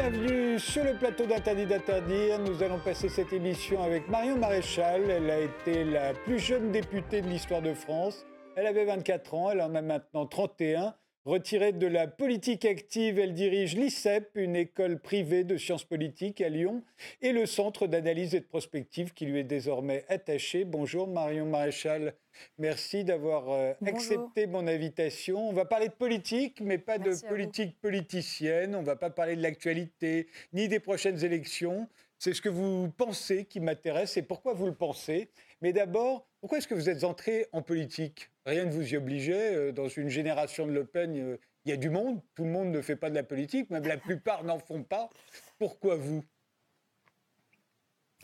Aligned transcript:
bienvenue 0.00 0.60
sur 0.60 0.84
le 0.84 0.94
plateau 0.94 1.26
d'Interdit 1.26 1.66
d'interdire. 1.66 2.38
Nous 2.38 2.62
allons 2.62 2.78
passer 2.78 3.08
cette 3.08 3.32
émission 3.32 3.82
avec 3.82 4.08
Marion 4.08 4.38
Maréchal. 4.38 5.10
Elle 5.10 5.28
a 5.28 5.40
été 5.40 5.82
la 5.82 6.14
plus 6.14 6.38
jeune 6.38 6.70
députée 6.70 7.20
de 7.20 7.26
l'histoire 7.26 7.62
de 7.62 7.74
France. 7.74 8.24
Elle 8.54 8.68
avait 8.68 8.84
24 8.84 9.34
ans, 9.34 9.50
elle 9.50 9.60
en 9.60 9.74
a 9.74 9.82
maintenant 9.82 10.24
31. 10.24 10.94
Retirée 11.28 11.72
de 11.72 11.86
la 11.86 12.06
politique 12.06 12.64
active, 12.64 13.18
elle 13.18 13.34
dirige 13.34 13.76
l'ICEP, 13.76 14.30
une 14.34 14.56
école 14.56 14.98
privée 14.98 15.44
de 15.44 15.58
sciences 15.58 15.84
politiques 15.84 16.40
à 16.40 16.48
Lyon, 16.48 16.82
et 17.20 17.32
le 17.32 17.44
centre 17.44 17.86
d'analyse 17.86 18.34
et 18.34 18.40
de 18.40 18.46
prospective 18.46 19.12
qui 19.12 19.26
lui 19.26 19.40
est 19.40 19.44
désormais 19.44 20.06
attaché. 20.08 20.64
Bonjour 20.64 21.06
Marion 21.06 21.44
Maréchal, 21.44 22.14
merci 22.56 23.04
d'avoir 23.04 23.50
euh, 23.50 23.74
accepté 23.84 24.46
mon 24.46 24.66
invitation. 24.66 25.50
On 25.50 25.52
va 25.52 25.66
parler 25.66 25.88
de 25.88 25.92
politique, 25.92 26.62
mais 26.62 26.78
pas 26.78 26.96
de 26.96 27.14
politique 27.28 27.78
politicienne. 27.78 28.74
On 28.74 28.80
ne 28.80 28.86
va 28.86 28.96
pas 28.96 29.10
parler 29.10 29.36
de 29.36 29.42
l'actualité 29.42 30.28
ni 30.54 30.66
des 30.66 30.80
prochaines 30.80 31.22
élections. 31.22 31.90
C'est 32.18 32.32
ce 32.32 32.40
que 32.40 32.48
vous 32.48 32.88
pensez 32.96 33.44
qui 33.44 33.60
m'intéresse 33.60 34.16
et 34.16 34.22
pourquoi 34.22 34.54
vous 34.54 34.64
le 34.64 34.74
pensez. 34.74 35.28
Mais 35.60 35.74
d'abord, 35.74 36.26
pourquoi 36.40 36.56
est-ce 36.56 36.68
que 36.68 36.74
vous 36.74 36.88
êtes 36.88 37.04
entré 37.04 37.48
en 37.52 37.60
politique? 37.60 38.30
Rien 38.48 38.64
ne 38.64 38.70
vous 38.70 38.94
y 38.94 38.96
obligeait. 38.96 39.54
Euh, 39.54 39.72
dans 39.72 39.88
une 39.88 40.08
génération 40.08 40.66
de 40.66 40.72
Le 40.72 40.86
Pen, 40.86 41.14
euh, 41.14 41.36
il 41.66 41.70
y 41.70 41.72
a 41.74 41.76
du 41.76 41.90
monde. 41.90 42.22
Tout 42.34 42.44
le 42.44 42.50
monde 42.50 42.70
ne 42.70 42.80
fait 42.80 42.96
pas 42.96 43.10
de 43.10 43.14
la 43.14 43.22
politique, 43.22 43.68
même 43.68 43.86
la 43.86 43.98
plupart 43.98 44.42
n'en 44.42 44.58
font 44.58 44.82
pas. 44.82 45.10
Pourquoi 45.58 45.96
vous? 45.96 46.24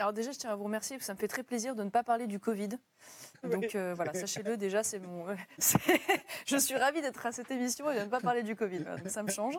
Alors 0.01 0.13
déjà, 0.13 0.33
je 0.33 0.39
tiens 0.39 0.51
à 0.51 0.57
vous 0.57 0.65
remercier, 0.65 0.99
ça 0.99 1.15
me 1.15 1.19
fait 1.19 1.29
très 1.29 1.45
plaisir 1.45 1.77
de 1.77 1.85
ne 1.85 1.89
pas 1.89 2.03
parler 2.03 2.27
du 2.27 2.41
Covid. 2.41 2.71
Donc 3.45 3.77
euh, 3.77 3.93
voilà, 3.95 4.13
sachez-le 4.13 4.57
déjà, 4.57 4.83
c'est 4.83 4.99
mon. 4.99 5.25
je 6.47 6.57
suis 6.57 6.75
ravie 6.75 7.01
d'être 7.01 7.25
à 7.25 7.31
cette 7.31 7.51
émission 7.53 7.89
et 7.93 7.99
de 8.01 8.05
ne 8.05 8.09
pas 8.09 8.21
parler 8.21 8.43
du 8.43 8.57
Covid. 8.57 8.81
donc 8.81 9.07
ça 9.07 9.23
me 9.23 9.31
change. 9.31 9.57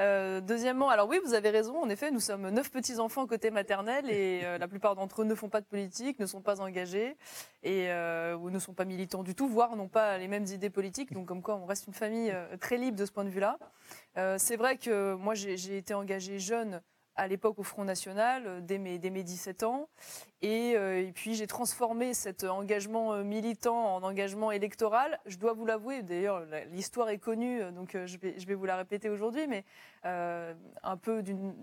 Euh, 0.00 0.40
deuxièmement, 0.40 0.88
alors 0.88 1.08
oui, 1.08 1.20
vous 1.24 1.34
avez 1.34 1.50
raison. 1.50 1.78
En 1.78 1.90
effet, 1.90 2.10
nous 2.10 2.20
sommes 2.20 2.48
neuf 2.48 2.70
petits 2.70 2.98
enfants 2.98 3.26
côté 3.26 3.50
maternel 3.50 4.08
et 4.08 4.42
euh, 4.44 4.56
la 4.56 4.66
plupart 4.66 4.94
d'entre 4.94 5.20
eux 5.22 5.24
ne 5.26 5.34
font 5.34 5.50
pas 5.50 5.60
de 5.60 5.66
politique, 5.66 6.18
ne 6.20 6.26
sont 6.26 6.40
pas 6.40 6.62
engagés 6.62 7.16
et 7.62 7.90
ou 8.40 8.48
ne 8.48 8.58
sont 8.58 8.72
pas 8.72 8.86
militants 8.86 9.24
du 9.24 9.34
tout, 9.34 9.48
voire 9.48 9.76
n'ont 9.76 9.88
pas 9.88 10.16
les 10.16 10.28
mêmes 10.28 10.46
idées 10.46 10.70
politiques. 10.70 11.12
Donc 11.12 11.26
comme 11.26 11.42
quoi, 11.42 11.56
on 11.56 11.66
reste 11.66 11.86
une 11.86 11.94
famille 11.94 12.34
très 12.60 12.78
libre 12.78 12.96
de 12.96 13.04
ce 13.04 13.12
point 13.12 13.24
de 13.24 13.30
vue-là. 13.30 13.58
c'est 14.38 14.56
vrai 14.56 14.78
que 14.78 15.14
moi, 15.14 15.34
j'ai 15.34 15.76
été 15.76 15.92
engagée 15.92 16.38
jeune 16.38 16.80
à 17.16 17.26
l'époque 17.26 17.58
au 17.58 17.62
Front 17.62 17.84
National, 17.84 18.44
euh, 18.46 18.60
dès 18.60 18.78
mes, 18.78 18.98
dès 18.98 19.10
mes 19.10 19.22
17 19.22 19.62
ans. 19.62 19.88
Euh, 20.44 21.00
et, 21.00 21.12
puis 21.12 21.34
j'ai 21.34 21.46
transformé 21.46 22.14
cet 22.14 22.44
engagement 22.44 23.14
euh, 23.14 23.24
militant 23.24 23.96
en 23.96 24.02
engagement 24.02 24.52
électoral. 24.52 25.18
Je 25.26 25.38
dois 25.38 25.54
vous 25.54 25.66
l'avouer, 25.66 26.02
d'ailleurs 26.02 26.44
l'histoire 26.70 27.08
est 27.08 27.18
connue, 27.18 27.62
donc 27.72 27.96
je 28.04 28.18
vais, 28.18 28.54
vous 28.54 28.66
la 28.66 28.76
répéter 28.76 29.08
aujourd'hui, 29.08 29.46
mais 29.48 29.64
un 30.04 30.96
peu 30.96 31.22
d'une... 31.22 31.54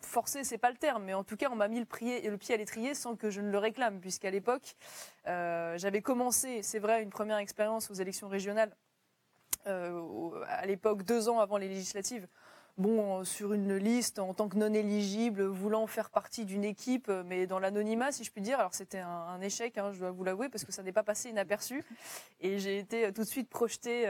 Forcé, 0.00 0.44
c'est 0.44 0.56
pas 0.56 0.70
le 0.70 0.76
terme, 0.76 1.04
mais 1.04 1.14
en 1.14 1.24
tout 1.24 1.36
cas 1.36 1.48
on 1.50 1.56
m'a 1.56 1.68
mis 1.68 1.80
le 1.80 1.84
pied 1.84 2.54
à 2.54 2.56
l'étrier 2.56 2.94
sans 2.94 3.16
que 3.16 3.28
je 3.28 3.40
ne 3.40 3.50
le 3.50 3.58
réclame, 3.58 4.00
puisqu'à 4.00 4.30
l'époque 4.30 4.76
j'avais 5.26 6.00
commencé, 6.00 6.62
c'est 6.62 6.78
vrai, 6.78 7.02
une 7.02 7.10
première 7.10 7.38
expérience 7.38 7.90
aux 7.90 7.94
élections 7.94 8.28
régionales, 8.28 8.74
à 9.66 10.66
l'époque 10.66 11.02
deux 11.02 11.28
ans 11.28 11.40
avant 11.40 11.58
les 11.58 11.68
législatives 11.68 12.26
bon, 12.76 13.20
euh, 13.20 13.24
sur 13.24 13.52
une 13.52 13.76
liste 13.76 14.18
en 14.18 14.34
tant 14.34 14.48
que 14.48 14.56
non 14.56 14.72
éligible, 14.72 15.44
voulant 15.44 15.86
faire 15.86 16.10
partie 16.10 16.44
d'une 16.44 16.64
équipe, 16.64 17.08
euh, 17.08 17.22
mais 17.24 17.46
dans 17.46 17.58
l'anonymat, 17.58 18.12
si 18.12 18.24
je 18.24 18.30
puis 18.30 18.40
dire. 18.42 18.58
Alors 18.58 18.74
c'était 18.74 18.98
un, 18.98 19.40
échec, 19.40 19.78
hein, 19.78 19.92
je 19.92 19.98
dois 19.98 20.10
vous 20.10 20.24
l'avouer, 20.24 20.48
parce 20.48 20.64
que 20.64 20.72
ça 20.72 20.82
n'est 20.82 20.92
pas 20.92 21.02
passé 21.02 21.30
inaperçu. 21.30 21.84
Et 22.40 22.58
j'ai 22.58 22.78
été 22.78 23.06
euh, 23.06 23.12
tout 23.12 23.22
de 23.22 23.26
suite 23.26 23.48
projetée 23.48 24.06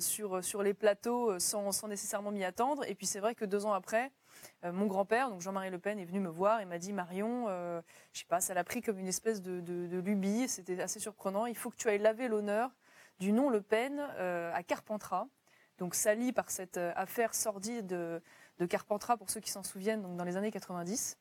sur, 0.00 0.42
sur 0.42 0.62
les 0.64 0.74
plateaux 0.74 1.38
sans, 1.38 1.70
sans 1.70 1.86
nécessairement 1.86 2.32
m'y 2.32 2.44
attendre. 2.44 2.84
Et 2.88 2.94
puis 2.94 3.06
c'est 3.06 3.20
vrai 3.20 3.34
que 3.36 3.44
deux 3.44 3.66
ans 3.66 3.72
après, 3.72 4.10
mon 4.64 4.86
grand-père, 4.86 5.30
donc 5.30 5.40
Jean-Marie 5.40 5.70
Le 5.70 5.78
Pen, 5.78 5.98
est 5.98 6.04
venu 6.04 6.18
me 6.18 6.28
voir 6.28 6.60
et 6.60 6.64
m'a 6.64 6.78
dit 6.78 6.92
Marion, 6.92 7.46
je 8.12 8.18
sais 8.18 8.26
pas, 8.26 8.40
ça 8.40 8.52
l'a 8.54 8.64
pris 8.64 8.82
comme 8.82 8.98
une 8.98 9.06
espèce 9.06 9.42
de, 9.42 9.60
de, 9.60 9.86
de 9.86 9.98
lubie, 9.98 10.48
c'était 10.48 10.80
assez 10.80 10.98
surprenant. 10.98 11.46
Il 11.46 11.56
faut 11.56 11.70
que 11.70 11.76
tu 11.76 11.88
ailles 11.88 11.98
laver 11.98 12.26
l'honneur 12.26 12.70
du 13.20 13.32
nom 13.32 13.48
Le 13.48 13.60
Pen 13.60 14.00
à 14.00 14.62
Carpentras 14.64 15.28
donc 15.78 15.94
sali 15.94 16.32
par 16.32 16.50
cette 16.50 16.76
euh, 16.76 16.92
affaire 16.96 17.34
sordide 17.34 17.86
de, 17.86 18.20
de 18.58 18.66
Carpentras, 18.66 19.16
pour 19.16 19.30
ceux 19.30 19.40
qui 19.40 19.50
s'en 19.50 19.62
souviennent, 19.62 20.02
donc 20.02 20.16
dans 20.16 20.24
les 20.24 20.36
années 20.36 20.50
90. 20.50 21.16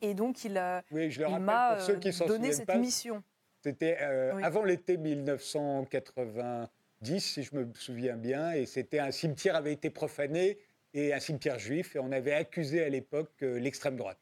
Et 0.00 0.14
donc 0.14 0.44
il, 0.44 0.54
m'a 0.54 0.82
euh, 0.90 2.26
donné 2.26 2.52
cette 2.52 2.74
mission. 2.74 3.22
C'était 3.62 3.98
euh, 4.00 4.40
avant 4.42 4.64
l'été 4.64 4.96
1990, 4.96 7.20
si 7.20 7.44
je 7.44 7.54
me 7.54 7.72
souviens 7.74 8.16
bien, 8.16 8.50
et 8.52 8.66
c'était 8.66 8.98
un 8.98 9.12
cimetière 9.12 9.54
avait 9.54 9.72
été 9.72 9.90
profané 9.90 10.58
et 10.94 11.14
un 11.14 11.20
cimetière 11.20 11.58
juif, 11.58 11.96
et 11.96 11.98
on 12.00 12.10
avait 12.10 12.34
accusé 12.34 12.84
à 12.84 12.88
l'époque 12.88 13.30
l'extrême 13.40 13.96
droite. 13.96 14.18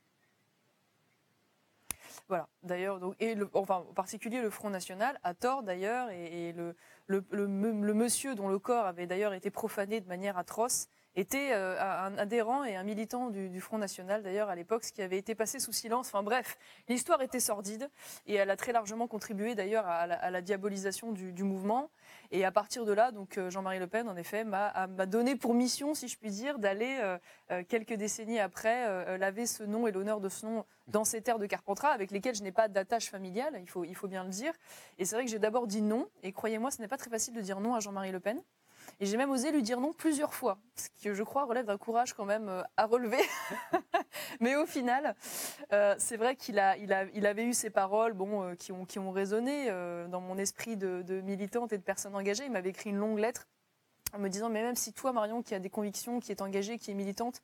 Voilà, 2.31 2.49
d'ailleurs, 2.63 3.01
et 3.19 3.35
enfin, 3.55 3.85
en 3.89 3.93
particulier 3.93 4.41
le 4.41 4.51
Front 4.51 4.71
National, 4.71 5.19
a 5.25 5.35
tort 5.35 5.65
d'ailleurs, 5.65 6.11
et, 6.11 6.53
le, 6.53 6.77
le, 7.11 7.25
le, 7.33 7.95
monsieur 7.95 8.35
dont 8.35 8.49
le 8.49 8.59
corps 8.59 8.87
avait 8.87 9.07
d'ailleurs 9.07 9.35
été 9.35 9.51
profané 9.51 10.01
de 10.01 10.07
manière 10.07 10.39
atroce 10.39 10.89
était 11.17 11.51
euh, 11.53 11.77
un 11.81 12.17
adhérent 12.19 12.63
et 12.63 12.77
un 12.77 12.85
militant 12.85 13.31
du, 13.31 13.61
Front 13.61 13.79
National, 13.79 14.23
d'ailleurs, 14.23 14.49
à 14.49 14.55
l'époque, 14.55 14.85
ce 14.85 14.93
qui 14.93 15.03
avait 15.03 15.19
été 15.19 15.35
passé 15.35 15.59
sous 15.59 15.73
silence. 15.73 16.07
Enfin 16.09 16.23
bref, 16.23 16.57
l'histoire 16.89 17.21
était 17.21 17.41
sordide 17.41 17.91
et 18.27 18.35
elle 18.35 18.51
a 18.51 18.57
très 18.57 18.73
largement 18.73 19.09
contribué 19.09 19.57
d'ailleurs 19.57 19.87
à, 19.87 20.31
la 20.31 20.41
diabolisation 20.41 21.11
du, 21.11 21.43
mouvement. 21.43 21.91
Et 22.33 22.45
à 22.45 22.53
partir 22.53 22.85
de 22.85 22.93
là, 22.93 23.11
donc 23.11 23.39
euh, 23.39 23.51
Jean-Marie 23.51 23.79
Le 23.79 23.87
Pen, 23.87 24.09
en 24.09 24.17
effet, 24.17 24.45
m'a 24.45 24.87
donné 25.07 25.37
pour 25.37 25.55
mission, 25.55 25.95
si 25.95 26.09
je 26.09 26.17
puis 26.17 26.31
dire, 26.31 26.59
d'aller 26.59 26.99
euh, 27.51 27.63
quelques 27.69 27.95
décennies 27.95 28.39
après 28.39 29.19
laver 29.19 29.47
ce 29.47 29.63
nom 29.65 29.87
et 29.87 29.93
l'honneur 29.93 30.21
de 30.21 30.29
ce 30.29 30.47
nom 30.47 30.65
dans 30.87 31.05
ces 31.05 31.21
terres 31.23 31.39
de 31.39 31.47
Carpentras, 31.47 31.91
avec 31.91 32.11
lesquelles 32.11 32.35
je 32.35 32.43
n'ai 32.43 32.53
pas 32.53 32.69
d'attache 32.69 33.11
familiale, 33.11 33.57
il 33.61 33.69
faut, 33.69 33.85
il 33.85 33.95
faut 33.95 34.09
bien 34.09 34.25
le 34.25 34.31
dire. 34.31 34.53
Et 34.99 35.05
c'est 35.05 35.17
vrai 35.17 35.25
que 35.25 35.31
j'ai 35.31 35.39
d'abord 35.39 35.67
dit 35.67 35.83
non, 35.83 36.09
et 36.23 36.33
croyez-moi, 36.33 36.71
ce 36.71 36.81
n'est 36.81 36.89
pas 36.89 36.99
très 36.99 37.11
facile 37.11 37.35
de 37.35 37.41
dire 37.41 37.61
non 37.61 37.75
à 37.75 37.81
Jean-Marie 37.81 38.13
Le 38.13 38.21
Pen. 38.21 38.41
Et 39.03 39.07
j'ai 39.07 39.17
même 39.17 39.31
osé 39.31 39.51
lui 39.51 39.63
dire 39.63 39.81
non 39.81 39.95
plusieurs 39.95 40.35
fois, 40.35 40.59
ce 40.77 40.89
qui, 40.91 41.15
je 41.15 41.23
crois, 41.23 41.45
relève 41.45 41.65
d'un 41.65 41.79
courage 41.79 42.13
quand 42.13 42.27
même 42.27 42.51
euh, 42.51 42.63
à 42.77 42.85
relever. 42.85 43.23
Mais 44.41 44.57
au 44.57 44.67
final, 44.67 45.17
euh, 45.73 45.95
c'est 45.99 46.19
vrai 46.19 46.37
qu'il 46.37 46.59
avait 46.59 47.45
eu 47.45 47.55
ces 47.55 47.71
paroles 47.71 48.13
bon, 48.13 48.43
euh, 48.43 48.55
qui, 48.55 48.99
ont, 48.99 49.11
résonné 49.11 49.71
dans 50.09 50.21
mon 50.21 50.37
esprit 50.37 50.77
de, 50.77 51.21
militante 51.23 51.73
et 51.73 51.79
de 51.79 51.83
personne 51.83 52.15
engagée. 52.15 52.45
Il 52.45 52.53
m'avait 52.53 52.69
écrit 52.69 52.91
une 52.91 52.99
longue 52.99 53.19
lettre 53.19 53.49
en 54.13 54.19
me 54.19 54.29
disant, 54.29 54.51
mais 54.51 54.63
même 54.63 54.77
si 54.77 54.93
toi, 54.93 55.13
Marion, 55.13 55.43
qui 55.43 55.55
a 55.55 55.59
des 55.61 55.71
convictions, 55.71 56.21
qui 56.21 56.31
est 56.31 56.43
engagée, 56.43 56.79
qui 56.79 56.91
est 56.91 56.95
militante, 56.95 57.41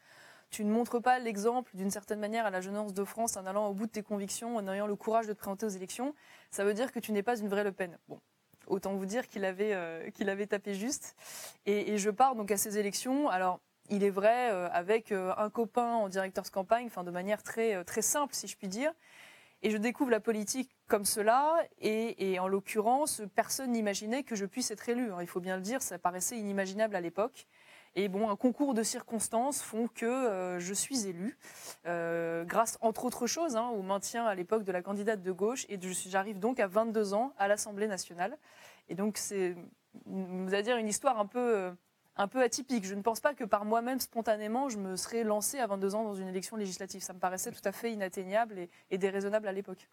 tu 0.50 0.62
ne 0.62 0.70
montres 0.70 1.00
pas 1.00 1.18
l'exemple 1.18 1.70
d'une 1.74 1.90
certaine 1.90 2.20
manière 2.20 2.44
à 2.44 2.50
la 2.50 2.60
jeunesse 2.60 2.92
de 2.92 3.04
France 3.04 3.36
en 3.36 3.46
allant 3.46 3.68
au 3.68 3.72
bout 3.72 3.86
de 3.86 3.92
tes 3.92 4.02
convictions, 4.02 4.56
en 4.56 4.68
ayant 4.68 4.86
le 4.86 4.96
courage 4.96 5.26
de 5.26 5.32
te 5.32 5.38
présenter 5.38 5.64
aux 5.64 5.70
élections, 5.70 6.14
ça 6.50 6.64
veut 6.64 6.74
dire 6.74 6.92
que 6.92 6.98
tu 7.00 7.12
n'es 7.12 7.22
pas 7.22 7.38
une 7.38 7.48
vraie 7.48 7.64
Le 7.64 7.72
Pen. 7.72 7.98
Bon, 8.08 8.20
Autant 8.66 8.94
vous 8.94 9.06
dire 9.06 9.28
qu'il 9.28 9.44
avait, 9.44 9.72
euh, 9.72 10.10
qu'il 10.10 10.28
avait 10.28 10.46
tapé 10.46 10.74
juste. 10.74 11.16
Et, 11.66 11.98
je 11.98 12.10
pars 12.10 12.34
donc 12.34 12.50
à 12.50 12.56
ces 12.56 12.78
élections. 12.78 13.28
Alors, 13.28 13.60
il 13.88 14.02
est 14.02 14.10
vrai, 14.10 14.50
euh, 14.50 14.68
avec 14.72 15.12
euh, 15.12 15.32
un 15.36 15.50
copain 15.50 15.94
en 15.94 16.08
directeur 16.08 16.44
de 16.44 16.48
campagne, 16.48 16.88
de 16.88 17.10
manière 17.10 17.42
très, 17.42 17.84
très 17.84 18.02
simple, 18.02 18.34
si 18.34 18.48
je 18.48 18.56
puis 18.56 18.68
dire. 18.68 18.92
Et 19.62 19.70
je 19.70 19.76
découvre 19.76 20.10
la 20.10 20.20
politique 20.20 20.76
comme 20.86 21.04
cela, 21.04 21.56
et, 21.80 22.32
et 22.32 22.38
en 22.38 22.46
l'occurrence, 22.46 23.22
personne 23.34 23.72
n'imaginait 23.72 24.22
que 24.22 24.36
je 24.36 24.44
puisse 24.44 24.70
être 24.70 24.88
élu. 24.88 25.10
Il 25.20 25.26
faut 25.26 25.40
bien 25.40 25.56
le 25.56 25.62
dire, 25.62 25.80
ça 25.80 25.98
paraissait 25.98 26.38
inimaginable 26.38 26.94
à 26.94 27.00
l'époque. 27.00 27.46
Et 27.98 28.08
bon, 28.08 28.28
un 28.28 28.36
concours 28.36 28.74
de 28.74 28.82
circonstances 28.82 29.62
font 29.62 29.88
que 29.88 30.04
euh, 30.04 30.60
je 30.60 30.74
suis 30.74 31.06
élue, 31.06 31.38
euh, 31.86 32.44
grâce 32.44 32.76
entre 32.82 33.06
autres 33.06 33.26
choses 33.26 33.56
hein, 33.56 33.70
au 33.70 33.80
maintien 33.80 34.26
à 34.26 34.34
l'époque 34.34 34.64
de 34.64 34.72
la 34.72 34.82
candidate 34.82 35.22
de 35.22 35.32
gauche. 35.32 35.64
Et 35.70 35.78
j'arrive 35.80 36.38
donc 36.38 36.60
à 36.60 36.66
22 36.66 37.14
ans 37.14 37.32
à 37.38 37.48
l'Assemblée 37.48 37.88
nationale. 37.88 38.36
Et 38.90 38.94
donc 38.94 39.16
c'est, 39.16 39.56
vous 40.04 40.52
allez 40.52 40.62
dire, 40.62 40.76
une 40.76 40.88
histoire 40.88 41.18
un 41.18 41.24
peu, 41.24 41.56
euh, 41.56 41.70
un 42.16 42.28
peu 42.28 42.42
atypique. 42.42 42.84
Je 42.84 42.94
ne 42.94 43.00
pense 43.00 43.20
pas 43.20 43.32
que 43.32 43.44
par 43.44 43.64
moi-même, 43.64 43.98
spontanément, 43.98 44.68
je 44.68 44.76
me 44.76 44.96
serais 44.96 45.24
lancée 45.24 45.58
à 45.58 45.66
22 45.66 45.94
ans 45.94 46.04
dans 46.04 46.14
une 46.14 46.28
élection 46.28 46.56
législative. 46.56 47.00
Ça 47.00 47.14
me 47.14 47.18
paraissait 47.18 47.50
tout 47.50 47.66
à 47.66 47.72
fait 47.72 47.90
inatteignable 47.92 48.58
et, 48.58 48.68
et 48.90 48.98
déraisonnable 48.98 49.48
à 49.48 49.52
l'époque. 49.52 49.88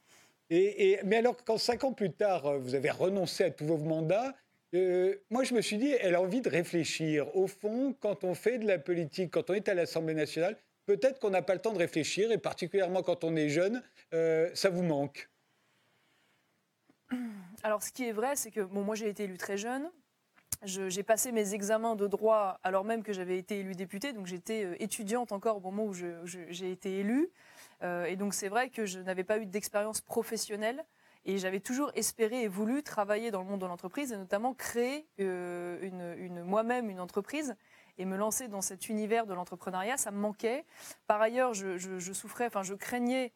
Et, 0.49 0.99
mais 1.05 1.15
alors, 1.15 1.37
quand 1.45 1.57
cinq 1.57 1.85
ans 1.85 1.93
plus 1.93 2.11
tard, 2.11 2.59
vous 2.59 2.75
avez 2.75 2.91
renoncé 2.91 3.45
à 3.45 3.49
tous 3.49 3.65
vos 3.65 3.77
mandats, 3.77 4.35
euh, 4.73 5.15
moi, 5.29 5.43
je 5.43 5.53
me 5.53 5.61
suis 5.61 5.77
dit, 5.77 5.91
elle 5.99 6.15
a 6.15 6.21
envie 6.21 6.41
de 6.41 6.49
réfléchir. 6.49 7.35
Au 7.35 7.47
fond, 7.47 7.95
quand 7.99 8.23
on 8.23 8.33
fait 8.33 8.57
de 8.57 8.67
la 8.67 8.79
politique, 8.79 9.31
quand 9.31 9.49
on 9.49 9.53
est 9.53 9.69
à 9.69 9.73
l'Assemblée 9.73 10.15
nationale, 10.15 10.57
peut-être 10.85 11.19
qu'on 11.19 11.29
n'a 11.29 11.41
pas 11.41 11.53
le 11.53 11.61
temps 11.61 11.73
de 11.73 11.77
réfléchir, 11.77 12.31
et 12.31 12.37
particulièrement 12.37 13.03
quand 13.03 13.23
on 13.23 13.35
est 13.35 13.49
jeune, 13.49 13.83
euh, 14.13 14.49
ça 14.53 14.69
vous 14.69 14.83
manque. 14.83 15.29
Alors, 17.63 17.83
ce 17.83 17.91
qui 17.91 18.05
est 18.05 18.11
vrai, 18.11 18.35
c'est 18.35 18.51
que 18.51 18.61
bon, 18.61 18.83
moi, 18.83 18.95
j'ai 18.95 19.09
été 19.09 19.25
élue 19.25 19.37
très 19.37 19.57
jeune. 19.57 19.89
J'ai 20.65 21.03
passé 21.03 21.33
mes 21.33 21.53
examens 21.53 21.95
de 21.97 22.07
droit 22.07 22.57
alors 22.63 22.85
même 22.85 23.03
que 23.03 23.11
j'avais 23.11 23.37
été 23.37 23.59
élue 23.59 23.75
députée, 23.75 24.13
donc 24.13 24.27
j'étais 24.27 24.63
euh, 24.63 24.81
étudiante 24.81 25.33
encore 25.33 25.57
au 25.57 25.59
moment 25.59 25.83
où 25.83 25.93
j'ai 25.93 26.71
été 26.71 26.99
élue. 26.99 27.29
et 27.81 28.15
donc 28.15 28.33
c'est 28.33 28.47
vrai 28.47 28.69
que 28.69 28.85
je 28.85 28.99
n'avais 28.99 29.25
pas 29.25 29.39
eu 29.39 29.45
d'expérience 29.45 29.99
professionnelle 29.99 30.85
et 31.25 31.37
j'avais 31.37 31.59
toujours 31.59 31.91
espéré 31.95 32.43
et 32.43 32.47
voulu 32.47 32.83
travailler 32.83 33.31
dans 33.31 33.41
le 33.41 33.47
monde 33.47 33.61
de 33.61 33.65
l'entreprise 33.65 34.11
et 34.11 34.17
notamment 34.17 34.53
créer 34.53 35.05
euh, 35.19 35.79
une, 35.81 36.43
moi-même 36.43 36.89
une 36.89 36.99
entreprise 36.99 37.55
et 37.97 38.05
me 38.05 38.17
lancer 38.17 38.47
dans 38.47 38.61
cet 38.61 38.89
univers 38.89 39.25
de 39.25 39.33
l'entrepreneuriat, 39.33 39.97
ça 39.97 40.11
me 40.11 40.17
manquait. 40.17 40.65
Par 41.07 41.21
ailleurs, 41.21 41.53
je, 41.53 41.77
je 41.77 42.13
souffrais, 42.13 42.47
enfin, 42.47 42.63
je 42.63 42.73
craignais 42.73 43.31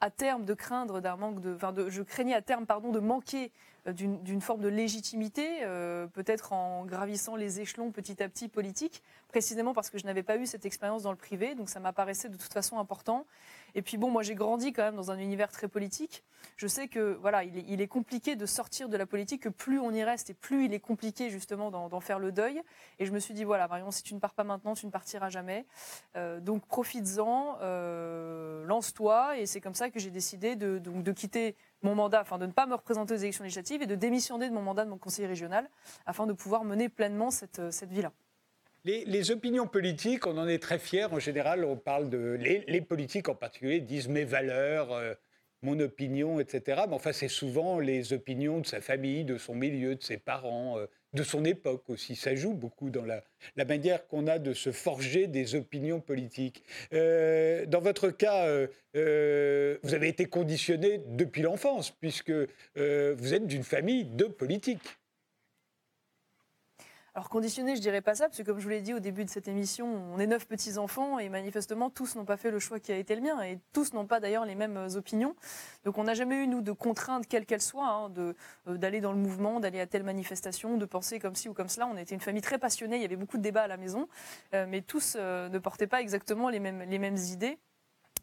à 0.00 0.10
terme 0.10 0.44
de 0.44 0.54
craindre 0.54 1.00
d'un 1.00 1.16
manque 1.16 1.40
de, 1.40 1.54
enfin 1.54 1.72
de, 1.72 1.90
je 1.90 2.02
craignais 2.02 2.34
à 2.34 2.42
terme 2.42 2.66
pardon 2.66 2.90
de 2.90 3.00
manquer 3.00 3.52
euh, 3.86 3.92
d'une 3.92 4.40
forme 4.40 4.62
de 4.62 4.68
légitimité, 4.68 5.58
euh, 5.62 6.06
peut-être 6.06 6.52
en 6.52 6.84
gravissant 6.84 7.36
les 7.36 7.60
échelons 7.60 7.90
petit 7.90 8.22
à 8.22 8.28
petit 8.28 8.48
politiques, 8.48 9.02
précisément 9.28 9.74
parce 9.74 9.90
que 9.90 9.98
je 9.98 10.06
n'avais 10.06 10.22
pas 10.22 10.36
eu 10.36 10.46
cette 10.46 10.64
expérience 10.64 11.02
dans 11.02 11.10
le 11.10 11.16
privé, 11.16 11.54
donc 11.54 11.68
ça 11.68 11.80
m'apparaissait 11.80 12.28
de 12.28 12.36
toute 12.36 12.52
façon 12.52 12.78
important. 12.78 13.26
Et 13.74 13.82
puis 13.82 13.96
bon, 13.96 14.10
moi 14.10 14.22
j'ai 14.22 14.34
grandi 14.34 14.72
quand 14.72 14.82
même 14.82 14.96
dans 14.96 15.10
un 15.10 15.18
univers 15.18 15.50
très 15.50 15.68
politique. 15.68 16.24
Je 16.56 16.66
sais 16.66 16.88
que 16.88 17.18
voilà, 17.20 17.44
il 17.44 17.80
est, 17.80 17.88
compliqué 17.88 18.36
de 18.36 18.46
sortir 18.46 18.88
de 18.88 18.96
la 18.96 19.06
politique, 19.06 19.42
que 19.42 19.48
plus 19.48 19.78
on 19.78 19.90
y 19.90 20.02
reste 20.04 20.30
et 20.30 20.34
plus 20.34 20.66
il 20.66 20.74
est 20.74 20.80
compliqué 20.80 21.30
justement 21.30 21.70
d'en 21.70 22.00
faire 22.00 22.18
le 22.18 22.32
deuil. 22.32 22.62
Et 22.98 23.06
je 23.06 23.12
me 23.12 23.18
suis 23.18 23.34
dit 23.34 23.44
voilà, 23.44 23.68
Marion, 23.68 23.90
si 23.90 24.02
tu 24.02 24.14
ne 24.14 24.20
pars 24.20 24.34
pas 24.34 24.44
maintenant, 24.44 24.74
tu 24.74 24.86
ne 24.86 24.90
partiras 24.90 25.28
jamais. 25.28 25.66
Euh, 26.16 26.40
donc 26.40 26.66
profites-en, 26.66 27.58
euh, 27.62 28.64
lance-toi. 28.66 29.38
Et 29.38 29.46
c'est 29.46 29.60
comme 29.60 29.74
ça 29.74 29.90
que 29.90 29.98
j'ai 29.98 30.10
décidé 30.10 30.56
de, 30.56 30.78
donc, 30.78 31.02
de 31.02 31.12
quitter 31.12 31.56
mon 31.82 31.94
mandat, 31.94 32.20
enfin 32.20 32.38
de 32.38 32.46
ne 32.46 32.52
pas 32.52 32.66
me 32.66 32.74
représenter 32.74 33.14
aux 33.14 33.18
élections 33.18 33.44
législatives 33.44 33.82
et 33.82 33.86
de 33.86 33.94
démissionner 33.94 34.48
de 34.48 34.54
mon 34.54 34.62
mandat 34.62 34.84
de 34.84 34.90
mon 34.90 34.98
conseiller 34.98 35.28
régional 35.28 35.68
afin 36.06 36.26
de 36.26 36.32
pouvoir 36.32 36.64
mener 36.64 36.88
pleinement 36.88 37.30
cette, 37.30 37.70
cette 37.70 37.90
vie-là. 37.90 38.12
Les, 38.84 39.30
opinions 39.30 39.66
politiques, 39.66 40.26
on 40.26 40.38
en 40.38 40.48
est 40.48 40.62
très 40.62 40.78
fiers. 40.78 41.12
En 41.12 41.18
général, 41.18 41.64
on 41.64 41.76
parle 41.76 42.08
de. 42.08 42.38
Les, 42.40 42.80
politiques 42.80 43.28
en 43.28 43.34
particulier 43.34 43.80
disent 43.80 44.08
mes 44.08 44.24
valeurs, 44.24 44.92
euh, 44.92 45.12
mon 45.62 45.78
opinion, 45.80 46.40
etc. 46.40 46.82
Mais 46.88 46.94
enfin, 46.94 47.12
c'est 47.12 47.28
souvent 47.28 47.78
les 47.78 48.14
opinions 48.14 48.60
de 48.60 48.66
sa 48.66 48.80
famille, 48.80 49.24
de 49.24 49.36
son 49.36 49.54
milieu, 49.54 49.96
de 49.96 50.02
ses 50.02 50.16
parents, 50.16 50.78
euh, 50.78 50.86
de 51.12 51.22
son 51.22 51.44
époque 51.44 51.90
aussi. 51.90 52.16
Ça 52.16 52.34
joue 52.34 52.54
beaucoup 52.54 52.88
dans 52.88 53.04
la, 53.04 53.22
manière 53.66 54.06
qu'on 54.06 54.26
a 54.26 54.38
de 54.38 54.54
se 54.54 54.72
forger 54.72 55.26
des 55.26 55.54
opinions 55.56 56.00
politiques. 56.00 56.64
Euh, 56.94 57.66
dans 57.66 57.80
votre 57.80 58.08
cas, 58.08 58.46
vous 58.94 59.94
avez 59.94 60.08
été 60.08 60.24
conditionné 60.24 61.02
depuis 61.06 61.42
l'enfance, 61.42 61.90
puisque 61.90 62.32
vous 62.76 63.34
êtes 63.34 63.46
d'une 63.46 63.64
famille 63.64 64.04
de 64.06 64.24
politiques. 64.24 64.99
Alors 67.20 67.28
conditionné, 67.28 67.76
je 67.76 67.82
dirais 67.82 68.00
pas 68.00 68.14
ça, 68.14 68.28
parce 68.28 68.38
que 68.38 68.42
comme 68.44 68.58
je 68.60 68.64
vous 68.64 68.70
l'ai 68.70 68.80
dit 68.80 68.94
au 68.94 68.98
début 68.98 69.26
de 69.26 69.28
cette 69.28 69.46
émission, 69.46 69.86
on 70.14 70.18
est 70.18 70.26
neuf 70.26 70.46
petits-enfants 70.46 71.18
et 71.18 71.28
manifestement 71.28 71.90
tous 71.90 72.16
n'ont 72.16 72.24
pas 72.24 72.38
fait 72.38 72.50
le 72.50 72.58
choix 72.58 72.80
qui 72.80 72.92
a 72.92 72.96
été 72.96 73.14
le 73.14 73.20
mien 73.20 73.42
et 73.42 73.58
tous 73.74 73.92
n'ont 73.92 74.06
pas 74.06 74.20
d'ailleurs 74.20 74.46
les 74.46 74.54
mêmes 74.54 74.78
euh, 74.78 74.96
opinions. 74.96 75.36
Donc 75.84 75.98
on 75.98 76.04
n'a 76.04 76.14
jamais 76.14 76.36
eu, 76.36 76.46
nous, 76.46 76.62
de 76.62 76.72
contraintes, 76.72 77.26
quelles 77.26 77.44
qu'elles 77.44 77.60
soient, 77.60 77.90
hein, 77.90 78.08
de, 78.08 78.34
euh, 78.68 78.78
d'aller 78.78 79.02
dans 79.02 79.12
le 79.12 79.18
mouvement, 79.18 79.60
d'aller 79.60 79.80
à 79.80 79.86
telle 79.86 80.02
manifestation, 80.02 80.78
de 80.78 80.84
penser 80.86 81.18
comme 81.18 81.34
ci 81.34 81.50
ou 81.50 81.52
comme 81.52 81.68
cela. 81.68 81.86
On 81.88 81.98
était 81.98 82.14
une 82.14 82.22
famille 82.22 82.40
très 82.40 82.56
passionnée, 82.58 82.96
il 82.96 83.02
y 83.02 83.04
avait 83.04 83.16
beaucoup 83.16 83.36
de 83.36 83.42
débats 83.42 83.64
à 83.64 83.68
la 83.68 83.76
maison, 83.76 84.08
euh, 84.54 84.64
mais 84.66 84.80
tous 84.80 85.16
ne 85.16 85.58
portaient 85.58 85.86
pas 85.86 86.00
exactement 86.00 86.48
les 86.48 86.58
mêmes, 86.58 86.84
les 86.88 86.98
mêmes 86.98 87.18
idées. 87.18 87.58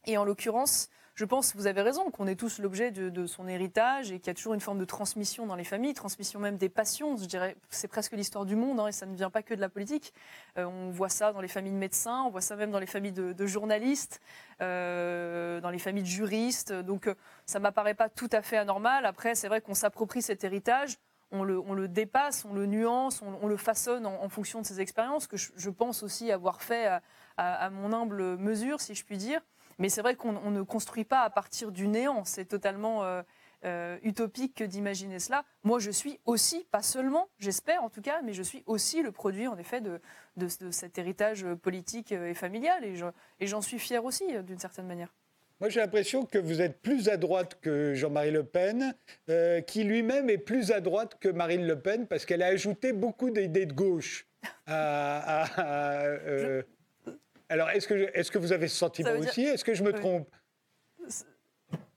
Et 0.08 0.18
en 0.18 0.26
l'occurrence, 0.26 0.90
je 1.18 1.26
pense, 1.26 1.56
vous 1.56 1.66
avez 1.66 1.82
raison, 1.82 2.12
qu'on 2.12 2.28
est 2.28 2.36
tous 2.36 2.60
l'objet 2.60 2.92
de, 2.92 3.26
son 3.26 3.48
héritage 3.48 4.12
et 4.12 4.20
qu'il 4.20 4.28
y 4.28 4.30
a 4.30 4.34
toujours 4.36 4.54
une 4.54 4.60
forme 4.60 4.78
de 4.78 4.86
transmission 4.86 5.48
dans 5.48 5.56
les 5.56 5.64
familles, 5.64 5.96
transmission 5.96 6.40
même 6.40 6.58
des 6.58 6.70
passions. 6.70 7.18
Je 7.18 7.26
dirais, 7.26 7.58
c'est 7.70 7.88
presque 7.88 8.12
l'histoire 8.12 8.46
du 8.46 8.56
monde 8.56 8.80
hein, 8.80 8.86
et 8.86 8.92
ça 8.92 9.08
ne 9.08 9.16
vient 9.16 9.32
pas 9.32 9.42
que 9.42 9.56
de 9.56 9.60
la 9.60 9.68
politique. 9.68 10.14
Euh, 10.60 10.66
on 10.66 10.92
voit 10.92 11.10
ça 11.10 11.34
dans 11.34 11.42
les 11.42 11.48
familles 11.48 11.72
de 11.72 11.78
médecins, 11.78 12.22
on 12.22 12.30
voit 12.30 12.42
ça 12.42 12.56
même 12.56 12.70
dans 12.70 12.78
les 12.78 12.86
familles 12.86 13.14
de, 13.14 13.48
journalistes, 13.48 14.22
euh, 14.62 15.60
dans 15.60 15.72
les 15.72 15.80
familles 15.80 16.04
de 16.04 16.08
juristes. 16.08 16.72
Donc, 16.72 17.08
euh, 17.08 17.16
ça 17.48 17.58
m'apparaît 17.58 17.96
pas 17.96 18.10
tout 18.10 18.30
à 18.32 18.44
fait 18.44 18.58
anormal. 18.58 19.08
Après, 19.08 19.34
c'est 19.34 19.48
vrai 19.48 19.60
qu'on 19.60 19.74
s'approprie 19.74 20.22
cet 20.22 20.44
héritage. 20.44 21.00
On 21.32 21.44
le, 21.44 21.88
dépasse, 21.88 22.46
on 22.46 22.54
le 22.54 22.68
nuance, 22.68 23.24
on, 23.24 23.48
le 23.48 23.58
façonne 23.58 24.06
en, 24.06 24.30
fonction 24.30 24.62
de 24.62 24.68
ses 24.68 24.80
expériences, 24.80 25.28
que 25.28 25.36
je, 25.36 25.70
pense 25.70 26.02
aussi 26.02 26.32
avoir 26.32 26.62
fait 26.62 26.88
à 27.36 27.70
mon 27.70 27.92
humble 27.92 28.38
mesure, 28.38 28.80
si 28.80 28.96
je 28.96 29.04
puis 29.04 29.18
dire. 29.18 29.42
Mais 29.80 29.90
c'est 29.90 30.02
vrai 30.02 30.16
qu'on 30.16 30.52
ne 30.52 30.62
construit 30.62 31.06
pas 31.06 31.22
à 31.22 31.30
partir 31.30 31.72
du 31.72 31.88
néant. 31.88 32.26
C'est 32.26 32.46
totalement 32.46 33.04
euh, 33.04 33.22
euh, 33.66 33.98
utopique 34.02 34.64
d'imaginer 34.64 35.20
cela. 35.20 35.46
Moi, 35.64 35.80
je 35.80 35.92
suis 35.92 36.20
aussi, 36.26 36.66
pas 36.72 36.82
seulement, 36.82 37.30
j'espère 37.38 37.84
en 37.84 37.90
tout 37.90 38.02
cas, 38.02 38.22
mais 38.24 38.34
je 38.34 38.44
suis 38.44 38.64
aussi 38.66 39.04
le 39.04 39.12
produit, 39.12 39.48
en 39.48 39.58
effet, 39.58 39.82
de, 39.82 40.00
cet 40.72 40.98
héritage 40.98 41.46
politique 41.62 42.12
et 42.12 42.34
familial. 42.34 42.84
Et 43.40 43.48
j'en 43.48 43.62
suis 43.62 43.80
fier 43.80 44.04
aussi, 44.04 44.24
euh, 44.36 44.42
d'une 44.42 44.60
certaine 44.60 44.88
manière. 44.88 45.14
Moi, 45.60 45.70
j'ai 45.70 45.80
l'impression 45.80 46.26
que 46.26 46.38
vous 46.38 46.62
êtes 46.62 46.82
plus 46.82 47.10
à 47.10 47.18
droite 47.18 47.60
que 47.62 47.96
Jean-Marie 47.96 48.30
Le 48.30 48.44
Pen, 48.44 48.94
qui 49.66 49.84
lui-même 49.84 50.30
est 50.30 50.38
plus 50.38 50.72
à 50.72 50.82
droite 50.82 51.18
que 51.20 51.30
Marine 51.30 51.66
Le 51.66 51.80
Pen, 51.80 52.06
parce 52.06 52.28
qu'elle 52.28 52.44
a 52.44 52.48
ajouté 52.48 52.94
beaucoup 52.94 53.32
d'idées 53.32 53.66
de 53.66 53.74
gauche 53.74 54.28
à, 54.68 55.46
alors, 57.50 57.70
est-ce 57.70 57.88
que, 57.88 58.10
est 58.14 58.30
que 58.30 58.38
vous 58.38 58.52
avez 58.52 58.68
ce 58.68 58.76
sentiment 58.76 59.12
aussi? 59.12 59.44
Est-ce 59.44 59.64
que 59.64 59.74
je 59.74 59.84
me 59.84 59.94
trompe? 59.94 60.28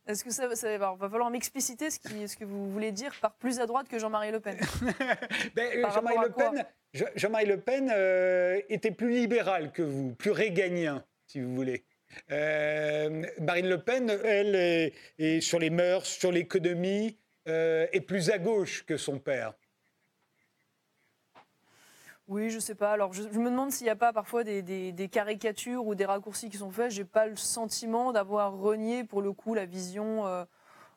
Est-ce 0.06 0.24
que 0.24 0.30
ça, 0.30 0.78
va 0.78 0.96
falloir 0.98 1.30
m'expliciter 1.30 1.90
ce, 1.90 1.98
ce, 2.26 2.36
que 2.36 2.44
vous 2.44 2.70
voulez 2.70 2.90
dire 2.90 3.12
par 3.20 3.34
plus 3.34 3.60
à 3.60 3.66
droite 3.66 3.88
que 3.88 3.98
Jean-Marie 3.98 4.32
Le 4.32 4.40
Pen? 4.40 4.58
Ben, 5.54 5.86
Jean-Marie 5.92 6.18
Le 6.24 6.32
Pen, 6.32 6.64
Jean 6.92 7.30
Le 7.46 7.56
Pen 7.60 7.92
euh, 7.94 8.60
était 8.68 8.90
plus 8.90 9.10
libéral 9.10 9.70
que 9.70 9.82
vous, 9.82 10.14
plus 10.14 10.32
réganien, 10.32 11.04
si 11.26 11.40
vous 11.40 11.54
voulez. 11.54 11.84
Euh, 12.32 13.24
Marine 13.40 13.68
Le 13.68 13.82
Pen, 13.82 14.10
elle, 14.24 14.56
est, 15.18 15.40
sur 15.40 15.60
les 15.60 15.70
mœurs, 15.70 16.06
sur 16.06 16.32
l'économie, 16.32 17.16
euh, 17.48 17.86
est 17.92 18.00
plus 18.00 18.30
à 18.30 18.38
gauche 18.38 18.84
que 18.84 18.96
son 18.96 19.20
père. 19.20 19.54
Oui, 22.30 22.48
je 22.48 22.60
sais 22.60 22.76
pas. 22.76 22.92
Alors, 22.92 23.12
je, 23.12 23.22
me 23.22 23.50
demande 23.50 23.72
s'il 23.72 23.86
n'y 23.86 23.90
a 23.90 23.96
pas 23.96 24.12
parfois 24.12 24.44
des, 24.44 25.10
caricatures 25.10 25.84
ou 25.84 25.96
des 25.96 26.04
raccourcis 26.04 26.48
qui 26.48 26.58
sont 26.58 26.70
faits. 26.70 26.92
J'ai 26.92 27.04
pas 27.04 27.26
le 27.26 27.34
sentiment 27.34 28.12
d'avoir 28.12 28.56
renié, 28.56 29.02
pour 29.02 29.20
le 29.20 29.32
coup, 29.32 29.52
la 29.52 29.66
vision 29.66 30.28
euh, 30.28 30.44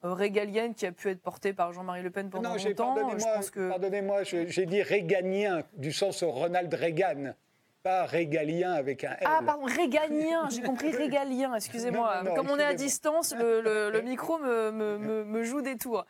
régalienne 0.03 0.75
qui 0.75 0.85
a 0.85 0.91
pu 0.91 1.09
être 1.09 1.21
portée 1.21 1.51
par 1.51 1.73
Jean-Marie 1.73 2.03
Le 2.03 2.11
Pen 2.11 2.29
pendant 2.29 2.51
non, 2.51 2.55
longtemps. 2.55 2.93
Pardonnez-moi, 2.93 3.39
que... 3.51 3.69
pardonnez 3.69 4.47
j'ai 4.47 4.65
dit 4.67 4.83
réganien, 4.83 5.63
du 5.75 5.91
sens 5.91 6.23
Ronald 6.23 6.71
Reagan 6.71 7.33
pas 7.81 8.05
régalien 8.05 8.71
avec 8.71 9.03
un 9.03 9.11
L. 9.11 9.25
Ah, 9.25 9.41
pardon, 9.45 9.65
régalien, 9.65 10.47
j'ai 10.49 10.61
compris 10.61 10.91
régalien, 10.95 11.53
excusez-moi. 11.53 12.23
Comme 12.33 12.49
on 12.49 12.57
est 12.57 12.63
à 12.63 12.73
distance, 12.73 13.35
le, 13.37 14.01
micro 14.05 14.37
me, 14.37 14.71
me, 15.25 15.43
joue 15.43 15.61
des 15.61 15.75
tours. 15.75 16.05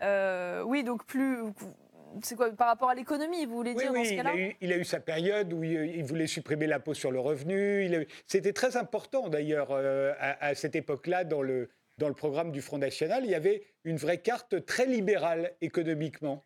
Euh, 0.00 0.62
oui, 0.62 0.82
donc 0.84 1.04
plus, 1.04 1.52
c'est 2.22 2.36
quoi 2.36 2.50
par 2.50 2.68
rapport 2.68 2.90
à 2.90 2.94
l'économie, 2.94 3.46
vous 3.46 3.56
voulez 3.56 3.74
dire 3.74 3.92
dans 3.92 4.04
ce 4.04 4.14
cas-là 4.14 4.34
il, 4.60 4.72
a 4.72 4.76
eu 4.76 4.84
sa 4.84 5.00
période 5.00 5.52
où 5.52 5.62
il, 5.62 6.04
voulait 6.04 6.26
supprimer 6.26 6.66
l'impôt 6.66 6.94
sur 6.94 7.10
le 7.10 7.20
revenu. 7.20 8.06
C'était 8.26 8.52
très 8.52 8.76
important 8.76 9.28
d'ailleurs 9.28 9.68
euh, 9.70 10.12
à, 10.18 10.54
cette 10.54 10.76
époque-là 10.76 11.24
dans 11.24 11.42
le, 11.42 11.70
dans 11.98 12.08
le 12.08 12.14
programme 12.14 12.52
du 12.52 12.60
Front 12.60 12.78
National. 12.78 13.24
Il 13.24 13.30
y 13.30 13.34
avait 13.34 13.62
une 13.84 13.96
vraie 13.96 14.18
carte 14.18 14.64
très 14.64 14.86
libérale 14.86 15.52
économiquement. 15.60 16.44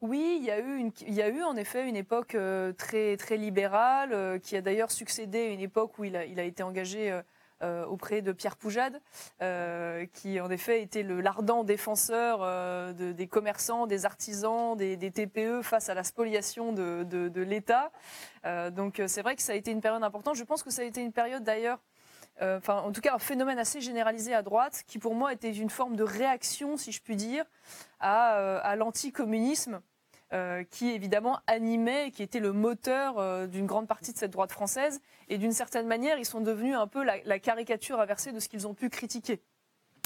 Oui, 0.00 0.38
il 0.40 0.46
y, 0.46 0.50
a 0.50 0.58
eu 0.58 0.78
une, 0.78 0.92
il 1.06 1.12
y 1.12 1.20
a 1.20 1.28
eu 1.28 1.42
en 1.42 1.56
effet 1.56 1.86
une 1.86 1.96
époque 1.96 2.34
euh, 2.34 2.72
très, 2.72 3.18
très 3.18 3.36
libérale, 3.36 4.14
euh, 4.14 4.38
qui 4.38 4.56
a 4.56 4.62
d'ailleurs 4.62 4.90
succédé 4.90 5.38
à 5.38 5.48
une 5.48 5.60
époque 5.60 5.98
où 5.98 6.04
il 6.04 6.16
a, 6.16 6.24
il 6.24 6.40
a 6.40 6.44
été 6.44 6.62
engagé 6.62 7.20
euh, 7.62 7.84
auprès 7.84 8.22
de 8.22 8.32
Pierre 8.32 8.56
Poujade, 8.56 9.02
euh, 9.42 10.06
qui 10.14 10.40
en 10.40 10.50
effet 10.50 10.80
était 10.82 11.02
le 11.02 11.20
l'ardent 11.20 11.62
défenseur 11.62 12.40
euh, 12.42 12.92
des 12.92 13.26
commerçants, 13.26 13.86
des 13.86 14.06
artisans, 14.06 14.76
des, 14.76 14.96
TPE 15.10 15.60
face 15.62 15.90
à 15.90 15.94
la 15.94 16.02
spoliation 16.02 16.72
de, 16.72 17.40
l'État. 17.42 17.90
donc 18.70 19.02
c'est 19.06 19.20
vrai 19.20 19.36
que 19.36 19.42
ça 19.42 19.52
a 19.52 19.56
été 19.56 19.70
une 19.72 19.82
période 19.82 20.02
importante. 20.02 20.36
Je 20.36 20.44
pense 20.44 20.62
que 20.62 20.70
ça 20.70 20.82
a 20.82 20.84
été 20.86 21.02
une 21.02 21.12
période 21.12 21.42
d'ailleurs 21.42 21.78
enfin 22.40 22.78
en 22.78 22.92
tout 22.92 23.02
cas 23.02 23.14
un 23.14 23.18
phénomène 23.18 23.58
assez 23.58 23.82
généralisé 23.82 24.32
à 24.32 24.42
droite, 24.42 24.82
qui 24.86 24.98
pour 24.98 25.14
moi 25.14 25.32
était 25.32 25.52
une 25.52 25.68
forme 25.68 25.96
de 25.96 26.04
réaction, 26.04 26.78
si 26.78 26.92
je 26.92 27.02
puis 27.02 27.16
dire, 27.16 27.44
à, 27.98 28.56
à 28.58 28.76
l'anticommunisme 28.76 29.82
euh, 30.32 30.62
qui 30.62 30.90
évidemment 30.90 31.40
animait, 31.48 32.12
qui 32.12 32.22
était 32.22 32.38
le 32.38 32.52
moteur 32.52 33.18
euh, 33.18 33.48
d'une 33.48 33.66
grande 33.66 33.88
partie 33.88 34.12
de 34.12 34.16
cette 34.16 34.30
droite 34.30 34.52
française. 34.52 35.00
Et 35.28 35.38
d'une 35.38 35.50
certaine 35.50 35.88
manière, 35.88 36.18
ils 36.18 36.24
sont 36.24 36.40
devenus 36.40 36.76
un 36.76 36.86
peu 36.86 37.02
la, 37.02 37.38
caricature 37.40 38.00
inversée 38.00 38.30
de 38.30 38.38
ce 38.38 38.48
qu'ils 38.48 38.68
ont 38.68 38.74
pu 38.74 38.90
critiquer. 38.90 39.42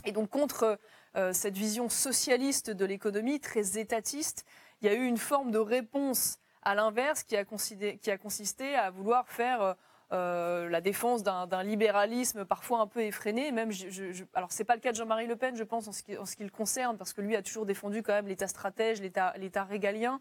Et 0.06 0.12
donc 0.12 0.30
contre 0.30 0.78
euh, 1.16 1.34
cette 1.34 1.58
vision 1.58 1.90
socialiste 1.90 2.70
de 2.70 2.86
l'économie, 2.86 3.38
très 3.38 3.78
étatiste, 3.78 4.46
il 4.80 4.86
y 4.86 4.88
a 4.88 4.94
eu 4.94 5.04
une 5.04 5.18
forme 5.18 5.50
de 5.50 5.58
réponse 5.58 6.38
à 6.62 6.74
l'inverse 6.74 7.22
qui, 7.22 7.36
qui, 7.98 8.10
a 8.10 8.16
consisté 8.16 8.74
à 8.76 8.90
vouloir 8.90 9.28
faire 9.28 9.76
euh, 10.14 10.68
la 10.68 10.80
défense 10.80 11.24
d'un 11.24 11.62
libéralisme 11.64 12.44
parfois 12.44 12.78
un 12.78 12.86
peu 12.86 13.00
effréné. 13.02 13.50
Même, 13.50 13.72
je, 13.72 14.22
alors 14.34 14.50
pas 14.66 14.74
le 14.74 14.80
cas 14.80 14.92
de 14.92 14.96
Jean-Marie 14.96 15.26
Le 15.26 15.34
Pen, 15.34 15.56
je 15.56 15.64
pense 15.64 15.88
en 15.88 15.92
ce, 15.92 16.02
qui, 16.02 16.44
le 16.44 16.50
concerne, 16.50 16.96
parce 16.96 17.12
que 17.12 17.20
lui 17.20 17.34
a 17.34 17.42
toujours 17.42 17.66
défendu 17.66 18.02
quand 18.02 18.12
même 18.12 18.28
l'État 18.28 18.46
stratège, 18.46 19.00
l'État 19.00 19.64
régalien, 19.64 20.20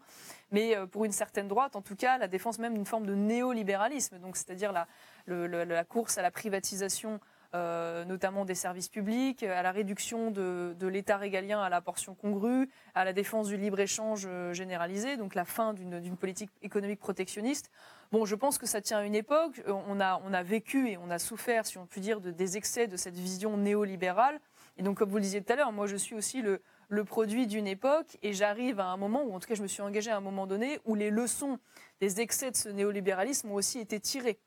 mais 0.50 0.76
euh, 0.76 0.86
pour 0.86 1.04
une 1.04 1.12
certaine 1.12 1.46
droite, 1.46 1.76
en 1.76 1.82
tout 1.82 1.94
cas, 1.94 2.18
la 2.18 2.26
défense 2.26 2.58
même 2.58 2.74
d'une 2.74 2.86
forme 2.86 3.06
de 3.06 3.14
néolibéralisme, 3.14 4.18
c'est-à-dire 4.32 4.72
la, 4.72 5.84
course 5.84 6.18
à 6.18 6.22
la 6.22 6.32
privatisation 6.32 7.20
euh, 7.54 8.04
notamment 8.04 8.44
des 8.44 8.56
services 8.56 8.88
publics, 8.88 9.44
à 9.44 9.62
la 9.62 9.70
réduction 9.70 10.32
de, 10.32 10.86
l'État 10.88 11.18
régalien 11.18 11.62
à 11.62 11.68
la 11.68 11.80
portion 11.80 12.16
congrue, 12.16 12.68
à 12.96 13.04
la 13.04 13.12
défense 13.12 13.46
du 13.46 13.56
libre-échange 13.56 14.26
généralisé, 14.50 15.16
donc 15.16 15.36
la 15.36 15.44
fin 15.44 15.72
d'une 15.72 16.16
politique 16.16 16.50
économique 16.62 16.98
protectionniste. 16.98 17.70
Bon, 18.14 18.26
je 18.26 18.36
pense 18.36 18.58
que 18.58 18.66
ça 18.66 18.80
tient 18.80 18.98
à 18.98 19.04
une 19.04 19.16
époque. 19.16 19.60
On 19.66 19.98
a, 19.98 20.22
on 20.24 20.32
a 20.32 20.44
vécu 20.44 20.88
et 20.88 20.96
on 20.96 21.10
a 21.10 21.18
souffert, 21.18 21.66
si 21.66 21.78
on 21.78 21.86
peut 21.86 22.00
dire, 22.00 22.20
de, 22.20 22.30
des 22.30 22.56
excès 22.56 22.86
de 22.86 22.96
cette 22.96 23.16
vision 23.16 23.56
néolibérale. 23.56 24.40
Et 24.76 24.84
donc, 24.84 24.98
comme 24.98 25.10
vous 25.10 25.16
le 25.16 25.22
disiez 25.22 25.42
tout 25.42 25.52
à 25.52 25.56
l'heure, 25.56 25.72
moi, 25.72 25.88
je 25.88 25.96
suis 25.96 26.14
aussi 26.14 26.40
le, 26.40 26.62
le 26.88 27.04
produit 27.04 27.48
d'une 27.48 27.66
époque 27.66 28.16
et 28.22 28.32
j'arrive 28.32 28.78
à 28.78 28.84
un 28.84 28.96
moment, 28.96 29.24
ou 29.24 29.34
en 29.34 29.40
tout 29.40 29.48
cas, 29.48 29.56
je 29.56 29.62
me 29.62 29.66
suis 29.66 29.82
engagée 29.82 30.12
à 30.12 30.16
un 30.16 30.20
moment 30.20 30.46
donné, 30.46 30.78
où 30.84 30.94
les 30.94 31.10
leçons 31.10 31.58
des 32.00 32.20
excès 32.20 32.52
de 32.52 32.56
ce 32.56 32.68
néolibéralisme 32.68 33.50
ont 33.50 33.54
aussi 33.54 33.80
été 33.80 33.98
tirées. 33.98 34.38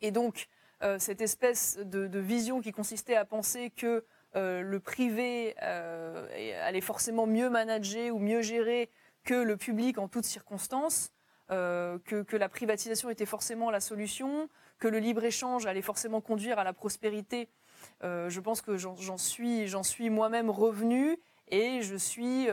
Et 0.00 0.12
donc, 0.12 0.46
euh, 0.84 1.00
cette 1.00 1.22
espèce 1.22 1.78
de, 1.78 2.20
vision 2.20 2.60
qui 2.60 2.70
consistait 2.70 3.16
à 3.16 3.24
penser 3.24 3.70
que 3.70 4.04
euh, 4.36 4.62
le 4.62 4.78
privé 4.78 5.56
euh, 5.64 6.28
allait 6.64 6.80
forcément 6.80 7.26
mieux 7.26 7.50
manager 7.50 8.14
ou 8.14 8.20
mieux 8.20 8.42
gérer 8.42 8.90
que 9.24 9.34
le 9.34 9.56
public 9.56 9.98
en 9.98 10.06
toutes 10.06 10.24
circonstances, 10.24 11.10
que, 11.52 12.36
la 12.36 12.48
privatisation 12.48 13.10
était 13.10 13.26
forcément 13.26 13.70
la 13.70 13.80
solution, 13.80 14.48
que 14.78 14.88
le 14.88 14.98
libre-échange 14.98 15.66
allait 15.66 15.82
forcément 15.82 16.20
conduire 16.20 16.58
à 16.58 16.64
la 16.64 16.72
prospérité. 16.72 17.48
je 18.02 18.40
pense 18.40 18.62
que 18.62 18.76
j'en 18.76 19.18
suis, 19.18 19.70
suis 19.82 20.10
moi-même 20.10 20.50
revenu 20.50 21.18
et 21.48 21.82
je 21.82 21.96
suis 21.96 22.48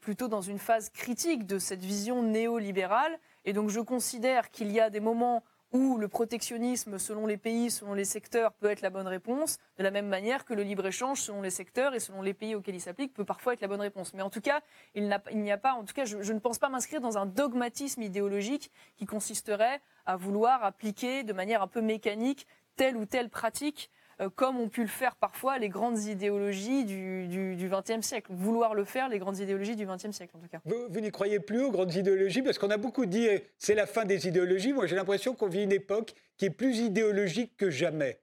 plutôt 0.00 0.28
dans 0.28 0.42
une 0.42 0.58
phase 0.58 0.90
critique 0.90 1.46
de 1.46 1.58
cette 1.58 1.82
vision 1.84 2.22
néolibérale. 2.22 3.18
Et 3.44 3.52
donc 3.52 3.70
je 3.70 3.80
considère 3.80 4.50
qu'il 4.50 4.70
y 4.70 4.80
a 4.80 4.90
des 4.90 5.00
moments 5.00 5.42
où 5.72 5.96
le 5.96 6.08
protectionnisme 6.08 6.98
selon 6.98 7.26
les 7.26 7.36
pays, 7.36 7.70
selon 7.70 7.94
les 7.94 8.04
secteurs 8.04 8.52
peut 8.52 8.70
être 8.70 8.82
la 8.82 8.90
bonne 8.90 9.06
réponse, 9.06 9.58
de 9.78 9.82
la 9.82 9.90
même 9.90 10.06
manière 10.06 10.44
que 10.44 10.54
le 10.54 10.62
libre-échange 10.62 11.20
selon 11.20 11.42
les 11.42 11.50
secteurs 11.50 11.94
et 11.94 12.00
selon 12.00 12.22
les 12.22 12.34
pays 12.34 12.54
auxquels 12.54 12.74
il 12.74 12.80
s'applique 12.80 13.14
peut 13.14 13.24
parfois 13.24 13.54
être 13.54 13.62
la 13.62 13.68
bonne 13.68 13.80
réponse. 13.80 14.12
Mais 14.14 14.22
en 14.22 14.30
tout 14.30 14.40
cas, 14.40 14.60
il 14.94 15.08
n'y 15.08 15.52
a, 15.52 15.58
pas, 15.58 15.72
en 15.72 15.84
tout 15.84 15.94
cas, 15.94 16.04
je, 16.04 16.32
ne 16.32 16.38
pense 16.38 16.58
pas 16.58 16.68
m'inscrire 16.68 17.00
dans 17.00 17.16
un 17.18 17.26
dogmatisme 17.26 18.02
idéologique 18.02 18.70
qui 18.96 19.06
consisterait 19.06 19.80
à 20.04 20.16
vouloir 20.16 20.62
appliquer 20.64 21.22
de 21.22 21.32
manière 21.32 21.62
un 21.62 21.68
peu 21.68 21.80
mécanique 21.80 22.46
telle 22.76 22.96
ou 22.96 23.06
telle 23.06 23.30
pratique 23.30 23.90
comme 24.34 24.58
ont 24.58 24.68
pu 24.68 24.82
le 24.82 24.88
faire 24.88 25.16
parfois 25.16 25.58
les 25.58 25.68
grandes 25.68 25.98
idéologies 26.04 26.84
du 26.84 27.68
XXe 27.70 28.06
siècle. 28.06 28.30
Vouloir 28.30 28.74
le 28.74 28.84
faire, 28.84 29.08
les 29.08 29.18
grandes 29.18 29.38
idéologies 29.38 29.76
du 29.76 29.86
XXe 29.86 30.10
siècle, 30.10 30.36
en 30.36 30.40
tout 30.40 30.48
cas. 30.48 30.60
Vous, 30.64 31.00
n'y 31.00 31.10
croyez 31.10 31.40
plus 31.40 31.62
aux 31.62 31.70
grandes 31.70 31.94
idéologies? 31.94 32.42
Parce 32.42 32.58
qu'on 32.58 32.70
a 32.70 32.76
beaucoup 32.76 33.06
dit 33.06 33.26
eh, 33.26 33.46
c'est 33.58 33.74
la 33.74 33.86
fin 33.86 34.04
des 34.04 34.28
idéologies. 34.28 34.72
Moi, 34.72 34.86
j'ai 34.86 34.96
l'impression 34.96 35.34
qu'on 35.34 35.48
vit 35.48 35.62
une 35.62 35.72
époque 35.72 36.14
qui 36.36 36.46
est 36.46 36.50
plus 36.50 36.78
idéologique 36.78 37.56
que 37.56 37.70
jamais. 37.70 38.20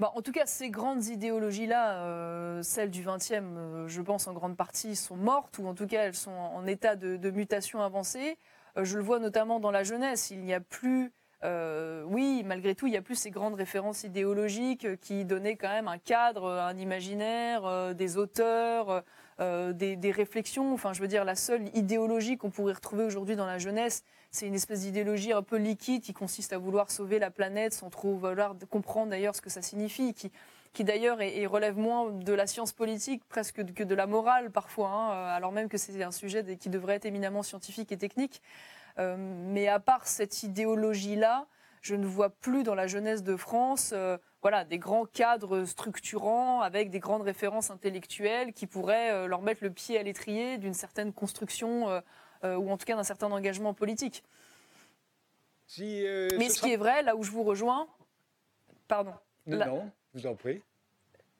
En 0.00 0.20
tout 0.20 0.32
cas, 0.32 0.46
ces 0.46 0.68
grandes 0.68 1.06
idéologies-là, 1.06 2.04
euh, 2.04 2.62
celles 2.62 2.90
du 2.90 3.04
XXe, 3.04 3.34
euh, 3.40 3.86
je 3.86 4.02
pense 4.02 4.26
en 4.26 4.32
grande 4.32 4.56
partie, 4.56 4.96
sont 4.96 5.16
mortes, 5.16 5.58
ou 5.58 5.66
en 5.68 5.74
tout 5.74 5.86
cas, 5.86 6.02
elles 6.02 6.14
sont 6.14 6.32
en 6.32 6.66
état 6.66 6.96
de, 6.96 7.30
mutation 7.30 7.80
avancée. 7.82 8.36
je 8.76 8.96
le 8.96 9.04
vois 9.04 9.20
notamment 9.20 9.60
dans 9.60 9.70
la 9.70 9.84
jeunesse. 9.84 10.30
Il 10.32 10.40
n'y 10.40 10.54
a 10.54 10.60
plus 10.60 11.12
euh, 11.44 12.04
oui, 12.06 12.42
malgré 12.44 12.74
tout, 12.74 12.86
il 12.86 12.92
y 12.92 12.96
a 12.96 13.02
plus 13.02 13.16
ces 13.16 13.30
grandes 13.30 13.54
références 13.54 14.04
idéologiques 14.04 15.00
qui 15.00 15.24
donnaient 15.24 15.56
quand 15.56 15.68
même 15.68 15.88
un 15.88 15.98
cadre, 15.98 16.48
un 16.48 16.76
imaginaire, 16.76 17.66
euh, 17.66 17.94
des 17.94 18.16
auteurs, 18.16 19.02
euh, 19.40 19.72
des, 19.72 20.10
réflexions. 20.12 20.72
Enfin, 20.72 20.92
je 20.92 21.00
veux 21.00 21.08
dire, 21.08 21.24
la 21.24 21.34
seule 21.34 21.68
idéologie 21.76 22.36
qu'on 22.36 22.50
pourrait 22.50 22.74
retrouver 22.74 23.04
aujourd'hui 23.04 23.34
dans 23.34 23.46
la 23.46 23.58
jeunesse, 23.58 24.04
c'est 24.30 24.46
une 24.46 24.54
espèce 24.54 24.82
d'idéologie 24.82 25.32
un 25.32 25.42
peu 25.42 25.56
liquide 25.56 26.02
qui 26.02 26.12
consiste 26.12 26.52
à 26.52 26.58
vouloir 26.58 26.90
sauver 26.90 27.18
la 27.18 27.30
planète 27.30 27.72
sans 27.72 27.90
trop 27.90 28.14
vouloir 28.14 28.54
comprendre 28.70 29.10
d'ailleurs 29.10 29.34
ce 29.34 29.42
que 29.42 29.50
ça 29.50 29.62
signifie, 29.62 30.14
qui, 30.14 30.30
qui 30.72 30.84
d'ailleurs 30.84 31.18
relève 31.50 31.76
moins 31.76 32.10
de 32.12 32.32
la 32.32 32.46
science 32.46 32.72
politique 32.72 33.24
presque 33.28 33.74
que 33.74 33.82
de 33.82 33.94
la 33.94 34.06
morale 34.06 34.50
parfois, 34.50 34.88
hein, 34.88 35.26
alors 35.34 35.52
même 35.52 35.68
que 35.68 35.76
c'est 35.76 36.02
un 36.02 36.12
sujet 36.12 36.56
qui 36.56 36.70
devrait 36.70 36.94
être 36.94 37.04
éminemment 37.04 37.42
scientifique 37.42 37.92
et 37.92 37.98
technique. 37.98 38.40
Euh, 38.98 39.16
mais 39.18 39.68
à 39.68 39.80
part 39.80 40.06
cette 40.06 40.42
idéologie-là, 40.42 41.46
je 41.80 41.94
ne 41.94 42.06
vois 42.06 42.30
plus 42.30 42.62
dans 42.62 42.74
la 42.74 42.86
jeunesse 42.86 43.22
de 43.22 43.36
France 43.36 43.90
euh, 43.92 44.16
voilà, 44.40 44.64
des 44.64 44.78
grands 44.78 45.04
cadres 45.04 45.64
structurants 45.64 46.60
avec 46.60 46.90
des 46.90 47.00
grandes 47.00 47.22
références 47.22 47.70
intellectuelles 47.70 48.52
qui 48.52 48.66
pourraient 48.66 49.12
euh, 49.12 49.26
leur 49.26 49.42
mettre 49.42 49.64
le 49.64 49.70
pied 49.70 49.98
à 49.98 50.02
l'étrier 50.02 50.58
d'une 50.58 50.74
certaine 50.74 51.12
construction 51.12 52.02
ou 52.44 52.72
en 52.72 52.76
tout 52.76 52.86
cas 52.86 52.96
d'un 52.96 53.04
certain 53.04 53.30
engagement 53.30 53.72
politique. 53.72 54.24
Mais 55.78 56.48
ce, 56.48 56.60
qui 56.60 56.72
est 56.72 56.76
vrai, 56.76 57.04
là 57.04 57.14
où 57.14 57.22
je 57.22 57.30
vous 57.30 57.44
rejoins, 57.44 57.86
pardon. 58.88 59.14
Non, 59.46 59.90
je 60.12 60.20
vous 60.20 60.26
en 60.26 60.34
prie. 60.34 60.60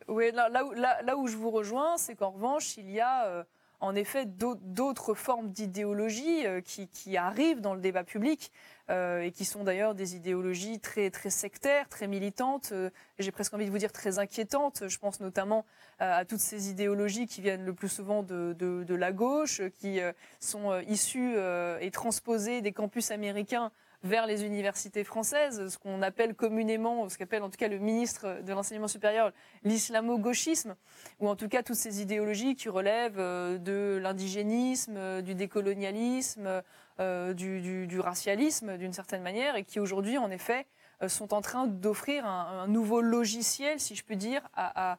Oui, 0.07 0.31
là, 0.31 0.49
là, 0.49 1.17
où 1.17 1.27
je 1.27 1.37
vous 1.37 1.51
rejoins, 1.51 1.97
c'est 1.97 2.15
qu'en 2.15 2.31
revanche, 2.31 2.77
il 2.77 2.89
y 2.89 3.01
a 3.01 3.45
en 3.83 3.97
effet 3.97 4.27
d'autres 4.27 5.15
formes 5.15 5.51
d'idéologie 5.51 6.47
euh, 6.47 6.61
qui, 6.61 7.17
arrivent 7.17 7.61
dans 7.61 7.75
le 7.75 7.81
débat 7.81 8.05
public 8.05 8.53
euh, 8.91 9.23
et 9.23 9.33
qui 9.33 9.45
sont 9.45 9.65
d'ailleurs 9.65 9.95
des 9.95 10.15
idéologies 10.15 10.79
très, 10.79 11.11
très 11.11 11.31
sectaires, 11.31 11.89
très 11.89 12.07
militantes, 12.07 12.71
euh, 12.73 12.91
j'ai 13.19 13.33
presque 13.33 13.53
envie 13.53 13.67
de 13.67 13.71
vous 13.71 13.79
dire 13.79 13.93
très 13.93 14.21
inquiétantes. 14.21 14.85
Je 14.87 14.99
pense 14.99 15.21
notamment 15.21 15.67
à 15.99 16.25
toutes 16.25 16.41
ces 16.41 16.71
idéologies 16.71 17.27
qui 17.27 17.43
viennent 17.43 17.65
le 17.65 17.75
plus 17.75 17.89
souvent 17.89 18.23
de, 18.23 18.55
de 18.59 18.95
la 18.95 19.13
gauche, 19.13 19.63
qui 19.79 20.01
sont 20.41 20.77
issues 20.81 21.37
et 21.81 21.91
transposées 21.93 22.61
des 22.61 22.73
campus 22.73 23.13
américains 23.13 23.71
vers 24.03 24.27
les 24.27 24.45
universités 24.45 25.05
françaises, 25.05 25.69
ce 25.69 25.79
qu'on 25.79 26.03
appelle 26.03 26.35
communément, 26.35 27.09
ce 27.09 27.17
qu'appelle 27.17 27.43
en 27.43 27.51
tout 27.51 27.57
cas 27.57 27.69
le 27.69 27.79
ministre 27.79 28.43
de 28.43 28.53
l'enseignement 28.53 28.89
supérieur, 28.89 29.33
l'islamo-gauchisme, 29.63 30.75
ou 31.21 31.29
en 31.29 31.37
tout 31.37 31.49
cas 31.49 31.63
toutes 31.63 31.77
ces 31.77 32.03
idéologies 32.03 32.57
qui 32.57 32.69
relèvent 32.69 33.21
euh, 33.21 33.59
de 33.59 33.99
l'indigénisme, 34.03 34.97
euh, 34.97 35.23
du 35.23 35.35
décolonialisme, 35.35 36.63
euh, 37.01 37.33
du, 37.33 38.01
racialisme 38.01 38.77
d'une 38.77 38.93
certaine 38.93 39.23
manière, 39.23 39.55
et 39.55 39.65
qui 39.65 39.79
aujourd'hui 39.79 40.19
en 40.19 40.31
effet 40.31 40.67
sont 41.09 41.35
en 41.35 41.41
train 41.41 41.67
d'offrir 41.67 42.25
un, 42.25 42.69
nouveau 42.69 43.01
logiciel, 43.01 43.81
si 43.81 43.97
je 43.97 44.05
puis 44.05 44.17
dire, 44.17 44.41
à, 44.55 44.99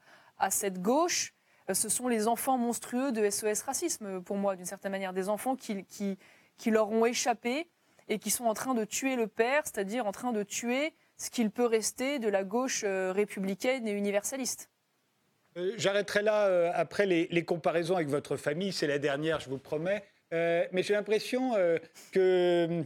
cette 0.49 0.81
gauche. 0.81 1.33
Ce 1.71 1.87
sont 1.87 2.09
les 2.09 2.27
enfants 2.27 2.57
monstrueux 2.57 3.13
de 3.13 3.29
SOS 3.29 3.61
Racisme, 3.61 4.21
pour 4.21 4.35
moi, 4.35 4.57
d'une 4.57 4.65
certaine 4.65 4.91
manière, 4.91 5.13
des 5.13 5.29
enfants 5.29 5.55
qui 5.55 6.17
leur 6.65 6.89
ont 6.91 7.05
échappé, 7.05 7.69
et 8.07 8.19
qui 8.19 8.29
sont 8.29 8.45
en 8.45 8.53
train 8.53 8.73
de 8.73 8.85
tuer 8.85 9.15
le 9.15 9.27
père, 9.27 9.63
c'est-à-dire 9.65 10.05
en 10.05 10.11
train 10.11 10.31
de 10.31 10.43
tuer 10.43 10.93
ce 11.17 11.29
qu'il 11.29 11.49
peut 11.51 11.65
rester 11.65 12.19
de 12.19 12.27
la 12.27 12.43
gauche 12.43 12.83
euh, 12.85 13.11
républicaine 13.11 13.87
et 13.87 13.91
universaliste. 13.91 14.69
Euh, 15.57 15.73
j'arrêterai 15.77 16.23
là 16.23 16.47
euh, 16.47 16.71
après 16.73 17.05
les, 17.05 17.45
comparaisons 17.45 17.95
avec 17.95 18.09
votre 18.09 18.37
famille, 18.37 18.73
c'est 18.73 18.87
la 18.87 18.99
dernière, 18.99 19.39
je 19.39 19.49
vous 19.49 19.57
promets. 19.57 20.03
mais 20.31 20.83
j'ai 20.83 20.93
l'impression 20.93 21.53
que 22.11 22.83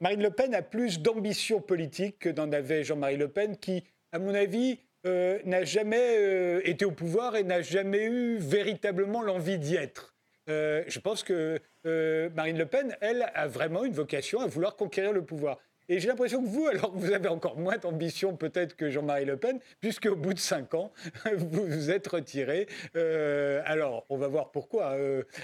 Marine 0.00 0.22
Le 0.22 0.30
Pen 0.30 0.54
a 0.54 0.62
plus 0.62 1.00
d'ambition 1.00 1.60
politique 1.60 2.18
que 2.18 2.28
n'en 2.28 2.52
avait 2.52 2.84
Jean-Marie 2.84 3.16
Le 3.16 3.28
Pen, 3.28 3.56
qui, 3.56 3.84
à 4.12 4.18
mon 4.18 4.34
avis, 4.34 4.78
n'a 5.04 5.64
jamais 5.64 6.60
été 6.64 6.84
au 6.84 6.92
pouvoir 6.92 7.36
et 7.36 7.42
n'a 7.42 7.62
jamais 7.62 8.04
eu 8.04 8.36
véritablement 8.36 9.22
l'envie 9.22 9.58
d'y 9.58 9.76
être. 9.76 10.15
Euh, 10.48 10.84
je 10.86 10.98
pense 11.00 11.22
que 11.22 11.60
euh, 11.86 12.30
Marine 12.34 12.58
Le 12.58 12.66
Pen, 12.66 12.96
elle, 13.00 13.30
a 13.34 13.46
vraiment 13.46 13.84
une 13.84 13.92
vocation 13.92 14.40
à 14.40 14.46
vouloir 14.46 14.76
conquérir 14.76 15.12
le 15.12 15.22
pouvoir. 15.22 15.58
Et 15.88 16.00
j'ai 16.00 16.08
l'impression 16.08 16.42
que 16.42 16.48
vous, 16.48 16.66
alors 16.72 16.92
vous 16.92 17.12
avez 17.12 17.28
encore 17.28 17.56
moins 17.56 17.78
d'ambition 17.78 18.36
peut-être 18.36 18.76
que 18.76 18.90
Jean-Marie 18.90 19.24
Le 19.24 19.36
Pen, 19.36 19.60
puisque 19.80 20.06
au 20.06 20.16
bout 20.16 20.34
de 20.34 20.38
cinq 20.38 20.74
ans, 20.74 20.92
vous 21.36 21.64
vous 21.66 21.90
êtes 21.90 22.06
retiré. 22.06 22.66
Euh, 22.96 23.62
alors, 23.64 24.04
on 24.08 24.16
va 24.16 24.28
voir 24.28 24.50
pourquoi 24.50 24.96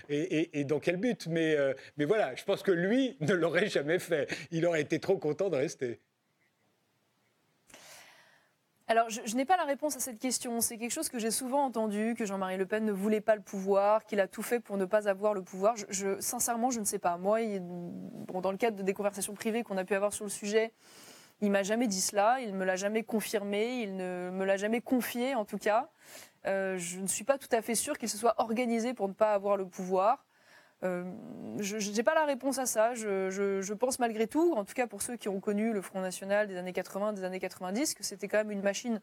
et, 0.08 0.64
dans 0.64 0.80
quel 0.80 0.96
but. 0.96 1.26
Mais, 1.28 1.56
mais 1.96 2.04
voilà, 2.04 2.34
je 2.34 2.44
pense 2.44 2.62
que 2.62 2.72
lui 2.72 3.16
ne 3.20 3.34
l'aurait 3.34 3.68
jamais 3.68 3.98
fait. 3.98 4.28
Il 4.50 4.66
aurait 4.66 4.82
été 4.82 4.98
trop 4.98 5.16
content 5.16 5.48
de 5.48 5.56
rester. 5.56 6.00
Alors, 8.92 9.08
je, 9.08 9.36
n'ai 9.36 9.46
pas 9.46 9.56
la 9.56 9.64
réponse 9.64 9.96
à 9.96 10.00
cette 10.00 10.18
question. 10.18 10.60
C'est 10.60 10.76
quelque 10.76 10.90
chose 10.90 11.08
que 11.08 11.18
j'ai 11.18 11.30
souvent 11.30 11.64
entendu, 11.64 12.14
que 12.14 12.26
Jean-Marie 12.26 12.58
Le 12.58 12.66
Pen 12.66 12.84
ne 12.84 12.92
voulait 12.92 13.22
pas 13.22 13.34
le 13.34 13.40
pouvoir, 13.40 14.04
qu'il 14.04 14.20
a 14.20 14.28
tout 14.28 14.42
fait 14.42 14.60
pour 14.60 14.76
ne 14.76 14.84
pas 14.84 15.08
avoir 15.08 15.32
le 15.32 15.40
pouvoir. 15.40 15.76
Sincèrement, 16.20 16.70
je 16.70 16.78
ne 16.78 16.84
sais 16.84 16.98
pas. 16.98 17.16
Moi, 17.16 17.38
dans 17.58 18.50
le 18.50 18.58
cadre 18.58 18.82
des 18.82 18.92
conversations 18.92 19.32
privées 19.32 19.62
qu'on 19.62 19.78
a 19.78 19.84
pu 19.84 19.94
avoir 19.94 20.12
sur 20.12 20.26
le 20.26 20.30
sujet, 20.30 20.74
il 21.40 21.50
m'a 21.50 21.62
jamais 21.62 21.86
dit 21.86 22.02
cela, 22.02 22.40
il 22.42 22.52
me 22.52 22.66
l'a 22.66 22.76
jamais 22.76 23.02
confirmé, 23.02 23.80
il 23.80 23.96
ne 23.96 24.28
me 24.30 24.44
l'a 24.44 24.58
jamais 24.58 24.82
confié, 24.82 25.34
en 25.34 25.46
tout 25.46 25.56
cas. 25.56 25.88
Euh, 26.44 26.76
je 26.76 27.00
ne 27.00 27.06
suis 27.06 27.24
pas 27.24 27.38
tout 27.38 27.48
à 27.50 27.62
fait 27.62 27.74
sûre 27.74 27.96
qu'il 27.96 28.10
se 28.10 28.18
soit 28.18 28.34
organisé 28.36 28.92
pour 28.92 29.08
ne 29.08 29.14
pas 29.14 29.32
avoir 29.32 29.56
le 29.56 29.64
pouvoir. 29.64 30.26
Euh, 30.84 31.04
je 31.60 31.90
n'ai 31.90 32.02
pas 32.02 32.14
la 32.14 32.24
réponse 32.24 32.58
à 32.58 32.66
ça. 32.66 32.94
Je, 32.94 33.72
pense 33.74 33.98
malgré 33.98 34.26
tout, 34.26 34.54
en 34.56 34.64
tout 34.64 34.74
cas 34.74 34.86
pour 34.86 35.02
ceux 35.02 35.16
qui 35.16 35.28
ont 35.28 35.40
connu 35.40 35.72
le 35.72 35.80
Front 35.80 36.00
National 36.00 36.48
des 36.48 36.56
années 36.56 36.72
80, 36.72 37.12
des 37.12 37.24
années 37.24 37.40
90, 37.40 37.94
que 37.94 38.02
c'était 38.02 38.28
quand 38.28 38.38
même 38.38 38.50
une 38.50 38.62
machine 38.62 39.00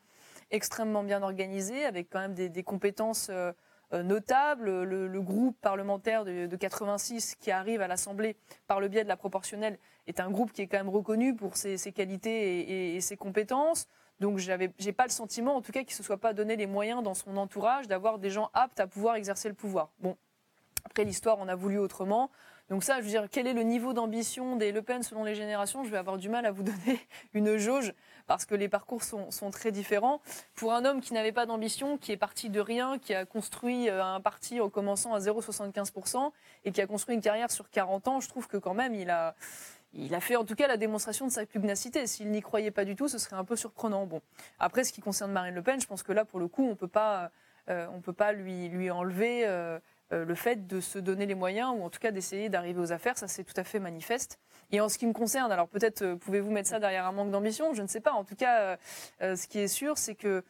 extrêmement 0.51 1.03
bien 1.03 1.21
organisée, 1.21 1.85
avec 1.85 2.09
quand 2.09 2.19
même 2.19 2.33
des, 2.33 2.63
compétences 2.63 3.29
euh, 3.29 3.53
notable. 3.93 4.83
Le, 4.83 5.21
groupe 5.21 5.57
parlementaire 5.61 6.25
de, 6.25 6.53
86 6.55 7.35
qui 7.35 7.51
arrive 7.51 7.81
à 7.81 7.87
l'Assemblée 7.87 8.35
par 8.67 8.79
le 8.79 8.87
biais 8.87 9.03
de 9.03 9.09
la 9.09 9.17
proportionnelle 9.17 9.77
est 10.07 10.19
un 10.19 10.29
groupe 10.29 10.51
qui 10.51 10.61
est 10.61 10.67
quand 10.67 10.77
même 10.77 10.89
reconnu 10.89 11.35
pour 11.35 11.55
ses, 11.55 11.77
qualités 11.93 12.95
et, 12.95 13.01
ses 13.01 13.15
compétences. 13.15 13.87
Donc 14.19 14.37
j'avais, 14.37 14.73
j'ai 14.79 14.91
pas 14.91 15.05
le 15.05 15.11
sentiment, 15.11 15.55
en 15.55 15.61
tout 15.61 15.71
cas, 15.71 15.83
qu'il 15.83 15.93
se 15.93 16.03
soit 16.03 16.17
pas 16.17 16.33
donné 16.33 16.57
les 16.57 16.67
moyens 16.67 17.01
dans 17.03 17.13
son 17.13 17.37
entourage 17.37 17.87
d'avoir 17.87 18.19
des 18.19 18.29
gens 18.29 18.49
aptes 18.53 18.81
à 18.81 18.87
pouvoir 18.87 19.15
exercer 19.15 19.47
le 19.47 19.55
pouvoir. 19.55 19.91
Bon, 19.99 20.17
après 20.85 21.03
l'histoire, 21.03 21.37
on 21.39 21.47
a 21.47 21.55
voulu 21.55 21.77
autrement. 21.77 22.29
Donc 22.69 22.83
ça, 22.83 22.97
je 22.97 23.01
veux 23.01 23.09
dire, 23.09 23.25
quel 23.31 23.47
est 23.47 23.53
le 23.53 23.63
niveau 23.63 23.93
d'ambition 23.93 24.55
des 24.55 24.71
Le 24.71 24.83
Pen 24.83 25.01
selon 25.01 25.23
les 25.23 25.33
générations? 25.33 25.83
Je 25.83 25.89
vais 25.89 25.97
avoir 25.97 26.17
du 26.17 26.29
mal 26.29 26.45
à 26.45 26.51
vous 26.51 26.63
donner 26.63 26.99
une 27.33 27.57
jauge 27.57 27.93
parce 28.27 28.45
que 28.45 28.53
les 28.53 28.69
parcours 28.69 29.01
sont, 29.01 29.49
très 29.51 29.71
différents. 29.71 30.21
Pour 30.53 30.73
un 30.73 30.85
homme 30.85 31.01
qui 31.01 31.15
n'avait 31.15 31.31
pas 31.31 31.47
d'ambition, 31.47 31.97
qui 31.97 32.11
est 32.11 32.17
parti 32.17 32.51
de 32.51 32.59
rien, 32.59 32.99
qui 32.99 33.15
a 33.15 33.25
construit 33.25 33.89
euh, 33.89 34.03
un 34.03 34.21
parti 34.21 34.61
en 34.61 34.69
commençant 34.69 35.15
à 35.15 35.19
0,75% 35.19 36.31
et 36.63 36.71
qui 36.71 36.79
a 36.79 36.85
construit 36.85 37.15
une 37.15 37.21
carrière 37.21 37.49
sur 37.49 37.71
40 37.71 38.07
ans, 38.07 38.19
je 38.19 38.29
trouve 38.29 38.47
que 38.47 38.57
quand 38.57 38.75
même, 38.75 38.93
il 38.93 39.09
a, 39.09 39.33
fait 40.19 40.35
en 40.35 40.45
tout 40.45 40.53
cas 40.53 40.67
la 40.67 40.77
démonstration 40.77 41.25
de 41.25 41.31
sa 41.31 41.47
pugnacité. 41.47 42.05
S'il 42.05 42.29
n'y 42.29 42.41
croyait 42.41 42.69
pas 42.69 42.85
du 42.85 42.95
tout, 42.95 43.07
ce 43.07 43.17
serait 43.17 43.35
un 43.35 43.45
peu 43.45 43.55
surprenant. 43.55 44.05
Bon, 44.05 44.21
après, 44.59 44.83
ce 44.83 44.93
qui 44.93 45.01
concerne 45.01 45.31
Marine 45.31 45.55
Le 45.55 45.63
Pen, 45.63 45.81
je 45.81 45.87
pense 45.87 46.03
que 46.03 46.11
là, 46.11 46.23
pour 46.23 46.39
le 46.39 46.47
coup, 46.47 46.69
on 46.69 46.75
peut 46.75 46.89
euh, 47.69 47.87
on 47.91 47.99
peut 47.99 48.13
pas 48.13 48.31
lui 48.31 48.91
enlever. 48.91 49.47
Euh, 49.47 49.79
le 50.11 50.35
fait 50.35 50.67
de 50.67 50.79
se 50.79 50.99
donner 50.99 51.25
les 51.25 51.35
moyens 51.35 51.73
ou 51.77 51.83
en 51.83 51.89
tout 51.89 51.99
cas 51.99 52.11
d'essayer 52.11 52.49
d'arriver 52.49 52.79
aux 52.79 52.91
affaires, 52.91 53.17
ça 53.17 53.27
c'est 53.27 53.43
tout 53.43 53.53
à 53.55 53.63
fait 53.63 53.79
manifeste. 53.79 54.39
Et 54.71 54.81
en 54.81 54.89
ce 54.89 54.97
qui 54.97 55.07
me 55.07 55.13
concerne, 55.13 55.51
alors 55.51 55.67
peut-être 55.67 56.03
euh, 56.03 56.15
pouvez-vous 56.15 56.51
mettre 56.51 56.69
ça 56.69 56.79
derrière 56.79 57.05
un 57.07 57.11
manque 57.11 57.31
d'ambition, 57.31 57.73
je 57.73 57.81
ne 57.81 57.87
sais 57.87 58.01
pas. 58.01 58.11
En 58.11 58.23
tout 58.23 58.35
cas, 58.35 58.77
euh, 59.21 59.35
ce 59.35 59.47
qui 59.47 59.59
est 59.59 59.67
sûr, 59.67 59.97
c'est 59.97 60.15
que 60.15 60.43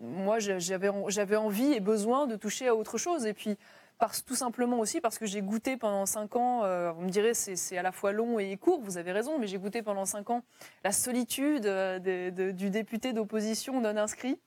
moi 0.00 0.38
j'avais 0.38 1.36
envie 1.36 1.72
et 1.74 1.80
besoin 1.80 2.26
de 2.26 2.34
toucher 2.34 2.68
à 2.68 2.74
autre 2.74 2.96
chose. 2.96 3.26
Et 3.26 3.34
puis 3.34 3.58
parce, 3.98 4.24
tout 4.24 4.34
simplement 4.34 4.78
aussi 4.78 5.02
parce 5.02 5.18
que 5.18 5.26
j'ai 5.26 5.42
goûté 5.42 5.76
pendant 5.76 6.06
cinq 6.06 6.34
ans, 6.34 6.60
vous 6.94 7.02
me 7.02 7.10
direz 7.10 7.34
c'est 7.34 7.76
à 7.76 7.82
la 7.82 7.92
fois 7.92 8.12
long 8.12 8.38
et 8.38 8.56
court, 8.56 8.80
vous 8.80 8.96
avez 8.96 9.12
raison, 9.12 9.38
mais 9.38 9.48
j'ai 9.48 9.58
goûté 9.58 9.82
pendant 9.82 10.06
cinq 10.06 10.30
ans 10.30 10.42
la 10.82 10.92
solitude 10.92 11.66
du 11.66 12.70
député 12.70 13.12
d'opposition 13.12 13.82
non 13.82 13.98
inscrit 13.98 14.40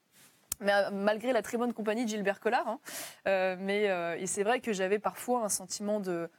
mais 0.59 0.73
euh, 0.73 0.91
malgré 0.91 1.33
la 1.33 1.41
très 1.41 1.57
bonne 1.57 1.73
compagnie 1.73 2.05
de 2.05 2.09
Gilbert 2.09 2.39
Collard. 2.39 2.67
Hein. 2.67 2.79
Euh, 3.27 3.55
mais 3.59 3.89
euh, 3.89 4.25
c'est 4.25 4.43
vrai 4.43 4.59
que 4.59 4.73
j'avais 4.73 4.99
parfois 4.99 5.43
un 5.43 5.49
sentiment 5.49 5.99
de 5.99 6.29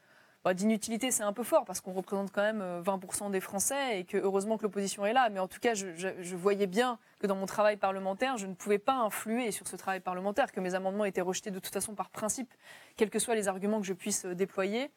bah, 0.42 0.54
d'inutilité, 0.54 1.10
c'est 1.10 1.22
un 1.22 1.34
peu 1.34 1.42
fort 1.42 1.66
parce 1.66 1.82
qu'on 1.82 1.92
représente 1.92 2.32
quand 2.32 2.40
même 2.40 2.62
20% 2.82 3.30
des 3.30 3.40
Français 3.40 4.00
et 4.00 4.04
que 4.04 4.16
heureusement 4.16 4.56
que 4.56 4.62
l'opposition 4.62 5.04
est 5.04 5.12
là. 5.12 5.28
Mais 5.28 5.38
en 5.38 5.48
tout 5.48 5.60
cas, 5.60 5.74
je, 5.74 6.34
voyais 6.34 6.66
bien 6.66 6.98
que 7.18 7.26
dans 7.26 7.36
mon 7.36 7.44
travail 7.44 7.76
parlementaire, 7.76 8.38
je 8.38 8.46
ne 8.46 8.54
pouvais 8.54 8.78
pas 8.78 8.94
influer 8.94 9.50
sur 9.50 9.68
ce 9.68 9.76
travail 9.76 10.00
parlementaire, 10.00 10.50
que 10.50 10.60
mes 10.60 10.74
amendements 10.74 11.04
étaient 11.04 11.20
rejetés 11.20 11.50
de 11.50 11.58
toute 11.58 11.74
façon 11.74 11.94
par 11.94 12.08
principe, 12.08 12.54
quels 12.96 13.10
que 13.10 13.18
soient 13.18 13.34
les 13.34 13.48
arguments 13.48 13.80
que 13.80 13.86
je 13.86 13.92
puisse 13.92 14.24
déployer. 14.24 14.90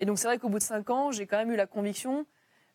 Et 0.00 0.06
donc 0.06 0.18
c'est 0.18 0.26
vrai 0.26 0.38
qu'au 0.38 0.48
bout 0.48 0.58
de 0.58 0.64
cinq 0.64 0.90
ans, 0.90 1.12
j'ai 1.12 1.28
quand 1.28 1.38
même 1.38 1.52
eu 1.52 1.56
la 1.56 1.66
conviction 1.66 2.26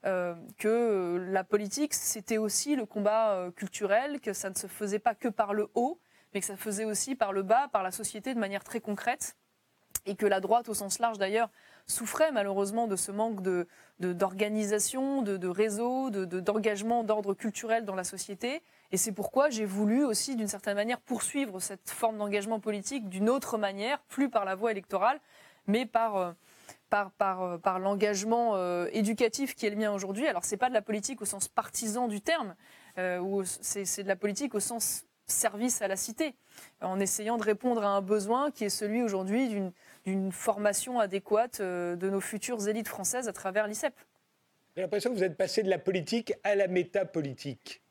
euh, 0.06 0.36
que 0.60 0.68
euh, 0.68 1.32
la 1.32 1.44
politique, 1.44 1.96
c'était 1.96 2.38
aussi 2.38 2.76
le 2.76 2.86
combat 2.86 3.32
euh, 3.32 3.52
culturel, 3.52 4.20
que 4.20 4.34
ça 4.34 4.52
ne 4.52 4.56
se 4.56 4.68
faisait 4.68 5.00
pas 5.00 5.16
que 5.16 5.28
par 5.28 5.56
le 5.56 5.70
haut, 5.74 6.00
mais 6.34 6.42
que 6.42 6.46
ça 6.46 6.58
faisait 6.58 6.86
aussi 6.86 7.16
par 7.16 7.34
le 7.34 7.42
bas, 7.42 7.70
par 7.70 7.82
la 7.82 7.90
société 7.92 8.36
de 8.36 8.40
manière 8.40 8.64
très 8.64 8.80
concrète, 8.80 9.36
et 10.06 10.16
que 10.16 10.28
la 10.28 10.42
droite, 10.42 10.70
au 10.70 10.76
sens 10.76 11.00
large 11.00 11.18
d'ailleurs, 11.18 11.50
souffrait 11.88 12.32
malheureusement 12.32 12.86
de 12.86 12.96
ce 12.96 13.12
manque 13.12 13.42
d'organisation, 14.00 15.24
de, 15.24 15.38
de, 15.38 15.48
réseau, 15.48 16.12
de, 16.12 16.26
d'engagement 16.40 17.04
d'ordre 17.04 17.34
culturel 17.34 17.84
dans 17.84 17.96
la 17.96 18.04
société. 18.04 18.62
Et 18.92 18.98
c'est 18.98 19.12
pourquoi 19.12 19.50
j'ai 19.50 19.66
voulu 19.66 20.06
aussi, 20.06 20.36
d'une 20.36 20.48
certaine 20.48 20.76
manière, 20.76 21.00
poursuivre 21.00 21.60
cette 21.60 21.90
forme 21.90 22.18
d'engagement 22.20 22.60
politique 22.60 23.10
d'une 23.10 23.28
autre 23.28 23.58
manière, 23.58 24.00
plus 24.04 24.30
par 24.30 24.46
la 24.46 24.54
voie 24.54 24.70
électorale, 24.70 25.20
mais 25.66 25.88
par 25.88 26.36
par, 26.90 27.12
par, 27.12 27.44
euh, 27.44 27.58
par 27.58 27.80
l'engagement 27.80 28.56
euh, 28.56 28.88
éducatif 28.92 29.56
qui 29.56 29.66
est 29.66 29.70
le 29.70 29.76
mien 29.76 29.92
aujourd'hui. 29.92 30.28
Alors, 30.28 30.46
c'est 30.46 30.58
pas 30.58 30.70
de 30.70 30.74
la 30.74 30.82
politique 30.82 31.22
au 31.22 31.26
sens 31.26 31.48
partisan 31.48 32.08
du 32.08 32.22
terme, 32.22 32.56
euh, 32.98 33.44
c'est 33.46 34.04
de 34.04 34.08
la 34.08 34.16
politique 34.16 34.56
au 34.56 34.60
sens 34.60 35.06
service 35.28 35.82
à 35.82 35.88
la 35.88 35.96
cité, 35.96 36.36
en 36.82 37.00
essayant 37.00 37.38
de 37.38 37.44
répondre 37.44 37.84
à 37.84 37.90
un 37.90 38.02
besoin 38.02 38.52
qui 38.52 38.64
est 38.64 38.70
celui 38.70 39.02
aujourd'hui 39.02 39.50
d'une 40.06 40.32
formation 40.32 41.00
adéquate 41.00 41.62
de 41.62 42.10
nos 42.12 42.22
futures 42.22 42.68
élites 42.68 42.88
françaises 42.88 43.28
à 43.28 43.34
travers 43.34 43.66
l'ICEP. 43.66 43.96
J'ai 44.76 44.84
l'impression 44.84 45.10
que 45.10 45.16
vous 45.16 45.24
êtes 45.24 45.36
passé 45.36 45.64
de 45.64 45.70
la 45.70 45.80
politique 45.80 46.34
à 46.44 46.54
la 46.54 46.68
métapolitique. 46.68 47.82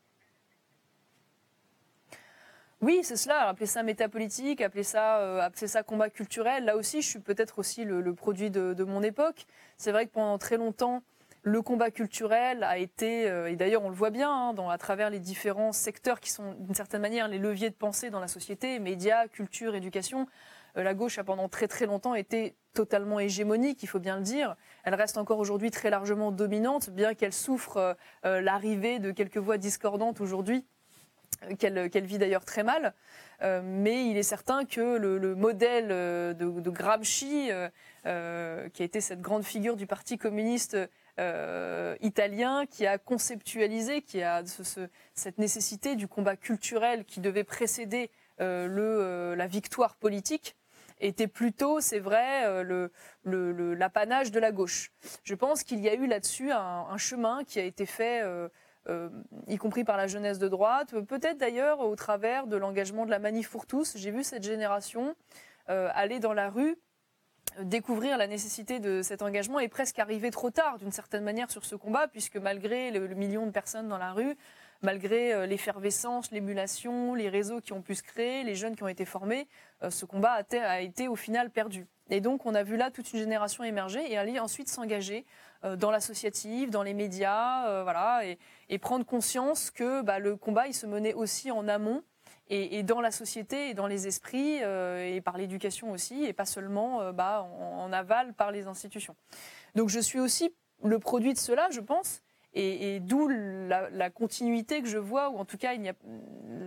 Oui, 2.85 3.01
c'est 3.03 3.17
cela. 3.17 3.49
Appeler 3.49 3.65
ça 3.65 3.83
métapolitique, 3.83 4.61
euh, 4.61 5.41
appeler 5.41 5.67
ça 5.69 5.83
combat 5.83 6.11
culturel. 6.11 6.67
Là 6.67 6.77
aussi, 6.77 7.01
je 7.01 7.09
suis 7.09 7.19
peut-être 7.19 7.59
aussi 7.59 7.83
le, 7.83 8.15
produit 8.15 8.51
de, 8.51 8.85
mon 8.85 9.03
époque. 9.03 9.47
C'est 9.79 9.91
vrai 9.91 10.05
que 10.05 10.11
pendant 10.11 10.37
très 10.37 10.59
longtemps, 10.59 11.03
le 11.41 11.63
combat 11.63 11.91
culturel 11.91 12.63
a 12.63 12.77
été, 12.77 13.27
euh, 13.31 13.51
et 13.51 13.57
d'ailleurs 13.57 13.85
on 13.85 13.89
le 13.89 13.95
voit 13.95 14.11
bien 14.11 14.31
hein, 14.31 14.69
à 14.69 14.77
travers 14.77 15.09
les 15.09 15.19
différents 15.19 15.73
secteurs 15.73 16.21
qui 16.21 16.31
sont 16.31 16.53
d'une 16.59 16.75
certaine 16.75 17.01
manière 17.01 17.27
les 17.27 17.39
leviers 17.39 17.71
de 17.71 17.75
pensée 17.75 18.11
dans 18.11 18.21
la 18.21 18.29
société, 18.29 18.79
médias, 18.81 19.29
culture, 19.29 19.75
éducation. 19.75 20.27
Euh, 20.77 20.83
la 20.83 20.93
gauche 20.93 21.17
a 21.19 21.25
pendant 21.25 21.49
très 21.49 21.69
très 21.69 21.87
longtemps 21.87 22.15
été 22.15 22.55
totalement 22.75 23.19
hégémonique, 23.19 23.83
il 23.83 23.87
faut 23.87 23.99
bien 23.99 24.17
le 24.17 24.23
dire. 24.23 24.57
Elle 24.83 24.95
reste 24.95 25.17
encore 25.17 25.39
aujourd'hui 25.39 25.71
très 25.71 25.89
largement 25.89 26.33
dominante, 26.33 26.91
bien 26.91 27.15
qu'elle 27.15 27.33
souffre 27.33 27.97
l'arrivée 28.25 28.99
de 28.99 29.11
quelques 29.11 29.39
voix 29.39 29.57
discordantes 29.57 30.21
aujourd'hui 30.21 30.67
qu'elle 31.59 32.05
vit 32.05 32.19
d'ailleurs 32.19 32.45
très 32.45 32.63
mal. 32.63 32.95
Euh, 33.43 33.61
mais 33.63 34.07
il 34.07 34.17
est 34.17 34.23
certain 34.23 34.65
que 34.65 34.97
le, 34.97 35.35
modèle 35.35 35.89
euh, 35.91 36.33
de, 36.33 36.71
Gramsci, 36.71 37.51
euh, 38.07 38.69
qui 38.71 38.83
a 38.83 38.85
été 38.85 39.01
cette 39.01 39.21
grande 39.21 39.45
figure 39.45 39.77
du 39.77 39.87
Parti 39.87 40.19
communiste 40.19 40.77
italien, 42.01 42.67
qui 42.67 42.87
a 42.87 42.99
conceptualisé, 42.99 44.03
qui 44.03 44.23
a 44.23 44.43
cette 45.15 45.39
nécessité 45.39 45.95
du 45.95 46.09
combat 46.09 46.37
culturel 46.37 47.05
qui 47.05 47.21
devait 47.21 47.45
précéder 47.45 48.11
la 48.39 49.47
victoire 49.47 49.95
politique, 49.95 50.57
était 51.01 51.29
plutôt, 51.29 51.81
c'est 51.81 52.01
vrai, 52.01 52.65
l'apanage 53.25 54.33
de 54.33 54.41
la 54.41 54.51
gauche. 54.51 54.91
Je 55.23 55.37
pense 55.37 55.63
qu'il 55.63 55.81
y 55.81 55.89
a 55.89 55.95
eu 55.95 56.09
là-dessus 56.09 56.51
un, 56.51 56.99
chemin 56.99 57.45
qui 57.45 57.61
a 57.61 57.65
été 57.65 57.87
fait 57.87 58.23
euh, 58.89 59.09
y 59.49 59.57
compris 59.57 59.83
par 59.83 59.97
la 59.97 60.07
jeunesse 60.07 60.39
de 60.39 60.49
droite, 60.49 60.95
peut-être 61.01 61.39
d'ailleurs 61.39 61.81
au 61.81 61.97
travers 61.97 62.47
de 62.47 62.57
l'engagement 62.57 63.07
de 63.07 63.11
la 63.11 63.19
Manif 63.19 63.49
pour 63.49 63.67
tous. 63.67 63.97
J'ai 63.97 64.11
vu 64.11 64.23
cette 64.23 64.43
génération 64.43 65.15
euh, 65.71 65.89
aller 65.95 66.21
dans 66.21 66.35
la 66.35 66.51
rue 66.51 66.77
découvrir 67.61 68.19
la 68.19 68.27
nécessité 68.27 68.81
de 68.81 69.01
cet 69.03 69.23
engagement 69.23 69.61
et 69.61 69.69
presque 69.69 69.99
arriver 70.01 70.31
trop 70.31 70.51
tard 70.51 70.79
d'une 70.79 70.91
certaine 70.91 71.23
manière 71.23 71.51
sur 71.51 71.65
ce 71.65 71.77
combat, 71.77 72.09
puisque 72.09 72.37
malgré 72.37 72.91
le, 72.91 73.07
million 73.09 73.47
de 73.47 73.53
personnes 73.53 73.87
dans 73.89 73.99
la 73.99 74.13
rue, 74.13 74.37
malgré 74.83 75.33
euh, 75.33 75.47
l'effervescence, 75.47 76.31
l'émulation, 76.33 77.15
les 77.15 77.29
réseaux 77.29 77.61
qui 77.61 77.73
ont 77.73 77.81
pu 77.81 77.95
se 77.95 78.03
créer, 78.03 78.43
les 78.43 78.57
jeunes 78.57 78.75
qui 78.75 78.83
ont 78.83 78.89
été 78.89 79.05
formés, 79.05 79.49
ce 79.89 80.05
combat 80.05 80.43
a, 80.53 80.81
été 80.81 81.09
au 81.09 81.17
final 81.17 81.51
perdu. 81.51 81.87
Et 82.11 82.21
donc 82.21 82.45
on 82.45 82.55
a 82.55 82.63
vu 82.63 82.77
là 82.77 82.91
toute 82.91 83.13
une 83.13 83.21
génération 83.21 83.65
émerger 83.65 84.11
et 84.11 84.19
aller 84.19 84.39
ensuite 84.39 84.69
s'engager 84.69 85.25
euh, 85.65 85.77
dans 85.77 85.91
l'associatif, 85.91 86.71
dans 86.71 86.83
les 86.83 86.95
médias, 86.95 87.67
euh, 87.69 87.83
voilà, 87.83 88.27
et, 88.27 88.39
prendre 88.81 89.05
conscience 89.05 89.71
que 89.71 90.03
bah, 90.03 90.19
le 90.19 90.37
combat 90.37 90.67
il 90.67 90.75
se 90.75 90.87
menait 90.87 91.15
aussi 91.15 91.51
en 91.51 91.69
amont 91.69 92.03
et, 92.49 92.83
dans 92.83 93.01
la 93.01 93.11
société 93.11 93.71
et 93.71 93.75
dans 93.75 93.87
les 93.87 94.07
esprits 94.07 94.63
euh, 94.63 95.15
et 95.15 95.21
par 95.23 95.39
l'éducation 95.39 95.91
aussi, 95.93 96.25
et 96.25 96.35
pas 96.35 96.45
seulement 96.45 97.13
bah, 97.13 97.49
en, 97.59 97.91
aval 97.93 98.35
par 98.35 98.51
les 98.51 98.67
institutions. 98.67 99.17
Donc 99.75 99.89
je 99.89 99.99
suis 99.99 100.21
aussi 100.21 100.55
le 100.83 100.99
produit 100.99 101.33
de 101.33 101.39
cela, 101.39 101.69
je 101.71 101.81
pense, 101.81 102.23
et, 102.53 103.01
d'où 103.01 103.29
la, 103.29 104.11
continuité 104.11 104.83
que 104.83 104.89
je 104.89 104.99
vois, 104.99 105.31
ou 105.31 105.39
en 105.39 105.45
tout 105.45 105.57
cas 105.57 105.73
il 105.73 105.89
a 105.89 105.95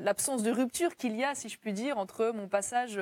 l'absence 0.04 0.42
de 0.42 0.52
rupture 0.52 0.96
qu'il 0.96 1.16
y 1.16 1.24
a, 1.24 1.36
si 1.36 1.48
je 1.48 1.58
puis 1.60 1.74
dire, 1.74 1.98
entre 1.98 2.32
mon 2.34 2.48
passage 2.48 3.00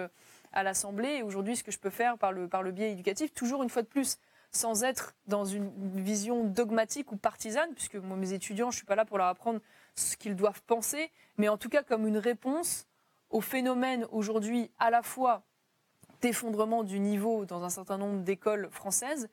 à 0.51 0.63
l'Assemblée 0.63 1.17
et 1.17 1.23
aujourd'hui 1.23 1.55
ce 1.55 1.63
que 1.63 1.71
je 1.71 1.79
peux 1.79 1.89
faire 1.89 2.17
par 2.17 2.31
le, 2.31 2.47
par 2.47 2.63
le 2.63 2.71
biais 2.71 2.91
éducatif, 2.91 3.33
toujours 3.33 3.63
une 3.63 3.69
fois 3.69 3.81
de 3.81 3.87
plus 3.87 4.17
sans 4.55 4.83
être 4.83 5.15
dans 5.27 5.45
une 5.45 5.69
vision 6.01 6.43
dogmatique 6.45 7.11
ou 7.11 7.17
partisane, 7.17 7.69
puisque 7.73 7.95
moi, 7.95 8.15
mes 8.17 8.33
étudiants, 8.33 8.71
je 8.71 8.75
ne 8.75 8.79
suis 8.79 8.85
pas 8.85 8.95
là 8.95 9.05
pour 9.05 9.17
leur 9.17 9.27
apprendre 9.27 9.59
ce 9.95 10.15
qu'ils 10.15 10.35
doivent 10.35 10.61
penser, 10.63 11.11
mais 11.37 11.49
en 11.49 11.57
tout 11.57 11.69
cas 11.69 11.83
comme 11.83 12.07
une 12.07 12.17
réponse 12.17 12.87
au 13.29 13.41
phénomène 13.41 14.05
aujourd'hui 14.11 14.71
à 14.79 14.89
la 14.89 15.01
fois 15.01 15.43
d'effondrement 16.21 16.83
du 16.83 16.99
niveau 16.99 17.45
dans 17.45 17.63
un 17.63 17.69
certain 17.69 17.97
nombre 17.97 18.21
d'écoles 18.21 18.69
françaises, 18.71 19.29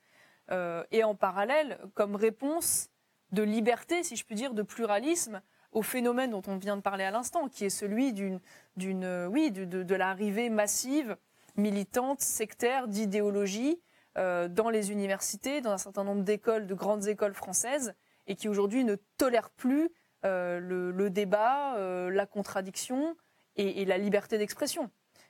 euh, 0.51 0.83
et 0.91 1.05
en 1.05 1.15
parallèle 1.15 1.79
comme 1.93 2.15
réponse 2.15 2.89
de 3.31 3.43
liberté, 3.43 4.03
si 4.03 4.17
je 4.17 4.25
puis 4.25 4.35
dire, 4.35 4.53
de 4.53 4.61
pluralisme 4.61 5.41
au 5.71 5.81
phénomène 5.81 6.31
dont 6.31 6.43
on 6.47 6.57
vient 6.57 6.75
de 6.75 6.81
parler 6.81 7.05
à 7.05 7.11
l'instant, 7.11 7.47
qui 7.47 7.63
est 7.63 7.69
celui 7.69 8.11
d'une, 8.11 8.41
d'une, 8.75 9.27
oui, 9.31 9.51
de, 9.51 9.63
de 9.63 9.95
l'arrivée 9.95 10.49
massive, 10.49 11.15
militante, 11.55 12.19
sectaire, 12.19 12.89
d'idéologie 12.89 13.79
euh, 13.79 13.92
dans 14.15 14.69
les 14.69 14.91
universités, 14.91 15.61
dans 15.61 15.71
un 15.71 15.77
certain 15.77 16.03
nombre 16.03 16.23
d'écoles, 16.23 16.67
de 16.67 16.73
grandes 16.73 17.07
écoles 17.07 17.33
françaises, 17.33 17.95
et 18.27 18.35
qui 18.35 18.47
aujourd'hui 18.47 18.83
ne 18.83 18.95
tolèrent 19.17 19.49
plus 19.49 19.89
euh, 20.25 20.59
le, 20.59 21.09
débat, 21.09 21.75
euh, 21.75 22.09
la 22.09 22.25
contradiction 22.25 23.15
et, 23.55 23.85
la 23.85 23.97
liberté 23.97 24.37
d'expression. 24.37 24.89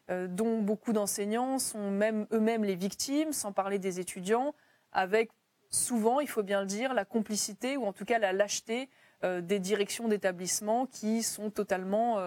dont 0.10 0.62
beaucoup 0.62 0.93
d'enseignants 0.93 1.60
sont 1.60 1.89
même 1.89 2.28
eux-mêmes 2.32 2.63
les 2.63 2.76
victimes, 2.76 3.34
sans 3.34 3.52
parler 3.52 3.80
des 3.80 4.00
étudiants, 4.00 4.54
avec 4.91 5.32
souvent, 5.69 6.19
il 6.19 6.28
faut 6.28 6.43
bien 6.43 6.62
le 6.62 6.67
dire, 6.67 6.93
la 6.93 7.06
complicité 7.06 7.78
ou 7.78 7.86
en 7.86 7.93
tout 7.93 8.06
cas 8.06 8.19
la 8.19 8.32
lâcheté 8.34 8.89
des 9.24 9.60
directions 9.60 10.08
d'établissemement 10.08 10.86
qui 10.86 11.24
sont 11.24 11.50
totalement 11.50 12.19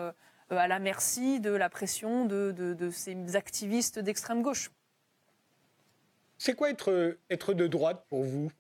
à 0.51 0.69
la 0.69 0.79
merci 0.79 1.39
de 1.41 1.51
la 1.51 1.69
pression 1.69 2.25
de 2.25 2.91
ces 2.91 3.37
activistes 3.37 3.99
d'extrême 3.99 4.43
gauche. 4.43 4.71
C'est 6.39 6.55
quoi 6.55 6.71
être, 6.71 7.19
être 7.31 7.55
de 7.55 7.67
droite 7.67 8.05
pour 8.09 8.25
vous? 8.25 8.51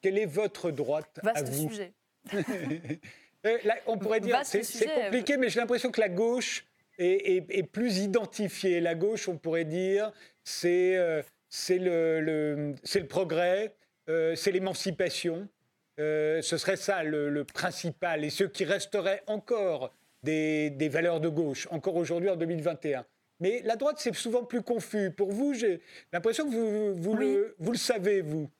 Quelle 0.00 0.18
est 0.18 0.26
votre 0.26 0.70
droite 0.70 1.20
Vaste 1.22 1.38
à 1.38 1.50
vous? 1.50 1.68
sujet. 1.68 1.92
Euh, 3.46 3.56
on 3.86 3.96
pourrait 3.96 4.20
dire, 4.20 4.38
c'est 4.44 4.60
compliqué, 4.86 5.38
mais 5.38 5.48
j'ai 5.48 5.60
l'impression 5.60 5.90
que 5.90 6.00
la 6.02 6.10
gauche 6.10 6.66
est, 6.98 7.62
plus 7.72 8.00
identifiée. 8.00 8.80
La 8.80 8.94
gauche, 8.94 9.28
on 9.28 9.38
pourrait 9.38 9.64
dire, 9.64 10.12
c'est 10.44 10.94
euh, 10.96 11.22
le, 11.70 12.20
le, 12.20 12.74
le, 12.94 13.06
progrès, 13.06 13.74
euh, 14.10 14.34
c'est 14.34 14.52
l'émancipation. 14.52 15.48
ce 15.96 16.42
serait 16.42 16.76
ça 16.76 17.02
le, 17.02 17.44
principal. 17.44 18.26
Et 18.26 18.30
ce 18.30 18.44
qui 18.44 18.66
resterait 18.66 19.22
encore 19.26 19.94
des, 20.22 20.68
des 20.68 20.90
valeurs 20.90 21.20
de 21.20 21.30
gauche, 21.30 21.66
encore 21.70 21.96
aujourd'hui 21.96 22.28
en 22.28 22.36
2021. 22.36 23.06
Mais 23.40 23.62
la 23.64 23.76
droite, 23.76 23.96
c'est 23.98 24.14
souvent 24.14 24.44
plus 24.44 24.62
confus. 24.62 25.10
Pour 25.10 25.32
vous, 25.32 25.54
j'ai 25.54 25.80
l'impression 26.12 26.48
que 26.48 26.54
vous, 26.54 26.94
vous, 26.94 27.14
le, 27.14 27.56
vous 27.58 27.72
le 27.72 27.78
savez, 27.78 28.20
vous. 28.20 28.50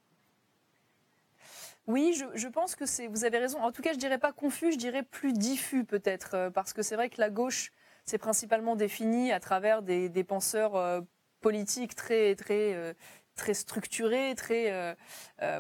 Oui, 1.87 2.17
je, 2.35 2.47
pense 2.49 2.77
que 2.77 2.87
c'est. 2.87 3.09
Vous 3.09 3.25
avez 3.25 3.39
raison. 3.39 3.61
En 3.63 3.73
tout 3.73 3.83
cas, 3.83 3.93
je 3.93 3.99
dirais 3.99 4.19
pas 4.19 4.33
confus, 4.33 4.73
je 4.73 4.79
dirais 4.79 5.03
plus 5.03 5.33
diffus 5.33 5.85
peut-être, 5.85 6.35
euh, 6.35 6.51
parce 6.51 6.73
que 6.73 6.83
c'est 6.83 6.95
vrai 6.95 7.09
que 7.09 7.21
la 7.21 7.31
gauche, 7.31 7.73
c'est 8.05 8.19
principalement 8.19 8.77
défini 8.77 9.33
à 9.33 9.41
travers 9.41 9.83
des, 9.83 10.25
penseurs 10.25 10.77
euh, 10.77 11.01
politiques 11.41 11.97
très 11.97 12.37
très 12.37 12.75
euh, 12.75 12.93
très 13.35 13.55
structurés, 13.55 14.35
très 14.37 14.97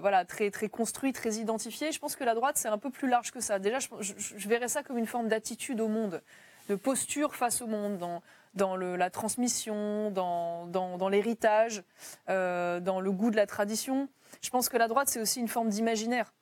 voilà, 0.00 0.24
très 0.24 0.50
très 0.50 0.68
construits, 0.68 1.12
très 1.12 1.34
identifiés. 1.34 1.90
Je 1.90 1.98
pense 1.98 2.14
que 2.14 2.24
la 2.24 2.34
droite, 2.34 2.56
c'est 2.58 2.68
un 2.68 2.78
peu 2.78 2.90
plus 2.90 3.08
large 3.08 3.32
que 3.32 3.40
ça. 3.40 3.58
Déjà, 3.58 3.78
je, 3.80 4.12
je 4.16 4.48
verrais 4.48 4.68
ça 4.68 4.82
comme 4.82 4.98
une 4.98 5.06
forme 5.06 5.28
d'attitude 5.28 5.80
au 5.80 5.88
monde, 5.88 6.22
de 6.68 6.74
posture 6.76 7.34
face 7.34 7.60
au 7.60 7.66
monde, 7.66 7.98
dans, 7.98 8.22
dans 8.54 8.76
la 8.76 9.10
transmission, 9.10 10.10
dans, 10.10 11.08
l'héritage, 11.08 11.82
euh, 12.28 12.80
dans 12.80 13.00
le 13.00 13.12
goût 13.12 13.30
de 13.30 13.36
la 13.36 13.46
tradition. 13.46 14.08
Je 14.42 14.50
pense 14.50 14.68
que 14.68 14.76
la 14.76 14.88
droite, 14.88 15.08
c'est 15.08 15.20
aussi 15.20 15.40
une 15.40 15.48
forme 15.48 15.68
d'imaginaire, 15.68 16.32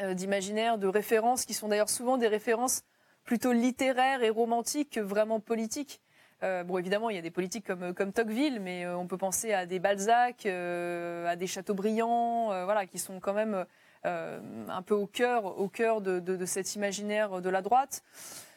euh, 0.00 0.14
d'imaginaire, 0.14 0.78
de 0.78 0.86
références, 0.86 1.44
qui 1.44 1.54
sont 1.54 1.68
d'ailleurs 1.68 1.88
souvent 1.88 2.18
des 2.18 2.28
références 2.28 2.82
plutôt 3.24 3.52
littéraires 3.52 4.22
et 4.22 4.30
romantiques 4.30 4.90
que 4.90 5.00
vraiment 5.00 5.40
politiques. 5.40 6.00
Euh, 6.42 6.64
bon, 6.64 6.78
évidemment, 6.78 7.10
il 7.10 7.16
y 7.16 7.18
a 7.18 7.22
des 7.22 7.30
politiques 7.30 7.66
comme, 7.66 8.12
Tocqueville, 8.12 8.60
mais 8.60 8.86
on 8.86 9.06
peut 9.06 9.18
penser 9.18 9.52
à 9.52 9.66
des 9.66 9.78
Balzac, 9.78 10.46
à 10.46 11.36
des 11.36 11.46
Chateaubriand, 11.46 12.64
voilà, 12.64 12.86
qui 12.86 12.98
sont 12.98 13.20
quand 13.20 13.34
même 13.34 13.66
un 14.04 14.82
peu 14.82 14.94
au 14.94 15.06
cœur, 15.06 15.58
au 15.58 15.68
cœur 15.68 16.00
de, 16.00 16.44
cet 16.46 16.74
imaginaire 16.76 17.42
de 17.42 17.50
la 17.50 17.60
droite. 17.60 18.02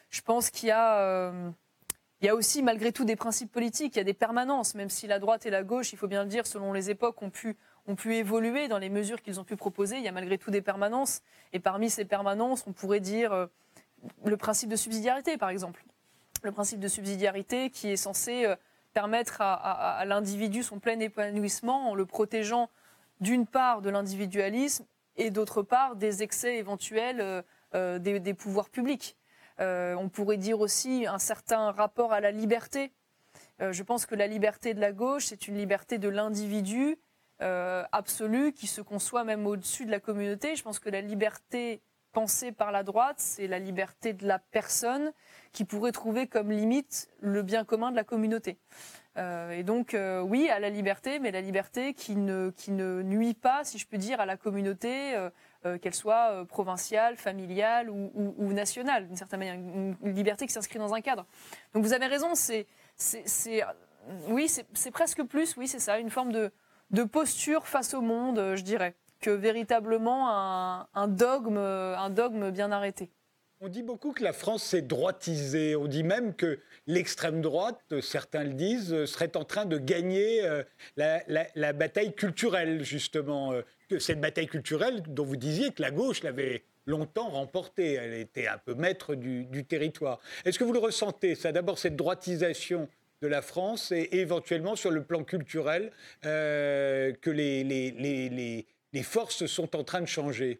Je 0.09 0.21
pense 0.21 0.49
qu'il 0.49 0.69
y 0.69 0.71
a 0.71 1.33
il 2.23 2.27
y 2.27 2.29
a 2.29 2.35
aussi 2.35 2.63
malgré 2.63 2.93
tout 2.93 3.03
des 3.03 3.17
principes 3.17 3.51
politiques, 3.51 3.95
il 3.95 3.97
y 3.97 4.01
a 4.01 4.05
des 4.05 4.13
permanences, 4.13 4.75
même 4.75 4.89
si 4.89 5.07
la 5.07 5.19
droite 5.19 5.45
et 5.45 5.49
la 5.49 5.61
gauche, 5.61 5.91
il 5.91 5.97
faut 5.97 6.07
bien 6.07 6.23
le 6.23 6.29
dire, 6.29 6.47
selon 6.47 6.71
les 6.71 6.89
époques, 6.89 7.21
ont 7.21 7.29
pu, 7.29 7.57
ont 7.85 7.95
pu 7.95 8.15
évoluer 8.15 8.69
dans 8.69 8.77
les 8.77 8.87
mesures 8.87 9.21
qu'ils 9.21 9.41
ont 9.41 9.43
pu 9.43 9.57
proposer. 9.57 9.97
Il 9.97 10.03
y 10.03 10.07
a 10.07 10.13
malgré 10.13 10.37
tout 10.37 10.49
des 10.49 10.61
permanences. 10.61 11.21
Et 11.51 11.59
parmi 11.59 11.89
ces 11.89 12.05
permanences, 12.05 12.63
on 12.65 12.71
pourrait 12.71 13.01
dire 13.01 13.33
euh, 13.33 13.47
le 14.23 14.37
principe 14.37 14.69
de 14.69 14.77
subsidiarité, 14.77 15.37
par 15.37 15.49
exemple. 15.49 15.83
Le 16.43 16.53
principe 16.53 16.79
de 16.79 16.87
subsidiarité 16.87 17.69
qui 17.69 17.89
est 17.89 17.97
censé 17.97 18.45
euh, 18.45 18.55
permettre 18.93 19.41
à, 19.41 20.05
l'individu 20.05 20.63
son 20.63 20.79
plein 20.79 20.99
épanouissement 21.01 21.91
en 21.91 21.95
le 21.95 22.05
protégeant 22.05 22.69
d'une 23.19 23.45
part 23.45 23.81
de 23.81 23.89
l'individualisme 23.89 24.85
et 25.17 25.29
d'autre 25.29 25.61
part 25.61 25.97
des 25.97 26.23
excès 26.23 26.55
éventuels 26.55 27.43
euh, 27.75 27.99
des 27.99 28.33
pouvoirs 28.33 28.69
publics. 28.69 29.17
Euh, 29.59 29.95
on 29.95 30.09
pourrait 30.09 30.37
dire 30.37 30.59
aussi 30.59 31.05
un 31.07 31.19
certain 31.19 31.71
rapport 31.71 32.13
à 32.13 32.19
la 32.19 32.31
liberté. 32.31 32.91
Euh, 33.61 33.71
je 33.71 33.83
pense 33.83 34.05
que 34.05 34.15
la 34.15 34.27
liberté 34.27 34.73
de 34.73 34.79
la 34.79 34.91
gauche, 34.91 35.25
c'est 35.25 35.47
une 35.47 35.57
liberté 35.57 35.97
de 35.97 36.09
l'individu 36.09 36.97
euh, 37.41 37.83
absolue 37.91 38.53
qui 38.53 38.67
se 38.67 38.81
conçoit 38.81 39.23
même 39.23 39.45
au-dessus 39.45 39.85
de 39.85 39.91
la 39.91 39.99
communauté. 39.99 40.55
Je 40.55 40.63
pense 40.63 40.79
que 40.79 40.89
la 40.89 41.01
liberté 41.01 41.81
pensée 42.13 42.51
par 42.51 42.71
la 42.71 42.83
droite, 42.83 43.15
c'est 43.17 43.47
la 43.47 43.59
liberté 43.59 44.13
de 44.13 44.27
la 44.27 44.37
personne 44.37 45.11
qui 45.51 45.65
pourrait 45.65 45.91
trouver 45.91 46.27
comme 46.27 46.51
limite 46.51 47.09
le 47.19 47.41
bien 47.41 47.63
commun 47.65 47.89
de 47.89 47.95
la 47.95 48.03
communauté. 48.03 48.59
et 49.17 49.63
donc, 49.63 49.97
oui, 50.23 50.47
à 50.49 50.59
la 50.59 50.69
liberté, 50.69 51.17
mais 51.17 51.31
la 51.31 51.41
liberté 51.41 51.95
qui 51.95 52.15
ne, 52.15 52.51
qui 52.51 52.69
ne 52.69 53.01
nuit 53.01 53.33
pas, 53.33 53.63
si 53.63 53.79
je 53.79 53.87
peux 53.87 53.97
dire, 53.97 54.19
à 54.19 54.27
la 54.27 54.37
communauté, 54.37 55.15
qu'elle 55.77 55.93
soit 55.93 56.31
euh, 56.31 56.45
provinciale, 56.45 57.17
familiale 57.17 57.89
ou, 57.89 58.53
nationale, 58.53 59.07
d'une 59.07 59.15
certaine 59.15 59.39
manière, 59.39 59.55
une, 59.55 59.95
liberté 60.03 60.45
qui 60.45 60.53
s'inscrit 60.53 60.79
dans 60.79 60.93
un 60.93 61.01
cadre. 61.01 61.25
Donc 61.73 61.83
vous 61.83 61.93
avez 61.93 62.07
raison, 62.07 62.35
c'est, 62.35 62.67
oui, 64.27 64.47
c'est 64.49 64.91
presque 64.91 65.23
plus, 65.23 65.55
oui, 65.57 65.67
c'est 65.67 65.79
ça, 65.79 65.99
une 65.99 66.09
forme 66.09 66.31
de, 66.31 66.51
posture 67.05 67.67
face 67.67 67.93
au 67.93 68.01
monde, 68.01 68.39
euh, 68.39 68.55
je 68.55 68.63
dirais, 68.63 68.95
que 69.19 69.31
véritablement 69.31 70.29
un, 70.29 71.07
dogme, 71.07 71.57
un 71.57 72.09
dogme 72.09 72.51
bien 72.51 72.71
arrêté. 72.71 73.09
On 73.65 73.69
dit 73.69 73.81
beaucoup 73.81 74.11
que 74.11 74.25
la 74.25 74.33
France 74.33 74.61
s'est 74.61 74.81
droitisée. 74.81 75.77
On 75.77 75.87
dit 75.87 76.03
même 76.03 76.35
que 76.35 76.59
l'extrême 76.85 77.41
droite, 77.41 77.81
certains 78.01 78.43
le 78.43 78.55
disent, 78.55 79.05
serait 79.05 79.37
en 79.37 79.45
train 79.45 79.63
de 79.63 79.77
gagner 79.77 80.41
la, 80.97 81.23
la 81.55 81.71
bataille 81.71 82.13
culturelle, 82.13 82.83
justement 82.83 83.53
cette 83.99 84.19
bataille 84.19 84.47
culturelle 84.47 85.01
dont 85.07 85.23
vous 85.23 85.37
disiez 85.37 85.71
que 85.71 85.81
la 85.81 85.91
gauche 85.91 86.23
l'avait 86.23 86.65
longtemps 86.87 87.29
remportée. 87.29 87.93
Elle 87.93 88.15
était 88.15 88.47
un 88.47 88.57
peu 88.57 88.73
maître 88.73 89.15
du, 89.15 89.63
territoire. 89.63 90.19
Est-ce 90.43 90.59
que 90.59 90.65
vous 90.65 90.73
le 90.73 90.79
ressentez, 90.79 91.33
ça 91.33 91.53
D'abord, 91.53 91.77
cette 91.77 91.95
droitisation 91.95 92.89
de 93.21 93.27
la 93.29 93.41
France 93.41 93.93
et, 93.93 94.09
éventuellement 94.11 94.75
sur 94.75 94.91
le 94.91 95.05
plan 95.05 95.23
culturel, 95.23 95.93
euh, 96.25 97.13
que 97.21 97.29
les 97.29 99.03
forces 99.03 99.45
sont 99.45 99.73
en 99.77 99.85
train 99.85 100.01
de 100.01 100.07
changer? 100.07 100.59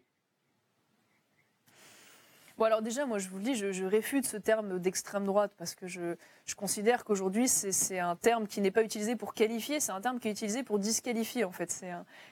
Bon, 2.56 2.66
alors 2.66 2.82
déjà, 2.82 3.04
moi, 3.04 3.18
je 3.18 3.28
vous 3.28 3.38
le 3.38 3.42
dis, 3.42 3.56
je, 3.56 3.84
réfute 3.84 4.26
ce 4.26 4.36
terme 4.36 4.78
d'extrême 4.78 5.24
droite 5.24 5.50
parce 5.58 5.74
que 5.74 5.88
je, 5.88 6.14
considère 6.56 7.04
qu'aujourd'hui, 7.04 7.48
c'est 7.48 7.98
un 7.98 8.14
terme 8.14 8.46
qui 8.46 8.60
n'est 8.60 8.70
pas 8.70 8.84
utilisé 8.84 9.16
pour 9.16 9.34
qualifier, 9.34 9.80
c'est 9.80 9.90
un 9.90 10.00
terme 10.00 10.20
qui 10.20 10.28
est 10.28 10.30
utilisé 10.30 10.62
pour 10.62 10.78
disqualifier, 10.78 11.42
en 11.44 11.50
fait. 11.50 11.72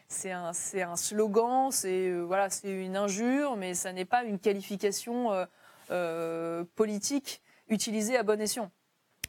C'est 0.07 0.31
un, 0.31 0.53
un, 0.53 0.91
un, 0.91 0.97
slogan, 0.97 1.73
c'est 1.73 2.09
euh, 2.09 2.47
c'est 2.51 2.71
une 2.71 2.97
injure, 2.97 3.57
mais 3.57 3.75
ça 3.75 3.93
n'est 3.93 4.05
pas 4.05 4.23
une 4.23 4.39
qualification 4.39 5.33
euh, 5.33 5.45
euh, 5.91 6.65
politique 6.77 7.43
utilisée 7.69 8.17
à 8.17 8.23
bon 8.23 8.41
escient. 8.41 8.71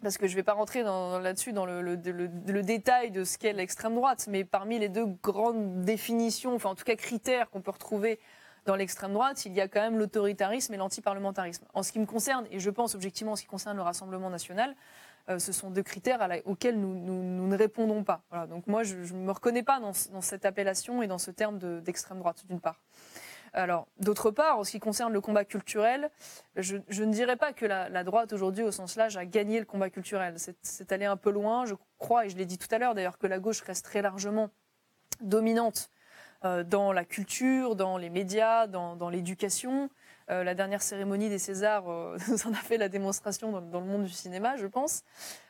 Parce 0.04 0.20
que 0.20 0.28
je 0.28 0.34
ne 0.34 0.36
vais 0.36 0.44
pas 0.44 0.54
rentrer 0.54 0.84
là-dessus 0.84 1.54
dans 1.54 1.66
le, 1.66 1.82
le, 1.82 2.62
détail 2.62 3.10
de 3.10 3.24
ce 3.24 3.38
qu'est 3.40 3.54
l'extrême 3.54 3.96
droite, 3.96 4.28
mais 4.30 4.44
parmi 4.44 4.78
les 4.78 4.90
deux 4.90 5.06
grandes 5.06 5.82
définitions, 5.86 6.54
enfin 6.54 6.72
en 6.72 6.76
tout 6.76 6.84
cas 6.84 6.98
critères 6.98 7.50
qu'on 7.50 7.62
peut 7.62 7.72
retrouver 7.72 8.20
dans 8.66 8.76
l'extrême 8.76 9.14
droite, 9.14 9.46
il 9.46 9.54
y 9.54 9.62
a 9.62 9.68
quand 9.68 9.82
même 9.82 9.98
l'autoritarisme 9.98 10.74
et 10.74 10.78
l'antiparlementarisme. 10.78 11.66
En 11.74 11.84
ce 11.84 11.92
qui 11.92 12.00
me 12.00 12.06
concerne, 12.06 12.46
et 12.52 12.60
je 12.60 12.70
pense 12.70 12.96
objectivement 12.96 13.34
en 13.34 13.36
ce 13.36 13.42
qui 13.42 13.48
concerne 13.48 13.76
le 13.76 13.84
Rassemblement 13.84 14.30
national, 14.30 14.76
euh, 15.30 15.40
ce 15.40 15.52
sont 15.52 15.70
deux 15.70 15.84
critères 15.84 16.28
auxquels 16.46 16.80
nous, 16.80 16.94
ne 16.94 17.56
répondons 17.56 18.04
pas. 18.04 18.24
donc 18.50 18.68
moi, 18.68 18.84
je 18.84 18.96
ne 18.96 19.20
me 19.20 19.32
reconnais 19.32 19.64
pas 19.64 19.80
dans, 19.80 19.94
cette 20.22 20.46
appellation 20.46 21.02
et 21.02 21.08
dans 21.08 21.18
ce 21.18 21.32
terme 21.32 21.60
d'extrême 21.82 22.20
droite, 22.20 22.46
d'une 22.48 22.60
part. 22.60 22.80
Alors, 23.56 23.88
d'autre 24.00 24.32
part, 24.32 24.58
en 24.58 24.64
ce 24.64 24.72
qui 24.72 24.80
concerne 24.80 25.14
le 25.14 25.22
combat 25.22 25.46
culturel, 25.46 26.10
je, 26.56 26.76
ne 26.76 27.12
dirais 27.12 27.36
pas 27.36 27.54
que 27.54 27.66
la, 27.66 28.04
droite 28.04 28.34
aujourd'hui, 28.34 28.64
au 28.64 28.72
sens 28.72 28.96
large, 28.96 29.16
a 29.16 29.26
gagné 29.26 29.60
le 29.60 29.66
combat 29.66 29.90
culturel. 29.90 30.36
C'est 30.62 30.92
allé 30.92 31.06
un 31.06 31.18
peu 31.18 31.30
loin. 31.30 31.66
Je 31.66 31.76
crois, 32.00 32.26
et 32.26 32.30
je 32.30 32.36
l'ai 32.36 32.46
dit 32.46 32.58
tout 32.58 32.74
à 32.74 32.80
l'heure 32.80 32.96
d'ailleurs, 32.96 33.20
que 33.20 33.28
la 33.28 33.40
gauche 33.40 33.62
reste 33.62 33.86
très 33.86 34.02
largement 34.02 34.50
dominante 35.22 35.92
dans 36.44 36.92
la 36.92 37.06
culture, 37.06 37.76
dans 37.76 37.98
les 37.98 38.10
médias, 38.10 38.68
dans, 38.68 39.10
l'éducation. 39.10 39.90
Euh, 40.30 40.44
la 40.44 40.56
dernière 40.56 40.82
cérémonie 40.82 41.30
des 41.30 41.40
Césars 41.40 41.90
euh, 41.90 42.18
nous 42.30 42.48
en 42.48 42.54
a 42.54 42.58
fait 42.58 42.78
la 42.78 42.88
démonstration 42.88 43.52
dans, 43.52 43.80
le 43.80 43.86
monde 43.86 44.04
du 44.04 44.14
cinéma, 44.14 44.56
je 44.56 44.68
pense. 44.68 45.04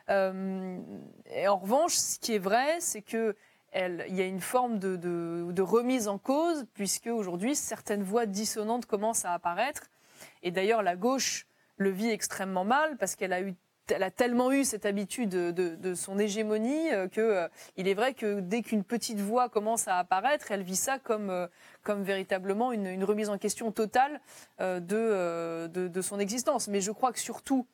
en 0.10 1.58
revanche, 1.58 1.94
ce 1.94 2.20
qui 2.20 2.36
est 2.36 2.40
vrai, 2.40 2.80
c'est 2.80 3.02
que 3.02 3.36
il 3.76 4.16
y 4.16 4.22
a 4.22 4.26
une 4.26 4.40
forme 4.42 4.78
de, 4.78 4.96
de 4.98 5.62
remise 5.64 6.08
en 6.08 6.20
cause, 6.20 6.66
puisque 6.76 7.08
aujourd'hui, 7.08 7.56
certaines 7.56 8.04
voix 8.04 8.28
dissonantes 8.28 8.86
commencent 8.86 9.26
à 9.26 9.34
apparaître. 9.34 9.90
Et 10.44 10.52
d'ailleurs, 10.52 10.84
la 10.84 10.96
gauche 10.96 11.48
le 11.78 11.90
vit 11.90 12.10
extrêmement 12.10 12.66
mal, 12.66 12.98
parce 12.98 13.16
qu'elle 13.16 13.34
a 13.34 13.42
eu 13.42 13.56
elle 13.92 14.04
a 14.04 14.12
tellement 14.12 14.52
eu 14.52 14.64
cette 14.64 14.86
habitude 14.86 15.30
de, 15.30 15.94
son 15.96 16.18
hégémonie 16.18 16.92
euh, 16.92 17.08
que 17.08 17.22
euh, 17.22 17.48
il 17.78 17.88
est 17.88 17.94
vrai 17.94 18.14
que 18.14 18.40
dès 18.40 18.62
qu'une 18.62 18.84
petite 18.84 19.20
voix 19.20 19.50
commence 19.50 19.88
à 19.88 19.98
apparaître, 19.98 20.52
elle 20.52 20.64
vit 20.64 20.76
ça 20.76 21.00
comme 21.00 21.30
euh, 21.30 21.48
véritablement 21.88 22.72
une, 22.72 23.04
remise 23.04 23.30
en 23.30 23.38
question 23.38 23.72
totale 23.72 24.22
de, 24.60 25.68
de, 25.68 26.02
son 26.02 26.20
existence. 26.20 26.68
Mais 26.68 26.80
je 26.80 26.92
crois 26.92 27.12
que 27.12 27.20
surtout 27.20 27.68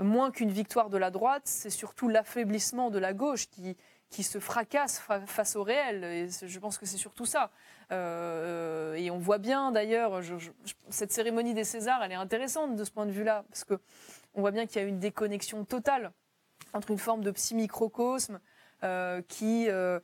moins 0.00 0.30
qu'une 0.30 0.50
victoire 0.50 0.90
de 0.90 0.98
la 0.98 1.10
droite, 1.10 1.42
c'est 1.44 1.70
surtout 1.70 2.08
l'affaiblissement 2.08 2.90
de 2.90 2.98
la 2.98 3.12
gauche 3.12 3.48
qui, 3.48 4.22
se 4.22 4.38
fracasse 4.38 5.02
face 5.26 5.56
au 5.56 5.62
réel. 5.62 6.04
Et 6.04 6.28
je 6.28 6.58
pense 6.58 6.78
que 6.78 6.86
c'est 6.86 6.96
surtout 6.96 7.26
ça. 7.26 7.50
Euh, 7.90 8.94
et 8.94 9.10
on 9.10 9.18
voit 9.18 9.38
bien 9.38 9.72
d'ailleurs, 9.72 10.20
cette 10.90 11.12
cérémonie 11.12 11.54
des 11.54 11.64
Césars, 11.64 12.02
elle 12.02 12.12
est 12.12 12.16
intéressante 12.16 12.76
de 12.76 12.84
ce 12.84 12.90
point 12.90 13.06
de 13.06 13.10
vue-là, 13.10 13.44
parce 13.48 13.64
que 13.64 13.80
on 14.34 14.40
voit 14.40 14.50
bien 14.50 14.66
qu'il 14.66 14.80
y 14.80 14.84
a 14.84 14.88
une 14.88 14.98
déconnexion 14.98 15.64
totale 15.64 16.12
entre 16.72 16.90
une 16.90 16.98
forme 16.98 17.22
de 17.22 17.30
psy-microcosme 17.30 18.40
euh, 18.84 19.22
qui 19.26 19.66
euh, 19.68 20.00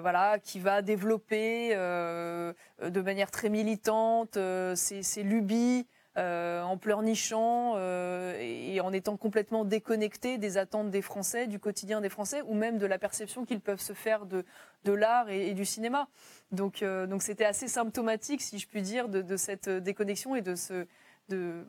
voilà, 0.00 0.38
qui 0.38 0.58
va 0.58 0.82
développer 0.82 1.74
de 1.74 3.00
manière 3.00 3.30
très 3.30 3.48
militante 3.48 4.38
ses, 4.74 5.22
lubies, 5.22 5.86
euh, 6.18 6.60
en 6.60 6.76
pleurnichant 6.76 7.72
euh, 7.76 8.36
et, 8.38 8.82
en 8.82 8.92
étant 8.92 9.16
complètement 9.16 9.64
déconnecté 9.64 10.36
des 10.36 10.58
attentes 10.58 10.90
des 10.90 11.00
Français, 11.00 11.46
du 11.46 11.58
quotidien 11.58 12.02
des 12.02 12.10
Français, 12.10 12.42
ou 12.46 12.52
même 12.52 12.76
de 12.76 12.84
la 12.84 12.98
perception 12.98 13.46
qu'ils 13.46 13.62
peuvent 13.62 13.80
se 13.80 13.94
faire 13.94 14.26
de, 14.26 14.44
l'art 14.92 15.30
et, 15.30 15.54
du 15.54 15.64
cinéma. 15.64 16.08
Donc, 16.50 16.82
euh, 16.82 17.06
donc 17.06 17.22
c'était 17.22 17.46
assez 17.46 17.66
symptomatique, 17.66 18.42
si 18.42 18.58
je 18.58 18.68
puis 18.68 18.82
dire, 18.82 19.08
de, 19.08 19.36
cette 19.38 19.70
déconnexion 19.70 20.36
et 20.36 20.42
de 20.42 20.54
ce, 20.54 20.86
de, 21.28 21.64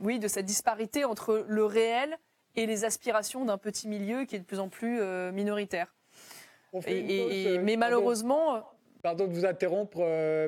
oui, 0.00 0.18
de 0.18 0.28
cette 0.28 0.46
disparité 0.46 1.04
entre 1.04 1.44
le 1.48 1.64
réel 1.64 2.16
et 2.54 2.66
les 2.66 2.84
aspirations 2.84 3.44
d'un 3.44 3.58
petit 3.58 3.88
milieu 3.88 4.24
qui 4.24 4.36
est 4.36 4.40
de 4.40 4.44
plus 4.44 4.58
en 4.58 4.68
plus 4.68 5.00
minoritaire. 5.32 5.94
Et, 6.86 7.58
mais 7.58 7.76
malheureusement. 7.76 8.62
Pardon 9.02 9.26
de 9.26 9.32
vous 9.32 9.46
interrompre, 9.46 9.98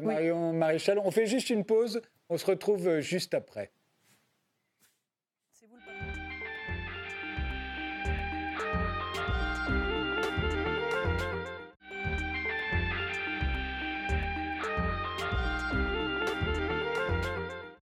Marion 0.03 0.53
Maréchal. 0.53 0.99
On 0.99 1.11
fait 1.11 1.27
juste 1.27 1.51
une 1.51 1.65
pause. 1.65 2.01
On 2.29 2.39
se 2.39 2.47
retrouve 2.47 2.89
euh, 2.89 3.01
juste 3.01 3.35
après. 3.35 3.71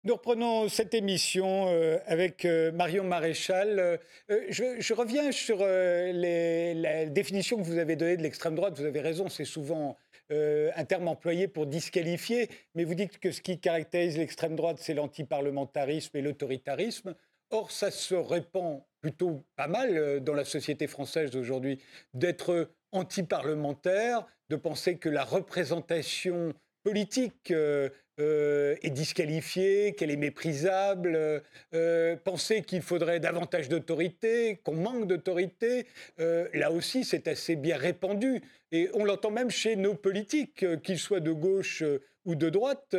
Nous 0.09 0.15
reprenons 0.15 0.71
cette 0.71 0.95
émission 0.95 1.67
euh, 1.69 1.99
avec 2.07 2.47
euh, 2.47 2.73
Marion 2.73 3.05
Maréchal. 3.05 4.01
je, 4.31 4.95
reviens 4.95 5.31
sur 5.33 5.59
la 5.59 7.05
définition 7.05 7.59
que 7.59 7.63
vous 7.63 7.77
avez 7.77 7.95
donnée 7.95 8.17
de 8.17 8.23
l'extrême 8.23 8.55
droite. 8.55 8.79
Vous 8.79 8.87
avez 8.87 9.03
raison, 9.03 9.29
c'est 9.29 9.45
souvent 9.45 9.99
euh, 10.31 10.71
un 10.77 10.87
terme 10.87 11.09
employé 11.09 11.47
pour 11.47 11.67
disqualifier, 11.67 12.49
mais 12.75 12.85
vous 12.85 12.95
dites 12.95 13.19
que 13.19 13.33
ce 13.33 13.43
qui 13.43 13.61
caractérise 13.61 14.17
l'extrême 14.17 14.57
droite, 14.57 14.79
c'est 14.79 14.95
l'antiparlementarisme 14.95 16.17
et 16.17 16.23
l'autoritarisme. 16.23 17.15
Or, 17.51 17.71
ça 17.71 17.91
se 17.91 18.15
répand 18.15 18.83
plutôt 19.03 19.45
pas 19.57 19.69
mal 19.69 19.97
euh, 19.97 20.21
dans 20.21 20.35
la 20.35 20.47
société 20.47 20.87
française 20.87 21.37
aujourd'hui 21.37 21.83
d'être 22.15 22.71
antiparlementaire, 22.93 24.27
de 24.49 24.57
penser 24.57 24.97
que 24.97 25.11
la 25.11 25.25
représentation 25.25 26.55
politique 26.89 27.51
euh, 27.51 27.91
euh, 28.19 28.75
est 28.83 28.89
disqualifiée, 28.89 29.93
qu'elle 29.93 30.11
est 30.11 30.17
méprisable, 30.17 31.43
euh, 31.75 32.17
penser 32.25 32.63
qu'il 32.63 32.81
faudrait 32.81 33.21
davantage 33.21 33.69
d'autorité, 33.69 34.59
qu'on 34.65 34.77
manque 34.77 35.07
d'autorité, 35.07 35.87
là 36.17 36.73
aussi 36.73 37.05
c'est 37.05 37.29
assez 37.29 37.57
bien 37.57 37.77
répandu. 37.77 38.41
Et 38.73 38.89
on 38.95 39.05
l'entend 39.05 39.31
même 39.31 39.51
chez 39.51 39.77
nos 39.77 39.95
politiques, 39.95 40.65
qu'ils 40.83 40.99
soient 40.99 41.21
de 41.21 41.33
gauche 41.33 41.85
ou 42.25 42.35
de 42.35 42.49
droite, 42.49 42.97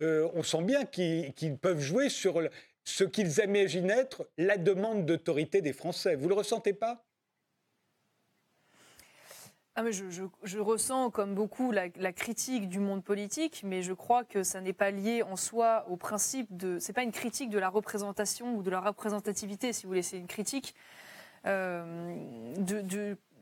on 0.00 0.42
sent 0.42 0.62
bien 0.62 0.84
qu'ils 0.84 1.56
peuvent 1.56 1.80
jouer 1.80 2.08
sur 2.08 2.42
ce 2.84 3.04
qu'ils 3.04 3.38
imaginent 3.44 3.90
être 3.90 4.28
la 4.38 4.56
demande 4.56 5.06
d'autorité 5.06 5.62
des 5.62 5.72
Français. 5.72 6.16
Vous 6.16 6.24
ne 6.24 6.30
le 6.30 6.34
ressentez 6.34 6.72
pas? 6.72 7.04
Ah, 9.80 9.90
je, 9.90 10.58
ressens, 10.58 11.10
comme 11.10 11.34
beaucoup, 11.34 11.72
la, 11.72 11.88
critique 12.12 12.68
du 12.68 12.80
monde 12.80 13.02
politique, 13.02 13.62
mais 13.64 13.80
je 13.82 13.94
crois 13.94 14.24
que 14.24 14.42
ça 14.42 14.60
n'est 14.60 14.74
pas 14.74 14.90
lié 14.90 15.22
en 15.22 15.36
soi 15.36 15.86
au 15.88 15.96
principe 15.96 16.54
de. 16.54 16.78
C'est 16.78 16.92
pas 16.92 17.02
une 17.02 17.12
critique 17.12 17.48
de 17.48 17.58
la 17.58 17.70
représentation 17.70 18.54
ou 18.56 18.62
de 18.62 18.70
la 18.70 18.80
représentativité, 18.80 19.72
si 19.72 19.84
vous 19.84 19.88
voulez. 19.88 20.02
C'est 20.02 20.18
une 20.18 20.26
critique 20.26 20.74
euh, 21.46 22.14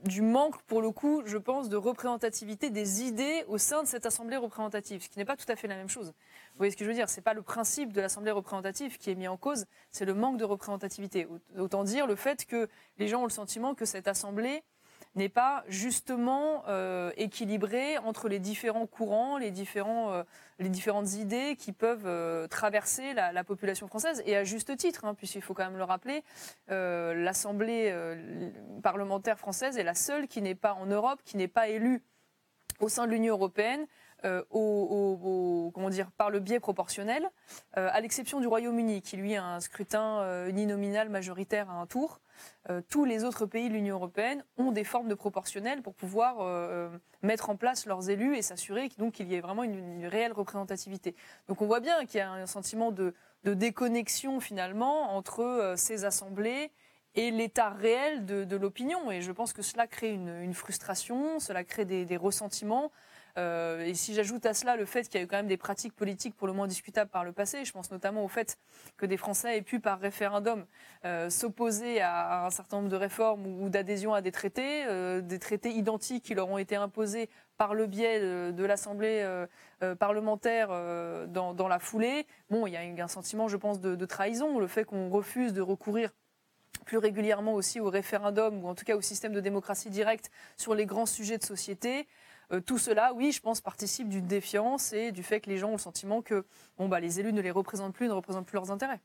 du 0.05 0.23
manque, 0.23 0.63
pour 0.63 0.81
le 0.81 0.93
coup, 0.93 1.23
je 1.25 1.39
pense, 1.39 1.69
de 1.69 1.77
représentativité 1.77 2.71
des 2.71 3.03
idées 3.03 3.45
au 3.49 3.59
sein 3.59 3.83
de 3.83 3.89
cette 3.89 4.07
assemblée 4.07 4.37
représentative, 4.37 5.03
ce 5.03 5.09
qui 5.09 5.19
n'est 5.19 5.25
pas 5.25 5.37
tout 5.37 5.51
à 5.51 5.57
fait 5.57 5.67
la 5.67 5.75
même 5.75 5.89
chose. 5.89 6.07
Vous 6.07 6.59
voyez 6.59 6.71
ce 6.71 6.77
que 6.77 6.85
je 6.85 6.89
veux 6.89 6.95
dire? 6.95 7.09
C'est 7.09 7.21
pas 7.21 7.35
le 7.35 7.43
principe 7.43 7.93
de 7.93 8.01
l'assemblée 8.01 8.31
représentative 8.31 8.97
qui 8.99 9.11
est 9.11 9.17
mis 9.17 9.27
en 9.27 9.37
cause, 9.37 9.67
c'est 9.91 10.05
le 10.05 10.15
manque 10.15 10.37
de 10.37 10.45
représentativité. 10.45 11.27
Autant 11.59 11.83
dire 11.83 12.07
le 12.07 12.15
fait 12.15 12.47
que 12.47 12.69
les 12.99 13.09
gens 13.09 13.23
ont 13.23 13.27
le 13.27 13.31
sentiment 13.31 13.75
que 13.75 13.85
cette 13.85 14.07
assemblée 14.07 14.63
n'est 15.15 15.29
pas 15.29 15.65
justement 15.69 16.63
euh, 16.69 17.11
équilibré 17.17 17.99
entre 17.99 18.29
les 18.29 18.39
différents 18.39 18.87
courants, 18.87 19.39
les, 19.39 19.51
différents, 19.51 20.13
euh, 20.13 20.23
les 20.59 20.69
différentes 20.69 21.15
idées 21.15 21.57
qui 21.57 21.73
peuvent 21.73 22.07
euh, 22.07 22.47
traverser 22.47 23.15
la, 23.15 23.45
population 23.45 23.89
française, 23.89 24.23
et 24.27 24.37
à 24.37 24.45
juste 24.45 24.77
titre, 24.77 25.05
hein, 25.05 25.15
puisqu'il 25.15 25.43
faut 25.43 25.55
quand 25.55 25.65
même 25.65 25.79
le 25.79 25.85
rappeler, 25.85 26.23
l'Assemblée 26.69 27.95
parlementaire 28.83 29.39
française 29.39 29.79
est 29.79 29.85
la 29.85 29.95
seule 29.95 30.29
qui 30.29 30.43
n'est 30.43 30.55
pas 30.55 30.75
en 30.75 30.87
Europe, 30.87 31.21
qui 31.25 31.37
n'est 31.37 31.49
pas 31.49 31.69
élue 31.69 32.03
au 32.81 32.89
sein 32.89 33.07
de 33.07 33.13
l'Union 33.13 33.35
européenne 33.35 33.87
par 36.17 36.31
le 36.31 36.41
biais 36.41 36.61
proportionnel, 36.61 37.31
à 37.73 38.01
l'exception 38.01 38.41
du 38.41 38.47
Royaume-Uni, 38.47 39.01
qui 39.01 39.17
lui 39.17 39.35
a 39.35 39.45
un 39.45 39.61
scrutin 39.61 40.47
uninominal 40.49 41.09
majoritaire 41.09 41.71
à 41.71 41.75
un 41.75 41.87
tour. 41.87 42.21
Euh, 42.71 42.81
tous 42.89 43.05
les 43.05 43.25
autres 43.25 43.47
pays 43.47 43.69
de 43.69 43.75
l'Union 43.75 43.97
européenne 43.97 44.45
ont 44.57 44.73
des 44.73 44.85
formes 44.85 45.09
de 45.09 45.15
proportionnel 45.15 45.83
pour 45.83 45.95
pouvoir 45.95 46.41
euh, 46.41 46.89
euh, 46.93 46.99
mettre 47.23 47.51
en 47.51 47.57
place 47.57 47.87
leurs 47.87 48.11
élus 48.11 48.37
et 48.37 48.43
s'assurer 48.43 48.89
qu'il 48.89 49.29
y 49.29 49.35
ait 49.35 49.41
vraiment 49.41 49.65
une, 49.65 50.07
réelle 50.07 50.33
représentativité. 50.33 51.15
Donc 51.49 51.63
on 51.63 51.67
voit 51.67 51.81
bien 51.81 52.05
qu'il 52.07 52.19
y 52.19 52.23
a 52.23 52.31
un 52.31 52.47
sentiment 52.47 52.93
de, 52.93 53.15
déconnexion 53.45 54.41
finalement 54.41 55.17
entre 55.17 55.75
ces 55.77 56.05
assemblées 56.05 56.71
et 57.15 57.31
l'état 57.31 57.71
réel 57.71 58.27
de, 58.27 58.57
l'opinion. 58.57 59.11
Et 59.11 59.23
je 59.23 59.33
pense 59.33 59.55
que 59.55 59.63
cela 59.63 59.87
crée 59.87 60.11
une, 60.11 60.53
frustration, 60.53 61.41
cela 61.41 61.65
crée 61.65 61.87
des 61.87 62.17
ressentiments. 62.17 62.93
Euh, 63.39 63.85
et 63.85 63.95
si 63.95 64.15
j'ajoute 64.15 64.45
à 64.47 64.55
cela 64.55 64.77
le 64.77 64.85
fait 64.85 65.09
qu'il 65.09 65.21
y 65.21 65.23
a 65.23 65.25
eu 65.25 65.29
quand 65.29 65.37
même 65.37 65.47
des 65.47 65.57
pratiques 65.57 65.95
politiques 65.95 66.35
pour 66.37 66.47
le 66.47 66.53
moins 66.53 66.67
discutables 66.67 67.11
par 67.11 67.25
le 67.25 67.33
passé, 67.33 67.65
je 67.65 67.73
pense 67.73 67.91
notamment 67.91 68.25
au 68.25 68.29
fait 68.29 68.59
que 68.97 69.07
des 69.07 69.17
Français 69.17 69.57
aient 69.57 69.63
pu 69.63 69.79
par 69.79 70.01
référendum 70.01 70.67
euh, 71.05 71.31
s'opposer 71.31 72.01
à, 72.01 72.47
un 72.47 72.51
certain 72.51 72.79
nombre 72.79 72.89
de 72.89 72.97
réformes 72.97 73.47
ou, 73.47 73.69
d'adhésion 73.69 74.13
à 74.13 74.23
des 74.23 74.33
traités, 74.33 74.85
euh, 74.87 75.21
des 75.21 75.39
traités 75.39 75.71
identiques 75.71 76.25
qui 76.25 76.35
leur 76.35 76.49
ont 76.49 76.59
été 76.59 76.75
imposés 76.75 77.31
par 77.57 77.75
le 77.75 77.87
biais 77.87 78.21
de, 78.53 78.65
l'Assemblée 78.65 79.27
parlementaire 79.99 80.69
dans, 81.27 81.69
la 81.69 81.81
foulée. 81.81 82.25
Bon, 82.51 82.69
il 82.69 82.73
y 82.73 82.77
a 82.77 83.05
un 83.05 83.09
sentiment, 83.09 83.49
je 83.49 83.57
pense, 83.57 83.81
de, 83.81 83.97
de 83.97 84.07
trahison, 84.07 84.61
le 84.61 84.69
fait 84.69 84.85
qu'on 84.85 85.09
refuse 85.09 85.53
de 85.53 85.61
recourir 85.61 86.13
plus 86.85 86.99
régulièrement 86.99 87.55
aussi 87.55 87.81
au 87.81 87.91
référendum 87.91 88.65
ou 88.65 88.69
en 88.69 88.75
tout 88.77 88.85
cas 88.85 88.97
au 88.97 89.01
système 89.01 89.33
de 89.33 89.41
démocratie 89.41 89.91
directe 89.91 90.31
sur 90.57 90.75
les 90.75 90.87
grands 90.87 91.07
sujets 91.07 91.39
de 91.39 91.45
société. 91.45 92.07
Euh, 92.53 92.61
tout 92.61 92.79
cela, 92.79 93.13
oui, 93.15 93.33
je 93.33 93.41
pense, 93.41 93.61
participe 93.61 94.09
d'une 94.09 94.27
défiance 94.27 94.93
et 94.93 95.13
du 95.13 95.23
fait 95.23 95.41
que 95.41 95.51
les 95.51 95.59
gens 95.59 95.69
ont 95.69 95.73
le 95.73 95.79
sentiment 95.79 96.23
que 96.23 96.45
bon, 96.79 96.89
bah, 96.89 97.01
les 97.01 97.21
élus 97.21 97.33
ne 97.33 97.43
les 97.43 97.51
représentent 97.51 97.95
plus, 97.95 98.09
ne 98.09 98.13
représentent 98.13 98.47
plus 98.47 98.57
leurs 98.57 98.71
intérêts. 98.71 99.01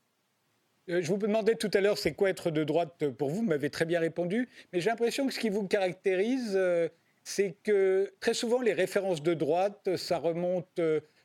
Euh, 0.90 1.02
je 1.02 1.08
vous 1.10 1.18
demandais 1.18 1.56
tout 1.56 1.72
à 1.74 1.82
l'heure, 1.82 1.98
c'est 1.98 2.14
quoi 2.14 2.30
être 2.30 2.52
de 2.52 2.64
droite 2.64 3.10
pour 3.10 3.30
vous? 3.30 3.38
Vous 3.38 3.42
m'avez 3.44 3.70
très 3.70 3.86
bien 3.86 4.00
répondu. 4.00 4.50
Mais 4.72 4.80
j'ai 4.80 4.90
l'impression 4.90 5.28
que 5.28 5.34
ce 5.34 5.40
qui 5.40 5.50
vous 5.50 5.68
caractérise, 5.68 6.54
euh, 6.56 6.88
c'est 7.24 7.56
que 7.64 8.14
très 8.20 8.34
souvent, 8.34 8.62
les 8.62 8.74
références 8.74 9.22
de 9.22 9.34
droite, 9.34 9.96
ça 9.98 10.18
remonte. 10.18 10.80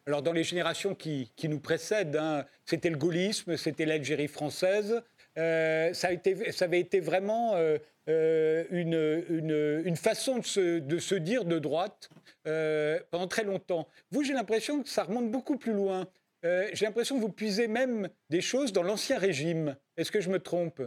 alors, 0.06 0.22
dans 0.22 0.32
les 0.32 0.44
générations 0.44 0.94
qui, 0.94 1.30
nous 1.44 1.60
précèdent, 1.60 2.16
hein, 2.16 2.46
c'était 2.64 2.90
le 2.90 2.96
gaullisme, 2.96 3.56
c'était 3.56 3.84
l'Algérie 3.84 4.28
française. 4.28 5.02
ça 5.34 6.08
avait 6.60 6.80
été 6.80 7.00
vraiment 7.00 7.56
euh, 8.08 8.64
une, 8.70 9.82
une, 9.84 9.96
façon 9.96 10.38
de 10.38 10.44
se, 10.44 10.78
de 10.78 10.98
se, 10.98 11.14
dire 11.14 11.44
de 11.44 11.58
droite 11.58 12.08
euh, 12.46 12.98
pendant 13.10 13.28
très 13.28 13.44
longtemps. 13.44 13.86
Vous, 14.10 14.22
j'ai 14.22 14.32
l'impression 14.32 14.82
que 14.82 14.88
ça 14.88 15.04
remonte 15.04 15.30
beaucoup 15.30 15.58
plus 15.58 15.74
loin. 15.74 16.06
Euh, 16.44 16.70
j'ai 16.72 16.86
l'impression 16.86 17.16
que 17.16 17.20
vous 17.20 17.32
puisez 17.32 17.68
même 17.68 18.08
des 18.30 18.40
choses 18.40 18.72
dans 18.72 18.82
l'ancien 18.82 19.18
régime. 19.18 19.76
Est-ce 19.98 20.10
que 20.10 20.22
je 20.22 20.30
me 20.30 20.38
trompe? 20.38 20.80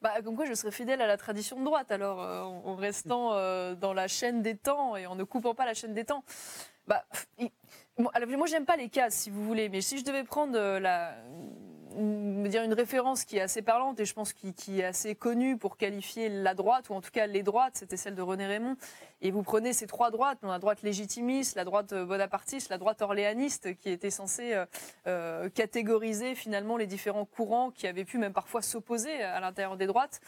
Bah, 0.00 0.22
comme 0.22 0.36
quoi 0.36 0.46
je 0.46 0.54
serais 0.54 0.70
fidèle 0.70 1.02
à 1.02 1.08
la 1.08 1.16
tradition 1.16 1.58
de 1.58 1.64
droite, 1.64 1.90
alors 1.90 2.20
en, 2.20 2.74
restant 2.76 3.34
dans 3.74 3.92
la 3.92 4.08
chaîne 4.08 4.40
des 4.42 4.56
temps 4.56 4.96
et 4.96 5.06
en 5.06 5.14
ne 5.14 5.24
coupant 5.24 5.54
pas 5.54 5.66
la 5.66 5.74
chaîne 5.74 5.92
des 5.92 6.04
temps. 6.04 6.24
Bah, 6.86 7.04
moi, 7.98 8.46
j'aime 8.46 8.64
pas 8.64 8.76
les 8.76 8.88
cases, 8.88 9.14
si 9.14 9.30
vous 9.30 9.44
voulez, 9.44 9.68
mais 9.68 9.80
si 9.80 9.98
je 9.98 10.04
devais 10.04 10.24
prendre 10.24 10.78
la, 10.78 11.16
dire 11.96 12.62
une 12.62 12.74
référence 12.74 13.24
qui 13.24 13.38
est 13.38 13.40
assez 13.40 13.62
parlante 13.62 13.98
et 14.00 14.04
je 14.04 14.14
pense 14.14 14.32
qui, 14.32 14.52
qui, 14.52 14.80
est 14.80 14.84
assez 14.84 15.14
connue 15.14 15.56
pour 15.56 15.76
qualifier 15.76 16.28
la 16.28 16.54
droite, 16.54 16.88
ou 16.90 16.94
en 16.94 17.00
tout 17.00 17.10
cas 17.10 17.26
les 17.26 17.42
droites, 17.42 17.76
c'était 17.76 17.96
celle 17.96 18.14
de 18.14 18.22
René 18.22 18.46
Raymond. 18.46 18.76
Et 19.22 19.30
vous 19.30 19.42
prenez 19.42 19.72
ces 19.72 19.86
trois 19.86 20.10
droites, 20.10 20.38
la 20.42 20.58
droite 20.58 20.82
légitimiste, 20.82 21.54
la 21.54 21.64
droite 21.64 21.92
bonapartiste, 21.92 22.70
la 22.70 22.78
droite 22.78 23.02
orléaniste, 23.02 23.76
qui 23.76 23.90
était 23.90 24.10
censée 24.10 24.54
euh, 24.54 24.64
euh, 25.06 25.48
catégoriser 25.50 26.34
finalement 26.34 26.76
les 26.76 26.86
différents 26.86 27.26
courants 27.26 27.70
qui 27.70 27.86
avaient 27.86 28.04
pu 28.04 28.18
même 28.18 28.32
parfois 28.32 28.62
s'opposer 28.62 29.22
à 29.22 29.40
l'intérieur 29.40 29.76
des 29.76 29.86
droites. 29.86 30.20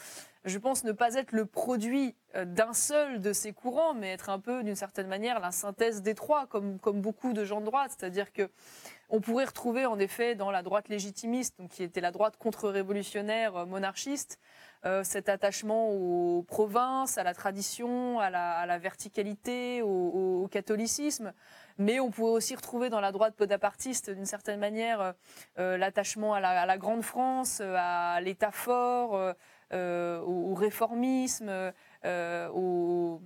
Je 0.45 0.57
pense 0.57 0.83
ne 0.83 0.91
pas 0.91 1.15
être 1.15 1.31
le 1.31 1.45
produit 1.45 2.15
euh, 2.35 2.43
d'un 2.43 2.73
seul 2.73 3.21
de 3.21 3.31
ces 3.31 3.53
courants, 3.53 3.93
mais 3.93 4.11
être 4.11 4.29
un 4.29 4.39
peu, 4.39 4.61
d'une 4.61 4.75
certaine 4.75 5.07
manière, 5.07 5.39
la 5.39 5.51
synthèse 5.51 6.01
des 6.01 6.15
trois, 6.15 6.47
comme, 6.47 6.79
comme 6.79 6.99
beaucoup 6.99 7.31
de 7.31 7.45
gens 7.45 7.61
de 7.61 7.65
droite. 7.65 7.91
C'est-à-dire 7.97 8.33
que 8.33 8.49
on 9.09 9.21
pourrait 9.21 9.45
retrouver 9.45 9.85
en 9.85 9.99
effet 9.99 10.35
dans 10.35 10.51
la 10.51 10.63
droite 10.63 10.89
légitimiste, 10.89 11.59
donc 11.59 11.71
qui 11.71 11.83
était 11.83 12.01
la 12.01 12.11
droite 12.11 12.35
contre-révolutionnaire 12.37 13.55
euh, 13.55 13.65
monarchiste, 13.65 14.37
euh, 14.85 15.03
cet 15.03 15.29
attachement 15.29 15.89
aux 15.89 16.43
provinces, 16.43 17.17
à 17.17 17.23
la 17.23 17.33
tradition, 17.33 18.19
à 18.19 18.29
la, 18.29 18.77
verticalité, 18.77 19.81
au, 19.81 20.47
catholicisme. 20.51 21.33
Mais 21.77 21.99
on 21.99 22.11
pourrait 22.11 22.33
aussi 22.33 22.55
retrouver 22.55 22.89
dans 22.89 23.01
la 23.01 23.11
droite 23.11 23.35
bonapartiste, 23.37 24.09
d'une 24.09 24.25
certaine 24.25 24.59
manière, 24.59 25.13
euh, 25.57 25.77
l'attachement 25.77 26.33
à 26.33 26.39
la, 26.39 26.77
grande 26.77 27.03
France, 27.03 27.61
à 27.61 28.19
l'État 28.21 28.51
fort, 28.51 29.33
au, 29.71 30.53
réformisme, 30.53 31.71
au 32.53 33.21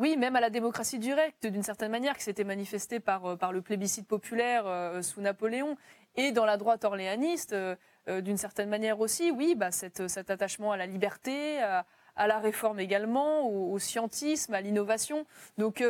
oui, 0.00 0.16
même 0.16 0.34
à 0.34 0.40
la 0.40 0.48
démocratie 0.48 0.98
directe, 0.98 1.46
d'une 1.46 1.62
certaine 1.62 1.90
manière, 1.90 2.16
qui 2.16 2.22
s'était 2.24 2.42
manifestée 2.42 3.00
par, 3.00 3.26
euh, 3.26 3.36
par 3.36 3.52
le 3.52 3.60
plébiscite 3.60 4.08
populaire 4.08 4.66
euh, 4.66 5.02
sous 5.02 5.20
Napoléon, 5.20 5.76
et 6.16 6.32
dans 6.32 6.46
la 6.46 6.56
droite 6.56 6.86
orléaniste, 6.86 7.52
euh, 7.52 7.76
d'une 8.22 8.36
certaine 8.36 8.68
manière 8.68 9.00
aussi, 9.00 9.30
oui, 9.30 9.54
bah, 9.54 9.70
cet 9.70 10.30
attachement 10.30 10.72
à 10.72 10.76
la 10.76 10.86
liberté, 10.86 11.60
à, 11.62 11.84
la 12.26 12.38
réforme 12.38 12.80
également, 12.80 13.48
au, 13.48 13.78
scientisme, 13.78 14.54
à 14.54 14.60
l'innovation. 14.60 15.26
Donc, 15.58 15.84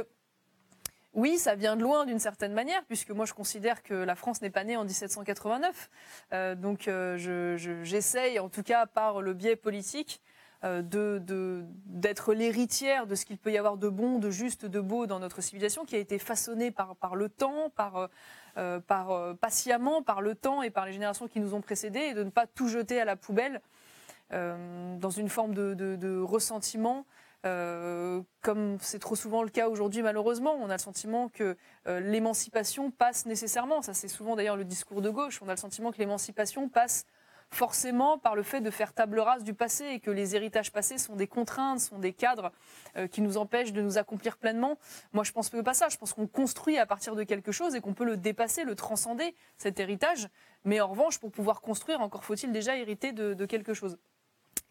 oui, 1.12 1.38
ça 1.38 1.54
vient 1.54 1.76
de 1.76 1.82
loin 1.82 2.04
d'une 2.06 2.18
certaine 2.20 2.52
manière, 2.52 2.84
puisque 2.84 3.10
moi 3.10 3.24
je 3.24 3.32
considère 3.32 3.82
que 3.82 3.94
la 3.94 4.14
France 4.14 4.42
n'est 4.42 4.50
pas 4.50 4.62
née 4.62 4.76
en 4.76 4.84
1789. 4.84 5.90
donc 6.56 6.88
j'essaye, 7.16 8.38
en 8.38 8.48
tout 8.48 8.62
cas 8.62 8.86
par 8.86 9.20
le 9.22 9.34
biais 9.34 9.56
politique, 9.56 10.20
euh, 10.62 10.82
d'être 11.86 12.34
l'héritière 12.34 13.06
de 13.06 13.14
ce 13.14 13.24
qu'il 13.24 13.38
peut 13.38 13.50
y 13.50 13.56
avoir 13.56 13.78
de 13.78 13.88
bon, 13.88 14.18
de 14.18 14.30
juste, 14.30 14.66
de 14.66 14.80
beau 14.80 15.06
dans 15.06 15.18
notre 15.18 15.40
civilisation, 15.40 15.86
qui 15.86 15.96
a 15.96 15.98
été 15.98 16.18
façonnée 16.18 16.70
par 16.70 17.16
le 17.16 17.30
temps, 17.30 17.70
par, 17.70 18.10
euh, 18.60 18.70
euh, 18.70 18.80
par 18.80 19.36
patiemment 19.36 20.02
par 20.02 20.20
le 20.20 20.34
temps 20.34 20.62
et 20.62 20.70
par 20.70 20.86
les 20.86 20.92
générations 20.92 21.28
qui 21.28 21.40
nous 21.40 21.54
ont 21.54 21.60
précédés, 21.60 22.00
et 22.10 22.14
de 22.14 22.22
ne 22.22 22.30
pas 22.30 22.46
tout 22.46 22.68
jeter 22.68 23.00
à 23.00 23.04
la 23.04 23.16
poubelle 23.16 23.60
dans 24.30 25.10
une 25.10 25.28
forme 25.28 25.54
de, 25.54 25.74
de, 25.74 26.20
ressentiment. 26.20 27.04
comme 27.42 28.78
c'est 28.80 29.00
trop 29.00 29.16
souvent 29.16 29.42
le 29.42 29.48
cas 29.48 29.68
aujourd'hui 29.68 30.02
malheureusement, 30.02 30.54
on 30.54 30.70
a 30.70 30.74
le 30.74 30.78
sentiment 30.78 31.28
que 31.28 31.56
l'émancipation 31.86 32.92
passe 32.92 33.26
nécessairement, 33.26 33.82
ça 33.82 33.92
c'est 33.92 34.06
souvent 34.06 34.36
d'ailleurs 34.36 34.56
le 34.56 34.64
discours 34.64 35.02
de 35.02 35.10
gauche, 35.10 35.40
on 35.42 35.48
a 35.48 35.52
le 35.52 35.56
sentiment 35.56 35.90
que 35.90 35.98
l'émancipation 35.98 36.68
passe 36.68 37.06
forcément 37.50 38.18
par 38.18 38.36
le 38.36 38.42
fait 38.42 38.60
de 38.60 38.70
faire 38.70 38.92
table 38.92 39.18
rase 39.18 39.42
du 39.44 39.54
passé 39.54 39.84
et 39.86 40.00
que 40.00 40.10
les 40.10 40.36
héritages 40.36 40.70
passés 40.70 40.98
sont 40.98 41.16
des 41.16 41.26
contraintes, 41.26 41.80
sont 41.80 41.98
des 41.98 42.12
cadres 42.12 42.52
euh, 42.96 43.08
qui 43.08 43.20
nous 43.22 43.36
empêchent 43.36 43.72
de 43.72 43.82
nous 43.82 43.98
accomplir 43.98 44.36
pleinement. 44.36 44.78
Moi, 45.12 45.24
je 45.24 45.32
pense 45.32 45.50
pas 45.50 45.74
ça. 45.74 45.88
Je 45.88 45.96
pense 45.96 46.12
qu'on 46.12 46.28
construit 46.28 46.78
à 46.78 46.86
partir 46.86 47.16
de 47.16 47.24
quelque 47.24 47.52
chose 47.52 47.74
et 47.74 47.80
qu'on 47.80 47.94
peut 47.94 48.04
le 48.04 48.16
dépasser, 48.16 48.64
le 48.64 48.74
transcender, 48.76 49.34
cet 49.58 49.80
héritage. 49.80 50.28
Mais 50.64 50.80
en 50.80 50.88
revanche, 50.88 51.18
pour 51.18 51.32
pouvoir 51.32 51.60
construire, 51.60 52.00
encore 52.00 52.24
faut-il 52.24 52.52
déjà 52.52 52.76
hériter 52.76 53.12
de, 53.12 53.46
quelque 53.46 53.74
chose. 53.74 53.98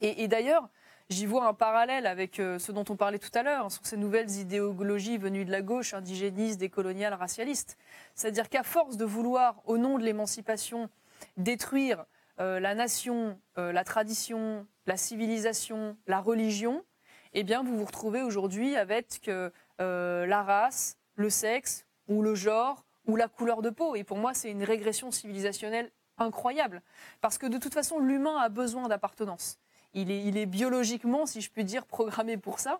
Et, 0.01 0.29
d'ailleurs, 0.29 0.69
j'y 1.09 1.25
vois 1.25 1.47
un 1.47 1.53
parallèle 1.53 2.05
avec 2.05 2.39
euh, 2.39 2.59
ce 2.59 2.71
dont 2.71 2.85
on 2.87 2.95
parlait 2.95 3.19
tout 3.19 3.31
à 3.33 3.43
l'heure, 3.43 3.65
hein, 3.65 3.69
sur 3.69 3.85
ces 3.85 3.97
nouvelles 3.97 4.31
idéologies 4.31 5.17
venues 5.17 5.43
de 5.43 5.51
la 5.51 5.61
gauche, 5.61 5.93
indigénistes, 5.93 6.59
décoloniales, 6.59 7.13
racialistes. 7.13 7.77
C'est-à-dire 8.15 8.47
qu'à 8.47 8.63
force 8.63 8.95
de 8.95 9.03
vouloir, 9.03 9.61
au 9.65 9.77
nom 9.77 9.97
de 9.97 10.03
l'émancipation, 10.03 10.89
détruire 11.35 12.05
euh, 12.39 12.59
la 12.59 12.73
nation, 12.73 13.37
euh, 13.57 13.71
la 13.73 13.83
tradition, 13.83 14.65
la 14.85 14.95
civilisation, 14.95 15.97
la 16.07 16.21
religion, 16.21 16.85
eh 17.33 17.43
bien, 17.43 17.63
vous 17.63 17.77
vous 17.77 17.85
retrouvez 17.85 18.21
aujourd'hui 18.21 18.75
avec 18.75 19.29
euh, 19.29 20.25
la 20.25 20.43
race, 20.43 20.97
le 21.15 21.29
sexe 21.29 21.85
ou 22.07 22.21
le 22.21 22.35
genre 22.35 22.85
ou 23.05 23.15
la 23.15 23.27
couleur 23.27 23.61
de 23.61 23.69
peau. 23.69 23.95
Et 23.95 24.03
pour 24.03 24.17
moi, 24.17 24.33
c'est 24.33 24.51
une 24.51 24.63
régression 24.63 25.11
civilisationnelle 25.11 25.91
incroyable. 26.17 26.81
Parce 27.21 27.37
que 27.37 27.45
de 27.45 27.57
toute 27.57 27.73
façon, 27.73 27.99
l'humain 27.99 28.37
a 28.37 28.49
besoin 28.49 28.87
d'appartenance. 28.87 29.57
Il 29.93 30.11
est, 30.11 30.45
biologiquement, 30.45 31.25
si 31.25 31.41
je 31.41 31.49
puis 31.49 31.63
dire, 31.63 31.87
programmé 31.87 32.37
pour 32.37 32.59
ça. 32.59 32.79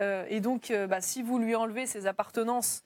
et 0.00 0.40
donc, 0.40 0.72
bah, 0.88 1.00
si 1.00 1.22
vous 1.22 1.38
lui 1.38 1.54
enlevez 1.54 1.86
ces 1.86 2.08
appartenances 2.08 2.82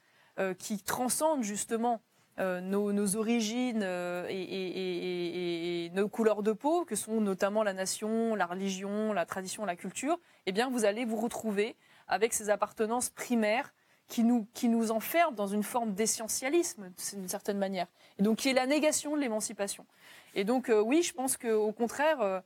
qui 0.59 0.77
transcendent 0.83 1.41
justement 1.41 2.03
euh, 2.39 2.61
nos, 2.61 3.15
origines 3.15 3.83
euh, 3.83 4.25
et, 4.27 5.91
nos 5.93 6.09
couleurs 6.09 6.41
de 6.41 6.51
peau, 6.51 6.83
que 6.83 6.95
sont 6.95 7.21
notamment 7.21 7.61
la 7.61 7.73
nation, 7.73 8.33
la 8.33 8.47
religion, 8.47 9.13
la 9.13 9.27
tradition, 9.27 9.65
la 9.65 9.75
culture, 9.75 10.19
eh 10.47 10.51
bien, 10.51 10.67
vous 10.67 10.83
allez 10.83 11.05
vous 11.05 11.17
retrouver 11.17 11.75
avec 12.07 12.33
ces 12.33 12.49
appartenances 12.49 13.11
primaires 13.11 13.71
qui 14.07 14.23
nous, 14.23 14.47
qui 14.55 14.67
nous 14.67 14.89
enferment 14.89 15.35
dans 15.35 15.45
une 15.45 15.61
forme 15.61 15.93
d'essentialisme, 15.93 16.91
d'une 17.13 17.27
certaine 17.27 17.59
manière, 17.59 17.85
et 18.17 18.23
donc 18.23 18.39
qui 18.39 18.49
est 18.49 18.53
la 18.53 18.65
négation 18.65 19.15
de 19.15 19.21
l'émancipation. 19.21 19.85
Et 20.33 20.43
donc, 20.43 20.69
euh, 20.69 20.81
oui, 20.81 21.03
je 21.03 21.13
pense 21.13 21.37
qu'au 21.37 21.71
contraire, 21.71 22.41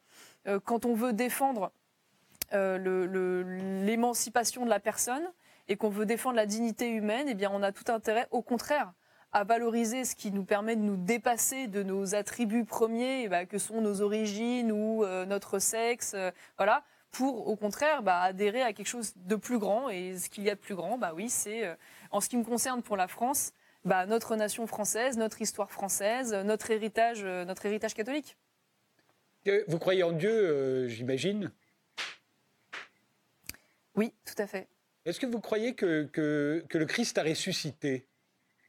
quand 0.66 0.86
on 0.86 0.96
veut 0.96 1.14
défendre 1.14 1.72
l'émancipation 2.52 4.66
de 4.66 4.70
la 4.70 4.82
personne 4.82 5.32
et 5.70 5.78
qu'on 5.78 5.90
veut 5.90 6.06
défendre 6.06 6.36
la 6.36 6.46
dignité 6.46 6.90
humaine, 6.90 7.28
eh 7.30 7.36
bien, 7.36 7.50
on 7.54 7.64
a 7.64 7.72
tout 7.72 7.90
intérêt, 7.90 8.28
au 8.32 8.42
contraire, 8.42 8.92
à 9.32 9.44
valoriser 9.44 10.06
ce 10.06 10.16
qui 10.16 10.32
nous 10.32 10.44
permet 10.44 10.76
de 10.76 10.82
nous 10.82 10.98
dépasser 10.98 11.68
de 11.68 11.84
nos 11.84 12.16
attributs 12.16 12.66
premiers, 12.66 13.28
bah, 13.28 13.46
que 13.46 13.58
sont 13.58 13.82
nos 13.82 14.02
origines 14.02 14.72
ou 14.72 15.04
euh, 15.04 15.26
notre 15.26 15.60
sexe, 15.60 16.14
euh, 16.16 16.32
voilà, 16.58 16.84
pour 17.12 17.48
au 17.48 17.56
contraire 17.56 18.04
bah, 18.04 18.22
adhérer 18.22 18.62
à 18.62 18.74
quelque 18.74 18.88
chose 18.88 19.14
de 19.16 19.36
plus 19.36 19.60
grand. 19.60 19.90
Et 19.90 20.18
ce 20.18 20.30
qu'il 20.30 20.44
y 20.44 20.50
a 20.50 20.56
de 20.56 20.60
plus 20.60 20.76
grand, 20.76 20.98
bah 20.98 21.12
oui, 21.16 21.30
c'est 21.30 21.66
euh, 21.66 21.76
en 22.12 22.22
ce 22.22 22.30
qui 22.30 22.38
me 22.38 22.44
concerne 22.44 22.82
pour 22.82 22.98
la 22.98 23.08
France, 23.08 23.52
bah, 23.86 24.06
notre 24.06 24.36
nation 24.36 24.66
française, 24.66 25.18
notre 25.18 25.42
histoire 25.42 25.72
française, 25.72 26.34
notre 26.34 26.72
héritage, 26.72 27.24
notre 27.24 27.66
héritage 27.66 27.94
catholique. 27.94 28.38
Vous 29.68 29.80
croyez 29.80 30.04
en 30.04 30.12
Dieu, 30.12 30.90
j'imagine? 30.90 31.52
Oui, 33.96 34.14
tout 34.26 34.36
à 34.42 34.46
fait. 34.46 34.68
Est-ce 35.06 35.22
que 35.22 35.26
vous 35.26 35.40
croyez 35.40 35.74
que, 35.74 36.04
que, 36.04 36.66
que 36.68 36.78
le 36.78 36.86
Christ 36.86 37.18
a 37.18 37.24
ressuscité? 37.24 38.06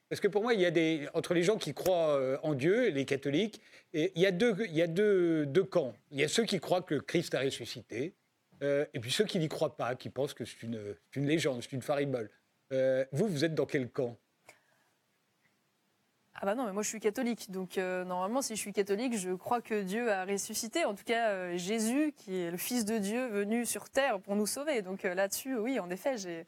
Parce 0.09 0.21
que 0.21 0.29
pour 0.29 0.43
moi, 0.43 0.55
il 0.55 0.61
y 0.61 0.67
a 0.67 0.71
des, 0.71 1.07
entre 1.15 1.35
les 1.35 1.43
gens 1.43 1.59
qui 1.59 1.75
croient 1.75 2.17
euh, 2.17 2.39
en 2.43 2.55
Dieu, 2.55 2.89
les 2.89 3.05
catholiques, 3.05 3.61
et 3.93 4.13
il 4.15 4.23
y 4.23 4.27
a, 4.27 4.31
deux, 4.31 4.57
il 4.67 4.75
y 4.75 4.83
a 4.83 4.87
deux, 4.87 5.45
deux 5.45 5.65
camps. 5.65 5.95
Il 6.11 6.21
y 6.21 6.25
a 6.25 6.29
ceux 6.29 6.45
qui 6.45 6.61
croient 6.61 6.83
que 6.83 6.95
Christ 6.95 7.35
a 7.35 7.41
ressuscité, 7.41 8.15
euh, 8.63 8.87
et 8.95 9.01
puis 9.01 9.11
ceux 9.11 9.25
qui 9.25 9.39
n'y 9.39 9.49
croient 9.49 9.77
pas, 9.77 9.95
qui 9.95 10.09
pensent 10.09 10.35
que 10.35 10.45
c'est 10.45 10.63
une, 10.63 10.97
une, 11.15 11.27
légende, 11.27 11.63
c'est 11.63 11.73
une 11.73 11.83
faribole. 11.83 12.31
Euh, 12.73 13.05
vous, 13.13 13.29
vous 13.29 13.45
êtes 13.45 13.55
dans 13.55 13.67
quel 13.67 13.91
camp? 13.91 14.17
Ah 16.41 16.47
bah 16.47 16.55
non, 16.55 16.67
mais 16.67 16.73
moi 16.73 16.85
je 16.85 16.89
suis 16.89 17.01
catholique, 17.01 17.51
donc 17.51 17.79
normalement 17.79 18.43
si 18.43 18.55
je 18.55 18.61
suis 18.61 18.73
catholique, 18.73 19.19
je 19.19 19.33
crois 19.33 19.61
que 19.61 19.83
Dieu 19.83 20.13
a 20.13 20.25
ressuscité, 20.25 20.85
en 20.85 20.95
tout 20.95 21.03
cas 21.03 21.57
Jésus, 21.57 22.15
qui 22.17 22.37
est 22.37 22.53
le 22.53 22.57
Fils 22.57 22.85
de 22.85 22.99
Dieu 22.99 23.27
venu 23.27 23.67
sur 23.67 23.91
terre 23.91 24.21
pour 24.21 24.37
nous 24.37 24.47
sauver. 24.47 24.83
Donc 24.83 25.03
là-dessus, 25.03 25.57
oui, 25.57 25.81
en 25.81 25.91
effet, 25.91 26.17
j'ai 26.17 26.47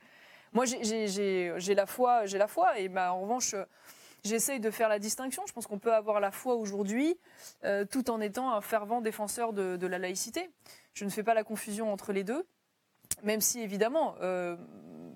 moi, 0.52 0.64
j'ai 0.66 1.74
la 1.74 1.86
foi, 1.86 2.26
j'ai 2.26 2.38
la 2.38 2.48
foi, 2.48 2.78
et 2.78 2.88
bah, 2.88 3.12
en 3.12 3.22
revanche, 3.22 3.54
j'essaye 4.24 4.60
de 4.60 4.70
faire 4.70 4.88
la 4.88 4.98
distinction. 4.98 5.44
Je 5.46 5.52
pense 5.52 5.66
qu'on 5.66 5.78
peut 5.78 5.94
avoir 5.94 6.20
la 6.20 6.30
foi 6.30 6.54
aujourd'hui, 6.54 7.16
euh, 7.64 7.84
tout 7.84 8.10
en 8.10 8.20
étant 8.20 8.52
un 8.52 8.60
fervent 8.60 9.00
défenseur 9.00 9.52
de, 9.52 9.86
la 9.86 9.98
laïcité. 9.98 10.50
Je 10.94 11.04
ne 11.04 11.10
fais 11.10 11.22
pas 11.22 11.34
la 11.34 11.44
confusion 11.44 11.92
entre 11.92 12.12
les 12.12 12.24
deux, 12.24 12.46
même 13.22 13.40
si 13.40 13.60
évidemment. 13.60 14.16
Euh, 14.20 14.56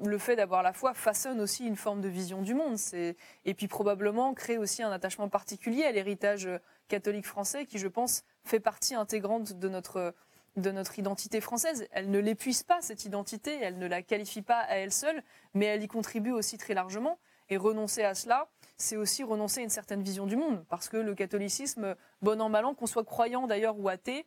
le 0.03 0.19
fait 0.19 0.37
d'avoir 0.37 0.63
la 0.63 0.73
foi 0.73 0.93
façonne 0.93 1.41
aussi 1.41 1.65
une 1.65 1.77
forme 1.77 2.01
de 2.01 2.09
vision 2.09 2.43
du 2.43 2.53
monde. 2.53 2.77
Et 2.93 3.55
puis 3.55 3.69
probablement 3.69 4.35
crée 4.35 4.59
aussi 4.59 4.83
un 4.83 4.91
attachement 4.91 5.29
particulier 5.29 5.85
à 5.85 5.93
l'héritage 5.93 6.49
catholique 6.89 7.27
français 7.27 7.65
qui, 7.65 7.79
je 7.79 7.89
pense, 7.89 8.23
fait 8.45 8.61
partie 8.61 8.95
intégrante 8.95 9.55
de 9.55 9.69
notre, 9.69 10.15
de 10.57 10.71
notre 10.71 10.99
identité 10.99 11.41
française. 11.41 11.87
Elle 11.91 12.11
ne 12.11 12.19
l'épuise 12.19 12.63
pas, 12.63 12.81
cette 12.81 13.05
identité, 13.05 13.59
elle 13.61 13.79
ne 13.79 13.87
la 13.87 14.03
qualifie 14.03 14.43
pas 14.43 14.61
à 14.61 14.77
elle 14.77 14.93
seule, 14.93 15.23
mais 15.53 15.67
elle 15.67 15.83
y 15.83 15.89
contribue 15.89 16.33
aussi 16.33 16.59
très 16.59 16.75
largement. 16.75 17.19
Et 17.51 17.57
renoncer 17.59 18.03
à 18.03 18.15
cela, 18.15 18.49
c'est 18.79 18.97
aussi 18.97 19.23
renoncer 19.23 19.61
à 19.61 19.65
une 19.65 19.71
certaine 19.71 20.03
vision 20.03 20.27
du 20.27 20.37
monde, 20.37 20.65
parce 20.71 20.89
que 20.89 20.97
le 20.97 21.15
catholicisme, 21.15 21.95
bon 22.23 22.41
an, 22.41 22.49
mal 22.49 22.65
an, 22.65 22.75
qu'on 22.75 22.87
soit 22.87 23.05
croyant 23.05 23.47
d'ailleurs 23.47 23.79
ou 23.79 23.89
athée, 23.89 24.27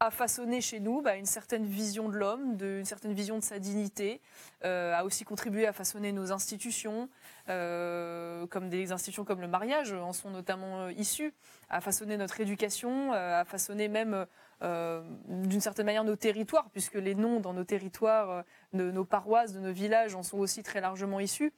a 0.00 0.10
façonné 0.10 0.60
chez 0.60 0.80
nous 0.80 1.02
bah, 1.02 1.16
une 1.16 1.26
certaine 1.26 1.64
vision 1.64 2.08
de 2.08 2.16
l'homme, 2.16 2.56
une 2.60 2.84
certaine 2.84 3.12
vision 3.12 3.38
de 3.38 3.44
sa 3.44 3.58
dignité, 3.58 4.20
euh, 4.64 4.92
a 4.94 5.04
aussi 5.04 5.24
contribué 5.24 5.66
à 5.66 5.72
façonner 5.72 6.12
nos 6.12 6.32
institutions, 6.32 7.08
euh, 7.48 8.46
comme 8.48 8.68
des 8.68 8.92
institutions 8.92 9.24
comme 9.24 9.40
le 9.40 9.48
mariage 9.48 9.92
en 9.92 10.12
sont 10.12 10.30
notamment 10.30 10.82
euh, 10.82 10.92
issues, 10.92 11.32
à 11.70 11.80
façonner 11.80 12.16
notre 12.16 12.40
éducation, 12.40 13.12
à 13.12 13.44
façonner 13.44 13.88
même 13.88 14.26
d'une 14.60 15.60
certaine 15.60 15.86
manière 15.86 16.04
nos 16.04 16.16
territoires, 16.16 16.70
puisque 16.70 16.94
les 16.94 17.14
noms 17.14 17.40
dans 17.40 17.52
nos 17.52 17.64
territoires, 17.64 18.44
de 18.72 18.90
nos 18.90 19.04
paroisses, 19.04 19.52
de 19.52 19.60
nos 19.60 19.72
villages 19.72 20.14
en 20.14 20.22
sont 20.22 20.38
aussi 20.38 20.62
très 20.62 20.80
largement 20.80 21.20
issus. 21.20 21.52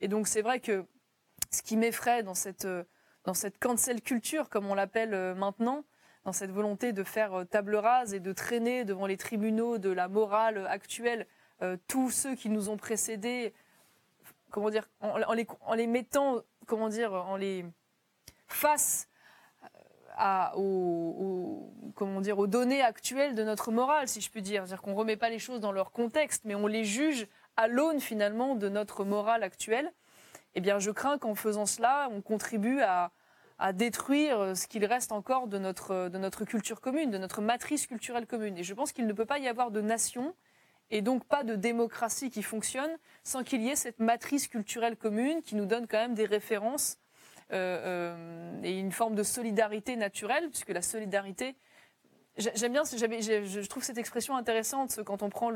Et 0.00 0.08
donc 0.08 0.28
c'est 0.28 0.42
vrai 0.42 0.60
que 0.60 0.84
ce 1.50 1.62
qui 1.62 1.76
m'effraie 1.76 2.22
dans 2.22 2.34
cette, 2.34 2.68
dans 3.24 3.34
cette 3.34 3.58
cancel 3.58 4.00
culture, 4.00 4.48
comme 4.48 4.66
on 4.66 4.74
l'appelle 4.74 5.34
maintenant, 5.34 5.84
dans 6.24 6.32
cette 6.32 6.50
volonté 6.50 6.92
de 6.92 7.02
faire 7.02 7.34
euh, 7.34 7.44
table 7.44 7.76
rase 7.76 8.14
et 8.14 8.20
de 8.20 8.32
traîner 8.32 8.84
devant 8.84 9.06
les 9.06 9.16
tribunaux 9.16 9.78
de 9.78 9.90
la 9.90 10.08
morale 10.08 10.66
actuelle 10.68 11.26
euh, 11.62 11.76
tous 11.88 12.10
ceux 12.10 12.34
qui 12.34 12.48
nous 12.48 12.68
ont 12.68 12.76
précédés, 12.76 13.52
comment 14.50 14.70
dire, 14.70 14.88
en, 15.00 15.32
les, 15.32 15.46
en 15.60 15.74
les, 15.74 15.86
mettant, 15.86 16.42
comment 16.66 16.88
dire, 16.88 17.12
en 17.12 17.36
les 17.36 17.64
face 18.46 19.08
euh, 19.08 19.11
aux, 20.56 21.72
comment 21.94 22.20
dire, 22.20 22.38
aux 22.38 22.46
données 22.46 22.82
actuelles 22.82 23.34
de 23.34 23.44
notre 23.44 23.70
morale, 23.70 24.08
si 24.08 24.20
je 24.20 24.30
puis 24.30 24.42
dire. 24.42 24.62
C'est-à-dire 24.62 24.82
qu'on 24.82 24.92
ne 24.92 24.96
remet 24.96 25.16
pas 25.16 25.30
les 25.30 25.38
choses 25.38 25.60
dans 25.60 25.72
leur 25.72 25.92
contexte, 25.92 26.44
mais 26.44 26.54
on 26.54 26.66
les 26.66 26.84
juge 26.84 27.26
à 27.56 27.68
l'aune 27.68 28.00
finalement 28.00 28.54
de 28.54 28.68
notre 28.68 29.04
morale 29.04 29.42
actuelle. 29.42 29.92
Eh 30.54 30.60
bien, 30.60 30.78
je 30.78 30.90
crains 30.90 31.18
qu'en 31.18 31.34
faisant 31.34 31.66
cela, 31.66 32.08
on 32.12 32.20
contribue 32.20 32.80
à, 32.80 33.10
à 33.58 33.72
détruire 33.72 34.56
ce 34.56 34.66
qu'il 34.66 34.84
reste 34.84 35.12
encore 35.12 35.46
de 35.46 35.58
notre, 35.58 36.08
de 36.08 36.18
notre 36.18 36.44
culture 36.44 36.80
commune, 36.80 37.10
de 37.10 37.18
notre 37.18 37.40
matrice 37.40 37.86
culturelle 37.86 38.26
commune. 38.26 38.58
Et 38.58 38.64
je 38.64 38.74
pense 38.74 38.92
qu'il 38.92 39.06
ne 39.06 39.12
peut 39.12 39.24
pas 39.24 39.38
y 39.38 39.48
avoir 39.48 39.70
de 39.70 39.80
nation 39.80 40.34
et 40.90 41.00
donc 41.00 41.24
pas 41.24 41.44
de 41.44 41.54
démocratie 41.54 42.30
qui 42.30 42.42
fonctionne 42.42 42.90
sans 43.24 43.44
qu'il 43.44 43.62
y 43.62 43.70
ait 43.70 43.76
cette 43.76 43.98
matrice 43.98 44.48
culturelle 44.48 44.96
commune 44.96 45.42
qui 45.42 45.54
nous 45.54 45.64
donne 45.64 45.86
quand 45.86 45.98
même 45.98 46.14
des 46.14 46.26
références 46.26 46.98
euh, 47.52 48.14
euh, 48.16 48.62
et 48.62 48.78
une 48.78 48.92
forme 48.92 49.14
de 49.14 49.22
solidarité 49.22 49.96
naturelle, 49.96 50.48
puisque 50.48 50.70
la 50.70 50.82
solidarité, 50.82 51.54
j'aime 52.36 52.72
bien, 52.72 52.82
je 52.84 53.66
trouve 53.68 53.82
cette 53.82 53.98
expression 53.98 54.36
intéressante 54.36 55.00
quand 55.04 55.22
on 55.22 55.28
prend 55.28 55.52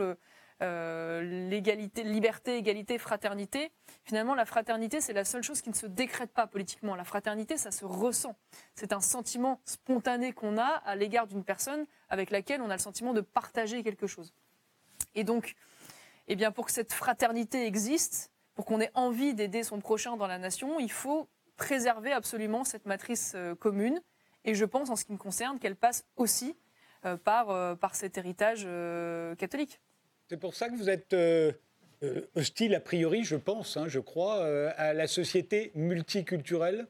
euh, 0.63 1.49
l'égalité, 1.49 2.03
liberté, 2.03 2.59
égalité, 2.59 2.99
fraternité. 2.99 3.71
Finalement, 4.05 4.35
la 4.35 4.45
fraternité, 4.45 5.01
c'est 5.01 5.15
la 5.15 5.25
seule 5.25 5.43
chose 5.43 5.63
qui 5.63 5.71
ne 5.71 5.75
se 5.75 5.87
décrète 5.87 6.33
pas 6.33 6.47
politiquement. 6.47 6.97
La 6.97 7.05
fraternité, 7.05 7.57
ça 7.57 7.71
se 7.71 7.85
ressent. 7.85 8.37
C'est 8.75 8.93
un 8.93 9.01
sentiment 9.01 9.61
spontané 9.65 10.33
qu'on 10.33 10.59
a 10.59 10.83
à 10.85 10.97
l'égard 10.97 11.27
d'une 11.27 11.45
personne 11.45 11.87
avec 12.11 12.31
laquelle 12.31 12.61
on 12.61 12.69
a 12.69 12.75
le 12.75 12.81
sentiment 12.81 13.15
de 13.15 13.23
partager 13.23 13.83
quelque 13.83 14.07
chose. 14.07 14.35
Et 15.15 15.25
donc, 15.25 15.55
eh 16.29 16.37
bien, 16.37 16.53
pour 16.53 16.67
que 16.67 16.73
cette 16.73 16.93
fraternité 16.93 17.67
existe, 17.67 18.31
pour 18.55 18.65
qu'on 18.65 18.81
ait 18.81 18.91
envie 18.95 19.35
d'aider 19.35 19.63
son 19.63 19.81
prochain 19.81 20.17
dans 20.17 20.27
la 20.27 20.39
nation, 20.39 20.81
il 20.81 20.91
faut 20.91 21.29
préserver 21.57 22.13
absolument 22.13 22.65
cette 22.65 22.87
matrice 22.87 23.33
euh, 23.35 23.55
commune. 23.55 24.01
Et 24.45 24.55
je 24.55 24.65
pense, 24.65 24.91
en 24.91 24.97
ce 24.97 25.05
qui 25.05 25.13
me 25.13 25.19
concerne, 25.19 25.59
qu'elle 25.59 25.77
passe 25.77 26.07
aussi 26.17 26.57
euh, 27.05 27.17
par, 27.17 27.79
par 27.79 27.95
cet 27.95 28.17
héritage 28.17 28.67
catholique. 29.39 29.81
C'est 30.29 30.37
pour 30.39 30.55
ça 30.55 30.69
que 30.69 30.75
vous 30.75 30.91
êtes 30.91 31.13
euh, 31.13 31.53
euh, 32.03 32.23
hostile, 32.35 32.75
a 32.75 32.81
priori, 32.81 33.23
je 33.23 33.37
pense, 33.37 33.77
hein, 33.77 33.87
je 33.87 34.01
crois, 34.01 34.39
euh, 34.39 34.73
à 34.77 34.93
la 34.93 35.07
société 35.07 35.71
multiculturelle 35.75 36.89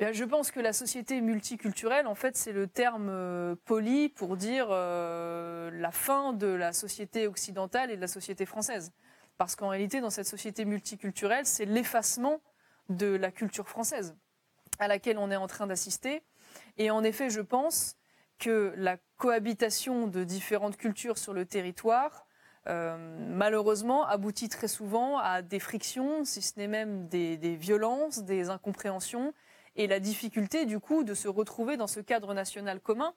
eh 0.00 0.14
je 0.14 0.22
pense 0.22 0.52
que 0.52 0.60
la 0.60 0.72
société 0.72 1.20
multiculturelle, 1.20 2.06
en 2.06 2.14
fait, 2.14 2.36
c'est 2.36 2.52
le 2.52 2.68
terme 2.68 3.56
poli 3.64 4.08
pour 4.08 4.36
dire 4.36 4.68
la 4.68 5.90
fin 5.90 6.32
de 6.32 6.46
la 6.46 6.72
société 6.72 7.26
occidentale 7.26 7.90
et 7.90 7.96
de 7.96 8.00
la 8.00 8.06
société 8.06 8.46
française. 8.46 8.92
Parce 9.38 9.56
qu'en 9.56 9.68
réalité, 9.68 10.00
dans 10.00 10.10
cette 10.10 10.26
société 10.26 10.64
multiculturelle, 10.64 11.46
c'est 11.46 11.64
l'effacement 11.64 12.40
de 12.88 13.06
la 13.06 13.30
culture 13.30 13.68
française 13.68 14.16
à 14.78 14.88
laquelle 14.88 15.18
on 15.18 15.30
est 15.30 15.36
en 15.36 15.46
train 15.46 15.66
d'assister. 15.66 16.22
Et 16.76 16.90
en 16.90 17.02
effet, 17.02 17.30
je 17.30 17.40
pense 17.40 17.96
que 18.38 18.72
la 18.76 18.96
cohabitation 19.16 20.06
de 20.06 20.24
différentes 20.24 20.76
cultures 20.76 21.18
sur 21.18 21.32
le 21.32 21.44
territoire, 21.44 22.26
euh, 22.68 22.96
malheureusement, 23.30 24.06
aboutit 24.06 24.48
très 24.48 24.68
souvent 24.68 25.18
à 25.18 25.42
des 25.42 25.58
frictions, 25.58 26.24
si 26.24 26.42
ce 26.42 26.58
n'est 26.58 26.68
même 26.68 27.08
des, 27.08 27.56
violences, 27.56 28.24
des 28.24 28.50
incompréhensions, 28.50 29.32
et 29.76 29.86
la 29.86 30.00
difficulté, 30.00 30.66
du 30.66 30.80
coup, 30.80 31.04
de 31.04 31.14
se 31.14 31.28
retrouver 31.28 31.76
dans 31.76 31.86
ce 31.86 32.00
cadre 32.00 32.34
national 32.34 32.80
commun. 32.80 33.14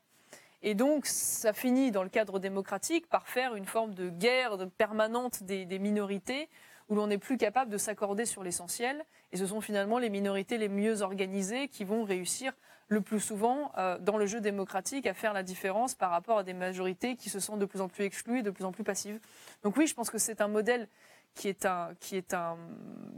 Et 0.64 0.76
donc, 0.76 1.06
ça 1.06 1.54
finit, 1.54 1.92
dans 1.92 2.04
le 2.04 2.10
cadre 2.10 2.40
démocratique, 2.40 3.08
par 3.08 3.28
faire 3.28 3.56
une 3.56 3.66
forme 3.66 3.94
de 3.94 4.10
guerre 4.10 4.58
permanente 4.78 5.44
des, 5.44 5.80
minorités, 5.80 6.50
où 6.90 6.96
l'on 6.96 7.08
n'est 7.08 7.18
plus 7.18 7.38
capable 7.38 7.72
de 7.72 7.78
s'accorder 7.78 8.26
sur 8.26 8.44
l'essentiel. 8.44 9.04
Et 9.32 9.38
ce 9.38 9.48
sont 9.48 9.62
finalement 9.62 9.98
les 9.98 10.10
minorités 10.10 10.58
les 10.58 10.70
mieux 10.70 11.02
organisées 11.02 11.68
qui 11.68 11.84
vont 11.84 12.04
réussir 12.04 12.54
le 12.90 13.00
plus 13.00 13.22
souvent 13.22 13.72
euh, 13.78 13.98
dans 14.00 14.18
le 14.18 14.26
jeu 14.26 14.42
démocratique 14.42 15.08
à 15.08 15.14
faire 15.14 15.32
la 15.32 15.44
différence 15.44 15.96
par 15.96 16.12
rapport 16.12 16.40
à 16.40 16.44
des 16.44 16.54
majorités 16.54 17.16
qui 17.16 17.30
se 17.30 17.40
sentent 17.40 17.60
de 17.60 17.66
plus 17.66 17.80
en 17.80 17.88
plus 17.88 18.04
exclues 18.04 18.40
et 18.40 18.44
de 18.44 18.50
plus 18.50 18.66
en 18.66 18.74
plus 18.74 18.84
passives. 18.84 19.20
Donc 19.64 19.78
oui, 19.78 19.88
je 19.88 19.94
pense 19.94 20.10
que 20.10 20.18
c'est 20.18 20.42
un 20.42 20.50
modèle 20.50 20.90
qui 21.34 21.48
est 21.48 21.66
un, 21.66 21.92
qui 22.02 22.18
est 22.18 22.34
un, 22.34 22.58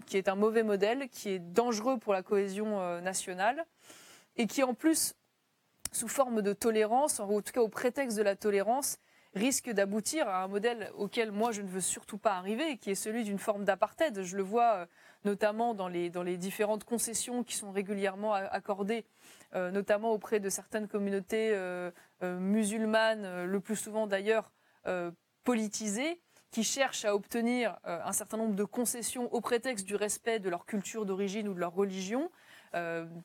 qui 0.05 0.17
est 0.17 0.29
un 0.29 0.35
mauvais 0.35 0.61
modèle, 0.61 1.09
qui 1.09 1.29
est 1.29 1.39
dangereux 1.39 1.97
pour 1.97 2.13
la 2.13 2.21
cohésion 2.21 2.79
euh, 2.79 3.01
nationale 3.01 3.65
et 4.37 4.47
qui 4.47 4.63
en 4.63 4.75
plus, 4.75 5.15
sous 5.93 6.07
forme 6.07 6.41
de 6.41 6.53
tolérance, 6.53 7.19
en 7.19 7.41
tout 7.41 7.51
cas 7.53 7.61
au 7.61 7.69
prétexte 7.69 8.17
de 8.17 8.23
la 8.23 8.35
tolérance, 8.35 8.97
risque 9.35 9.69
d'aboutir 9.69 10.27
à 10.27 10.43
un 10.43 10.47
modèle 10.47 10.91
auquel 10.95 11.31
moi 11.31 11.51
je 11.51 11.61
ne 11.61 11.67
veux 11.67 11.81
surtout 11.81 12.17
pas 12.17 12.33
arriver, 12.33 12.77
qui 12.77 12.91
est 12.91 12.95
celui 12.95 13.23
d'une 13.23 13.39
forme 13.39 13.63
d'apartheid. 13.63 14.21
Je 14.21 14.37
le 14.37 14.43
vois 14.43 14.73
euh, 14.73 14.85
notamment 15.25 15.73
dans 15.73 15.87
les, 15.87 16.37
différentes 16.37 16.83
concessions 16.83 17.43
qui 17.43 17.55
sont 17.55 17.71
régulièrement 17.71 18.33
accordées 18.33 19.05
euh, 19.55 19.71
notamment 19.71 20.11
auprès 20.11 20.39
de 20.39 20.49
certaines 20.49 20.87
communautés 20.87 21.51
euh, 21.53 21.91
musulmanes, 22.21 23.45
le 23.45 23.59
plus 23.59 23.75
souvent 23.75 24.07
d'ailleurs 24.07 24.51
politisées, 25.43 26.21
qui 26.51 26.63
cherchent 26.63 27.05
à 27.05 27.15
obtenir 27.15 27.77
un 27.83 28.11
certain 28.11 28.37
nombre 28.37 28.55
de 28.55 28.63
concessions 28.63 29.33
au 29.33 29.41
prétexte 29.41 29.85
du 29.85 29.95
respect 29.95 30.39
de 30.39 30.49
leur 30.49 30.65
culture 30.65 31.05
d'origine 31.05 31.47
ou 31.47 31.53
de 31.53 31.59
leur 31.59 31.73
religion. 31.73 32.29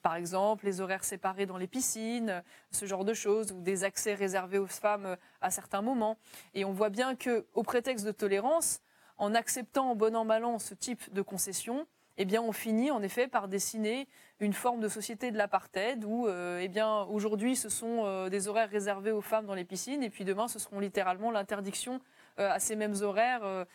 Par 0.03 0.14
exemple, 0.14 0.66
les 0.66 0.80
horaires 0.80 1.05
séparés 1.05 1.46
dans 1.46 1.57
les 1.57 1.66
piscines, 1.66 2.42
ce 2.70 2.86
genre 2.86 3.05
de 3.05 3.14
choses, 3.14 3.53
ou 3.53 3.61
des 3.61 3.84
accès 3.84 4.14
réservés 4.14 4.59
aux 4.59 4.66
femmes 4.66 5.16
à 5.40 5.51
certains 5.51 5.82
moments. 5.82 6.18
Et 6.55 6.64
on 6.64 6.72
voit 6.72 6.90
bien 6.90 7.16
que, 7.16 7.46
au 7.55 7.62
prétexte 7.62 8.05
de 8.05 8.12
tolérance, 8.12 8.80
en 9.16 9.34
acceptant 9.34 9.90
en 9.90 9.96
bon 9.96 10.14
an 10.16 10.24
mal 10.24 10.44
an 10.44 10.59
ce 10.59 10.74
type 10.74 11.12
de 11.12 11.22
concessions, 11.22 11.86
eh 12.20 12.24
bien, 12.24 12.42
on 12.42 12.53
finit 12.53 12.90
en 12.90 13.01
effet 13.01 13.28
par 13.28 13.46
dessiner 13.46 14.09
une 14.40 14.53
forme 14.53 14.80
de 14.80 14.88
société 14.88 15.30
de 15.30 15.38
l'apartheid 15.38 16.05
où, 16.05 16.26
euh, 16.26 16.59
eh 16.61 16.66
bien, 16.66 17.03
aujourd'hui, 17.05 17.55
ce 17.55 17.68
sont 17.68 18.05
euh, 18.05 18.28
des 18.28 18.49
horaires 18.49 18.68
réservés 18.68 19.12
aux 19.12 19.20
femmes 19.20 19.46
dans 19.46 19.55
les 19.55 19.64
piscines, 19.64 20.03
et 20.03 20.11
puis 20.11 20.24
demain, 20.24 20.49
ce 20.49 20.59
seront 20.59 20.80
littéralement 20.80 21.30
l'interdiction 21.30 22.01
euh, 22.40 22.51
à 22.51 22.59
ces 22.59 22.76
mêmes 22.76 22.96
horaires 23.03 23.66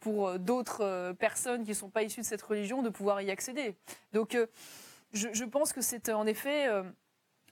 pour 0.00 0.38
d'autres 0.38 1.12
personnes 1.18 1.62
qui 1.62 1.70
ne 1.70 1.74
sont 1.74 1.90
pas 1.90 2.02
issues 2.02 2.22
de 2.22 2.26
cette 2.26 2.42
religion 2.42 2.82
de 2.82 2.88
pouvoir 2.88 3.20
y 3.22 3.30
accéder. 3.30 3.76
Donc, 4.12 4.36
je, 5.12 5.44
pense 5.44 5.72
que 5.72 5.80
c'est 5.80 6.10
en 6.10 6.26
effet 6.26 6.66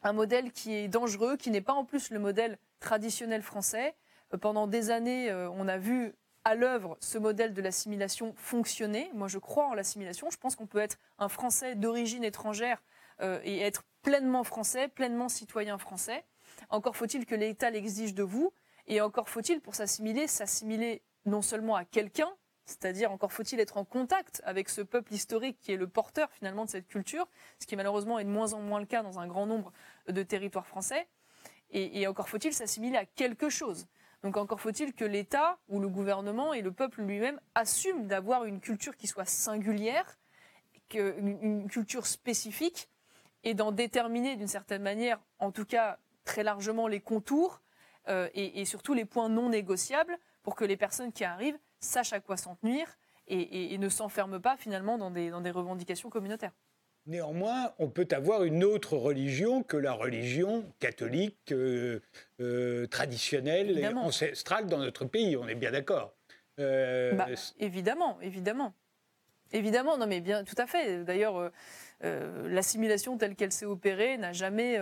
un 0.02 0.12
modèle 0.12 0.52
qui 0.52 0.74
est 0.74 0.88
dangereux, 0.88 1.36
qui 1.36 1.50
n'est 1.50 1.60
pas 1.60 1.72
en 1.72 1.84
plus 1.84 2.10
le 2.10 2.18
modèle 2.18 2.58
traditionnel 2.80 3.42
français. 3.42 3.94
pendant 4.40 4.66
des 4.66 4.90
années, 4.90 5.32
on 5.32 5.68
a 5.68 5.78
vu 5.78 6.14
à 6.46 6.54
l'œuvre 6.54 6.96
ce 7.00 7.18
modèle 7.18 7.54
de 7.54 7.60
l'assimilation 7.60 8.32
fonctionner. 8.36 9.10
Moi, 9.14 9.26
je 9.26 9.38
crois 9.38 9.66
en 9.66 9.74
l'assimilation. 9.74 10.30
Je 10.30 10.36
pense 10.36 10.54
qu'on 10.54 10.68
peut 10.68 10.78
être 10.78 10.96
un 11.18 11.28
Français 11.28 11.74
d'origine 11.74 12.22
étrangère 12.22 12.84
euh, 13.20 13.40
et 13.42 13.58
être 13.62 13.82
pleinement 14.02 14.44
français, 14.44 14.86
pleinement 14.86 15.28
citoyen 15.28 15.76
français. 15.76 16.24
Encore 16.68 16.94
faut-il 16.94 17.26
que 17.26 17.34
l'État 17.34 17.68
l'exige 17.70 18.14
de 18.14 18.22
vous. 18.22 18.52
Et 18.86 19.00
encore 19.00 19.28
faut-il, 19.28 19.60
pour 19.60 19.74
s'assimiler, 19.74 20.28
s'assimiler 20.28 21.02
non 21.24 21.42
seulement 21.42 21.74
à 21.74 21.84
quelqu'un, 21.84 22.30
c'est-à-dire 22.66 23.10
encore 23.10 23.32
faut-il 23.32 23.60
être 23.60 23.78
en 23.78 23.84
contact 23.84 24.42
avec 24.44 24.68
ce 24.68 24.82
peuple 24.82 25.14
historique 25.14 25.58
qui 25.60 25.72
est 25.72 25.76
le 25.76 25.88
porteur 25.88 26.30
finalement 26.32 26.64
de 26.64 26.70
cette 26.70 26.86
culture, 26.86 27.26
ce 27.60 27.66
qui 27.66 27.76
malheureusement 27.76 28.18
est 28.18 28.24
de 28.24 28.30
moins 28.30 28.52
en 28.52 28.60
moins 28.60 28.80
le 28.80 28.86
cas 28.86 29.02
dans 29.02 29.18
un 29.18 29.26
grand 29.26 29.46
nombre 29.46 29.72
de 30.08 30.22
territoires 30.22 30.66
français. 30.66 31.06
et 31.70 32.06
encore 32.06 32.28
faut-il 32.28 32.52
s'assimiler 32.52 32.96
à 32.96 33.06
quelque 33.06 33.48
chose. 33.48 33.86
Donc 34.22 34.36
encore 34.36 34.60
faut-il 34.60 34.92
que 34.94 35.04
l'État 35.04 35.58
ou 35.68 35.78
le 35.78 35.88
gouvernement 35.88 36.52
et 36.52 36.62
le 36.62 36.72
peuple 36.72 37.02
lui-même 37.02 37.40
assument 37.54 38.06
d'avoir 38.06 38.44
une 38.44 38.60
culture 38.60 38.96
qui 38.96 39.06
soit 39.06 39.24
singulière, 39.24 40.18
une 40.92 41.68
culture 41.68 42.06
spécifique, 42.06 42.88
et 43.44 43.54
d'en 43.54 43.70
déterminer 43.70 44.34
d'une 44.34 44.48
certaine 44.48 44.82
manière, 44.82 45.20
en 45.38 45.52
tout 45.52 45.64
cas 45.64 45.98
très 46.24 46.42
largement, 46.42 46.88
les 46.88 46.98
contours 46.98 47.60
euh, 48.08 48.28
et, 48.34 48.64
surtout 48.64 48.94
les 48.94 49.04
points 49.04 49.28
non 49.28 49.50
négociables 49.50 50.18
pour 50.42 50.56
que 50.56 50.64
les 50.64 50.76
personnes 50.76 51.12
qui 51.12 51.22
arrivent 51.22 51.58
sachent 51.80 52.12
à 52.12 52.20
quoi 52.20 52.36
s'en 52.36 52.56
tenir 52.56 52.86
et, 53.28 53.76
ne 53.76 53.88
s'enferment 53.88 54.40
pas 54.40 54.56
finalement 54.56 54.98
dans 54.98 55.10
des 55.10 55.50
revendications 55.50 56.10
communautaires. 56.10 56.52
Néanmoins, 57.06 57.72
on 57.78 57.88
peut 57.88 58.08
avoir 58.10 58.42
une 58.42 58.64
autre 58.64 58.96
religion 58.96 59.62
que 59.62 59.76
la 59.76 59.92
religion 59.92 60.64
catholique 60.80 61.52
euh, 61.52 62.00
euh, 62.40 62.88
traditionnelle 62.88 63.78
et 63.78 63.86
ancestrale 63.86 64.66
dans 64.66 64.78
notre 64.78 65.04
pays. 65.04 65.36
On 65.36 65.46
est 65.46 65.54
bien 65.54 65.70
d'accord. 65.70 66.16
Euh, 66.58 67.12
bah, 67.12 67.28
évidemment, 67.60 68.18
évidemment. 68.22 68.74
Évidemment, 69.52 69.96
non 69.96 70.08
mais 70.08 70.20
bien, 70.20 70.42
tout 70.42 70.56
à 70.58 70.66
fait. 70.66 71.04
D'ailleurs, 71.04 71.52
l'assimilation 72.00 73.16
telle 73.16 73.36
qu'elle 73.36 73.52
s'est 73.52 73.66
opérée 73.66 74.18
n'a 74.18 74.32
jamais 74.32 74.76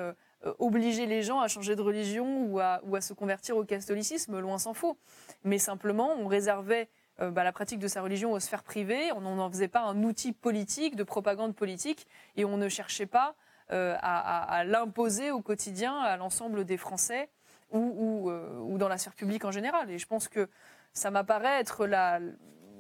obligé 0.59 1.07
les 1.07 1.23
gens 1.23 1.41
à 1.41 1.49
changer 1.49 1.77
de 1.77 1.83
religion 1.83 2.47
ou 2.47 2.61
à, 2.61 2.81
se 3.01 3.13
convertir 3.13 3.57
au 3.57 3.65
catholicisme, 3.65 4.39
loin 4.39 4.59
s'en 4.59 4.75
faut. 4.75 4.97
Mais 5.45 5.59
simplement, 5.59 6.15
on 6.19 6.27
réservait 6.27 6.89
euh, 7.21 7.31
bah, 7.31 7.45
la 7.45 7.53
pratique 7.53 7.79
de 7.79 7.89
sa 7.89 8.03
religion 8.03 8.33
aux 8.33 8.41
sphères 8.41 8.65
privées. 8.65 9.13
On 9.13 9.21
n'en 9.21 9.51
faisait 9.51 9.69
pas 9.69 9.83
un 9.83 10.03
outil 10.03 10.33
politique, 10.33 10.97
de 10.97 11.05
propagande 11.05 11.55
politique, 11.55 12.07
et 12.37 12.45
on 12.45 12.57
ne 12.57 12.69
cherchait 12.69 13.07
pas 13.07 13.35
euh, 13.73 13.97
à, 14.01 14.65
l'imposer 14.65 15.31
au 15.31 15.41
quotidien 15.41 15.97
à 15.97 16.17
l'ensemble 16.17 16.65
des 16.65 16.77
Français 16.77 17.31
ou, 17.71 18.31
euh, 18.31 18.77
dans 18.77 18.89
la 18.89 18.99
sphère 18.99 19.15
publique 19.15 19.45
en 19.45 19.51
général. 19.51 19.91
Et 19.91 19.99
je 19.99 20.07
pense 20.07 20.29
que 20.29 20.49
ça 20.93 21.11
m'apparaît 21.11 21.61
être 21.61 21.89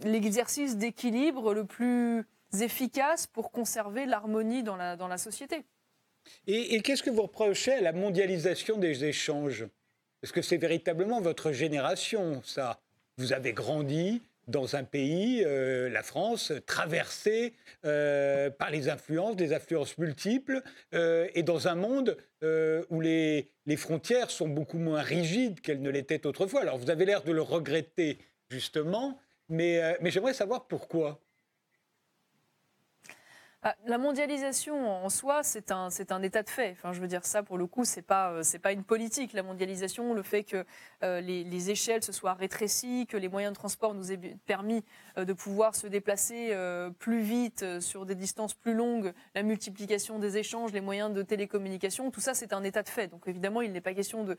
l'exercice 0.03 0.77
d'équilibre 0.77 1.55
le 1.55 1.65
plus 1.65 2.27
efficace 2.61 3.27
pour 3.27 3.51
conserver 3.51 4.07
l'harmonie 4.07 4.63
dans 4.63 4.77
la 4.77 5.19
société. 5.19 5.65
Et, 6.47 6.81
qu'est-ce 6.83 7.03
que 7.03 7.11
vous 7.11 7.23
reprochez 7.23 7.73
à 7.73 7.81
la 7.81 7.93
mondialisation 7.93 8.77
des 8.79 9.05
échanges? 9.05 9.67
Est-ce 10.23 10.33
que 10.33 10.43
c'est 10.43 10.57
véritablement 10.57 11.21
votre 11.21 11.53
génération, 11.53 12.43
ça? 12.45 12.81
Vous 13.17 13.33
avez 13.33 13.53
grandi 13.53 14.23
dans 14.47 14.77
un 14.77 14.85
pays, 14.85 15.43
euh, 15.45 15.89
la 15.89 16.03
France, 16.03 16.53
traversé 16.67 17.55
euh, 17.87 18.51
par 18.51 18.71
les 18.71 18.91
influences, 18.91 19.37
des 19.37 19.55
influences 19.55 19.97
multiples, 19.97 20.63
euh, 20.95 21.29
et 21.35 21.43
dans 21.43 21.69
un 21.69 21.75
monde 21.75 22.17
où 22.91 23.01
les, 23.01 23.49
frontières 23.79 24.31
sont 24.31 24.49
beaucoup 24.49 24.77
moins 24.77 25.01
rigides 25.01 25.63
qu'elles 25.63 25.81
ne 25.81 25.89
l'étaient 25.89 26.27
autrefois. 26.27 26.61
Alors 26.61 26.77
vous 26.77 26.91
avez 26.91 27.07
l'air 27.07 27.23
de 27.23 27.33
le 27.33 27.41
regretter, 27.41 28.19
justement, 28.51 29.19
mais 29.49 29.97
j'aimerais 30.11 30.35
savoir 30.35 30.67
pourquoi. 30.67 31.23
Ah, 33.67 33.75
la 33.87 33.97
mondialisation 33.97 34.91
en 34.91 35.09
soi, 35.09 35.43
c'est 35.43 35.73
un, 35.73 35.89
c'est 35.89 36.13
un 36.13 36.21
état 36.21 36.43
de 36.43 36.51
fait. 36.51 36.73
Enfin, 36.73 36.93
je 36.93 37.01
veux 37.01 37.07
dire 37.07 37.25
ça 37.25 37.43
pour 37.43 37.57
le 37.57 37.67
coup, 37.67 37.87
c'est 37.87 38.03
pas, 38.03 38.31
euh, 38.31 38.43
c'est 38.43 38.59
pas 38.59 38.73
une 38.73 38.85
politique. 38.85 39.33
La 39.33 39.43
mondialisation, 39.43 40.13
le 40.13 40.23
fait 40.23 40.45
que 40.45 40.67
euh, 41.03 41.23
les, 41.23 41.71
échelles 41.71 42.03
se 42.03 42.13
soient 42.13 42.35
rétrécies, 42.35 43.07
que 43.07 43.17
les 43.17 43.31
moyens 43.31 43.55
de 43.55 43.57
transport 43.57 43.95
nous 43.95 44.13
aient 44.13 44.37
permis 44.45 44.85
euh, 45.17 45.25
de 45.25 45.33
pouvoir 45.33 45.75
se 45.77 45.87
déplacer 45.87 46.55
plus 46.99 47.23
vite 47.23 47.81
sur 47.81 48.05
des 48.05 48.15
distances 48.15 48.53
plus 48.53 48.75
longues, 48.75 49.15
la 49.35 49.43
multiplication 49.43 50.19
des 50.19 50.37
échanges, 50.37 50.73
les 50.73 50.83
moyens 50.83 51.11
de 51.15 51.23
télécommunication, 51.23 52.11
tout 52.11 52.21
ça, 52.21 52.35
c'est 52.35 52.53
un 52.53 52.65
état 52.65 52.83
de 52.83 52.91
fait. 52.91 53.09
Donc 53.09 53.23
évidemment, 53.27 53.63
il 53.63 53.73
n'est 53.73 53.81
pas 53.81 53.95
question 53.95 54.25
de, 54.25 54.37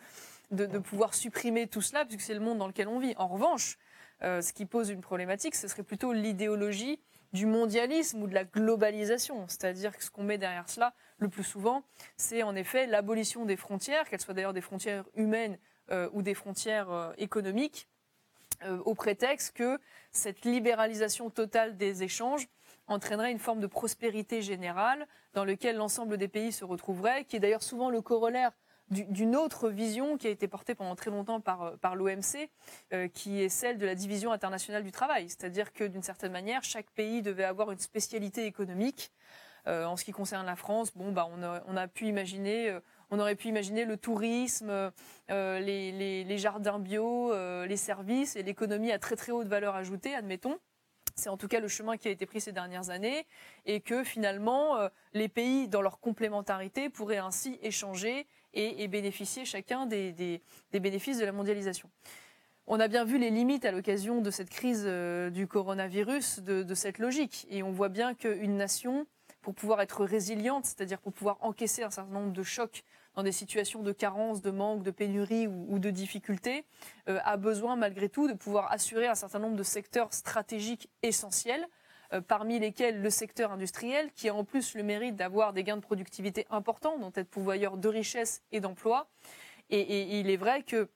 de, 0.51 0.67
de 0.67 0.77
pouvoir 0.77 1.15
supprimer 1.15 1.65
tout 1.65 1.81
cela, 1.81 2.05
puisque 2.05 2.21
c'est 2.21 2.35
le 2.35 2.41
monde 2.41 2.59
dans 2.59 2.67
lequel 2.67 2.87
on 2.87 2.99
vit. 2.99 3.15
En 3.17 3.27
revanche, 3.27 3.79
ce 4.21 4.53
qui 4.53 4.67
pose 4.67 4.91
une 4.91 5.01
problématique, 5.01 5.55
ce 5.55 5.67
serait 5.67 5.83
plutôt 5.83 6.13
l'idéologie 6.13 6.99
du 7.35 7.45
mondialisme 7.45 8.23
ou 8.23 8.27
de 8.27 8.33
la 8.33 8.45
globalisation. 8.45 9.45
C'est-à-dire 9.47 9.95
que 9.95 10.03
ce 10.03 10.09
qu'on 10.09 10.23
met 10.23 10.37
derrière 10.37 10.69
cela, 10.69 10.93
le 11.17 11.29
plus 11.29 11.43
souvent, 11.43 11.83
c'est 12.17 12.41
en 12.43 12.55
effet 12.55 12.87
l'abolition 12.87 13.45
des 13.45 13.57
frontières, 13.57 14.09
qu'elles 14.09 14.21
soient 14.21 14.33
d'ailleurs 14.33 14.53
des 14.53 14.61
frontières 14.61 15.05
humaines 15.15 15.59
euh, 15.91 16.09
ou 16.13 16.21
des 16.21 16.33
frontières 16.33 16.89
euh, 16.89 17.11
économiques, 17.17 17.87
euh, 18.63 18.77
au 18.85 18.95
prétexte 18.95 19.55
que 19.55 19.79
cette 20.11 20.45
libéralisation 20.45 21.29
totale 21.29 21.75
des 21.75 22.03
échanges 22.03 22.47
entraînerait 22.87 23.31
une 23.31 23.39
forme 23.39 23.59
de 23.59 23.67
prospérité 23.67 24.41
générale 24.41 25.05
dans 25.33 25.43
laquelle 25.43 25.75
l'ensemble 25.75 26.17
des 26.17 26.29
pays 26.29 26.53
se 26.53 26.63
retrouveraient, 26.63 27.25
qui 27.25 27.35
est 27.35 27.39
d'ailleurs 27.39 27.63
souvent 27.63 27.89
le 27.89 28.01
corollaire 28.01 28.51
d'une 28.89 29.35
autre 29.35 29.69
vision 29.69 30.17
qui 30.17 30.27
a 30.27 30.29
été 30.29 30.47
portée 30.47 30.75
pendant 30.75 30.95
très 30.95 31.09
longtemps 31.09 31.41
par, 31.41 31.63
euh, 31.63 31.75
par 31.77 31.95
l'OMC, 31.95 32.49
euh, 32.93 33.07
qui 33.07 33.41
est 33.41 33.49
celle 33.49 33.77
de 33.77 33.85
la 33.85 33.95
division 33.95 34.31
internationale 34.31 34.83
du 34.83 34.91
travail. 34.91 35.29
C'est-à-dire 35.29 35.73
que 35.73 35.83
d'une 35.83 36.03
certaine 36.03 36.31
manière, 36.31 36.63
chaque 36.63 36.89
pays 36.91 37.21
devait 37.21 37.43
avoir 37.43 37.71
une 37.71 37.79
spécialité 37.79 38.45
économique. 38.45 39.11
Euh, 39.67 39.85
en 39.85 39.97
ce 39.97 40.05
qui 40.05 40.11
concerne 40.11 40.45
la 40.45 40.55
France, 40.55 40.91
bon, 40.95 41.11
bah, 41.11 41.27
on, 41.35 41.41
a, 41.41 41.63
on 41.67 41.75
a 41.75 41.87
pu 41.87 42.05
imaginer, 42.05 42.77
on 43.09 43.19
aurait 43.19 43.35
pu 43.35 43.47
imaginer 43.47 43.85
le 43.85 43.97
tourisme, 43.97 44.91
les, 45.29 45.91
les, 45.91 46.23
les, 46.23 46.37
jardins 46.37 46.77
bio, 46.77 47.33
les 47.65 47.77
services 47.77 48.35
et 48.35 48.43
l'économie 48.43 48.91
à 48.91 48.99
très 48.99 49.15
très 49.15 49.31
haute 49.31 49.47
valeur 49.47 49.75
ajoutée, 49.75 50.13
admettons. 50.13 50.59
C'est 51.15 51.29
en 51.29 51.37
tout 51.37 51.47
cas 51.47 51.59
le 51.59 51.67
chemin 51.67 51.97
qui 51.97 52.07
a 52.07 52.11
été 52.11 52.25
pris 52.25 52.41
ces 52.41 52.51
dernières 52.51 52.89
années 52.89 53.25
et 53.65 53.79
que 53.79 54.03
finalement 54.03 54.77
les 55.13 55.29
pays, 55.29 55.67
dans 55.67 55.81
leur 55.81 55.99
complémentarité, 55.99 56.89
pourraient 56.89 57.17
ainsi 57.17 57.57
échanger 57.61 58.27
et, 58.55 58.87
bénéficier 58.87 59.45
chacun 59.45 59.85
des, 59.85 60.41
bénéfices 60.73 61.17
de 61.17 61.25
la 61.25 61.31
mondialisation. 61.31 61.89
On 62.67 62.79
a 62.79 62.87
bien 62.87 63.05
vu 63.05 63.19
les 63.19 63.29
limites 63.29 63.65
à 63.65 63.71
l'occasion 63.71 64.21
de 64.21 64.31
cette 64.31 64.49
crise 64.49 64.85
euh, 64.87 65.29
du 65.29 65.45
coronavirus 65.45 66.39
de, 66.39 66.73
cette 66.73 66.97
logique. 66.97 67.45
Et 67.51 67.61
on 67.61 67.71
voit 67.71 67.89
bien 67.89 68.15
qu'une 68.15 68.57
nation, 68.57 69.05
pour 69.41 69.53
pouvoir 69.53 69.81
être 69.81 70.03
résiliente, 70.03 70.65
c'est-à-dire 70.65 70.99
pour 70.99 71.13
pouvoir 71.13 71.37
encaisser 71.41 71.83
un 71.83 71.91
certain 71.91 72.11
nombre 72.11 72.33
de 72.33 72.41
chocs 72.41 72.83
dans 73.15 73.23
des 73.23 73.31
situations 73.31 73.81
de 73.81 73.91
carence, 73.91 74.41
de 74.41 74.51
manque, 74.51 74.83
de 74.83 74.91
pénurie 74.91 75.47
ou, 75.47 75.79
de 75.79 75.89
difficultés, 75.89 76.65
euh, 77.07 77.19
a 77.23 77.37
besoin 77.37 77.75
malgré 77.75 78.09
tout 78.09 78.27
de 78.27 78.33
pouvoir 78.33 78.71
assurer 78.71 79.07
un 79.07 79.15
certain 79.15 79.39
nombre 79.39 79.55
de 79.55 79.63
secteurs 79.63 80.13
stratégiques 80.13 80.89
essentiels 81.01 81.65
euh, 82.13 82.21
parmi 82.21 82.59
lesquels 82.59 83.01
le 83.01 83.09
secteur 83.09 83.51
industriel, 83.51 84.11
qui 84.13 84.29
a 84.29 84.35
en 84.35 84.43
plus 84.43 84.75
le 84.75 84.83
mérite 84.83 85.15
d'avoir 85.15 85.53
des 85.53 85.63
gains 85.63 85.77
de 85.77 85.81
productivité 85.81 86.45
importants, 86.49 86.99
dont 86.99 87.11
être 87.15 87.29
pourvoyeur 87.29 87.77
de 87.77 87.87
richesses 87.87 88.43
et 88.51 88.59
d'emplois. 88.59 89.07
Et, 89.69 90.19
il 90.19 90.29
est 90.29 90.37
vrai 90.37 90.61
que 90.61 90.89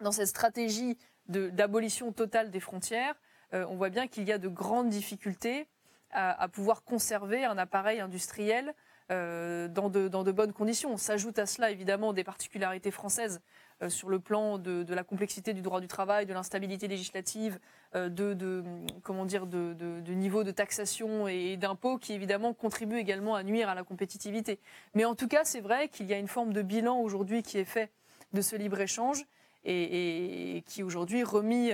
dans 0.00 0.12
cette 0.12 0.28
stratégie 0.28 0.96
d'abolition 1.28 2.12
totale 2.12 2.50
des 2.50 2.60
frontières, 2.60 3.14
euh, 3.52 3.66
on 3.68 3.76
voit 3.76 3.90
bien 3.90 4.06
qu'il 4.06 4.24
y 4.24 4.32
a 4.32 4.38
de 4.38 4.48
grandes 4.48 4.88
difficultés 4.88 5.68
à, 6.12 6.48
pouvoir 6.48 6.82
conserver 6.84 7.44
un 7.44 7.58
appareil 7.58 8.00
industriel 8.00 8.74
euh, 9.12 9.68
dans, 9.68 9.88
de, 9.88 10.08
de, 10.08 10.32
bonnes 10.32 10.52
conditions. 10.52 10.96
S'ajoute 10.96 11.38
à 11.38 11.46
cela 11.46 11.70
évidemment 11.70 12.12
des 12.12 12.24
particularités 12.24 12.90
françaises 12.90 13.40
euh, 13.80 13.88
sur 13.88 14.08
le 14.08 14.18
plan 14.18 14.58
de, 14.58 14.84
la 14.92 15.04
complexité 15.04 15.54
du 15.54 15.62
droit 15.62 15.80
du 15.80 15.86
travail, 15.86 16.26
de 16.26 16.32
l'instabilité 16.32 16.88
législative, 16.88 17.60
euh, 17.94 18.08
de, 18.08 18.64
comment 19.04 19.24
dire, 19.24 19.46
de, 19.46 20.12
niveau 20.12 20.42
de 20.42 20.50
taxation 20.50 21.28
et 21.28 21.56
d'impôts 21.56 21.98
qui 21.98 22.14
évidemment 22.14 22.52
contribuent 22.52 22.98
également 22.98 23.36
à 23.36 23.44
nuire 23.44 23.68
à 23.68 23.76
la 23.76 23.84
compétitivité. 23.84 24.58
Mais 24.94 25.04
en 25.04 25.14
tout 25.14 25.28
cas, 25.28 25.44
c'est 25.44 25.60
vrai 25.60 25.86
qu'il 25.88 26.06
y 26.06 26.12
a 26.12 26.18
une 26.18 26.26
forme 26.26 26.52
de 26.52 26.62
bilan 26.62 26.98
aujourd'hui 26.98 27.44
qui 27.44 27.58
est 27.58 27.64
fait 27.64 27.92
de 28.32 28.40
ce 28.40 28.56
libre 28.56 28.80
échange 28.80 29.24
et, 29.64 30.64
qui 30.66 30.82
aujourd'hui 30.82 31.22
remis, 31.22 31.68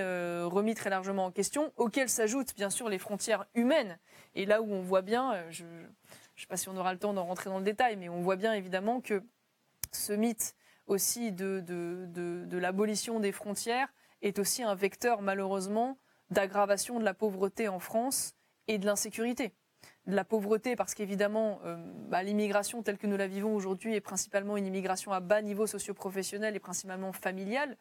très 0.75 0.91
largement 0.91 1.25
en 1.25 1.31
question, 1.31 1.71
auquel 1.77 2.09
s'ajoutent 2.09 2.55
bien 2.55 2.69
sûr 2.69 2.89
les 2.89 2.99
frontières 2.99 3.45
humaines. 3.55 3.97
Et 4.35 4.45
là 4.45 4.61
où 4.61 4.71
on 4.71 4.81
voit 4.81 5.01
bien, 5.01 5.33
je 5.49 5.63
sais 6.43 6.47
pas 6.47 6.57
si 6.57 6.69
on 6.69 6.77
aura 6.77 6.93
le 6.93 6.99
temps 6.99 7.13
d'en 7.13 7.25
rentrer 7.25 7.49
dans 7.49 7.57
le 7.57 7.63
détail, 7.63 7.95
mais 7.97 8.09
on 8.09 8.21
voit 8.21 8.35
bien 8.35 8.53
évidemment 8.53 9.01
que 9.01 9.23
ce 9.91 10.13
mythe 10.13 10.55
aussi 10.87 11.31
de, 11.31 11.61
de, 11.61 12.57
l'abolition 12.57 13.19
des 13.19 13.31
frontières 13.31 13.87
est 14.21 14.39
aussi 14.39 14.63
un 14.63 14.75
vecteur 14.75 15.21
malheureusement 15.21 15.97
d'aggravation 16.29 16.99
de 16.99 17.05
la 17.05 17.13
pauvreté 17.13 17.67
en 17.67 17.79
France 17.79 18.35
et 18.67 18.77
de 18.77 18.85
l'insécurité. 18.85 19.53
De 20.07 20.15
la 20.15 20.25
pauvreté 20.25 20.75
parce 20.75 20.93
qu'évidemment, 20.93 21.59
euh, 21.65 21.77
bah, 22.09 22.23
l'immigration 22.23 22.83
telle 22.83 22.97
que 22.97 23.07
nous 23.07 23.17
la 23.17 23.27
vivons 23.27 23.55
aujourd'hui 23.55 23.95
est 23.95 24.01
principalement 24.01 24.57
une 24.57 24.65
immigration 24.65 25.11
à 25.11 25.19
bas 25.19 25.41
niveau 25.41 25.67
socio-professionnel 25.67 26.55
et 26.55 26.59
principalement 26.59 27.13
familiale, 27.13 27.77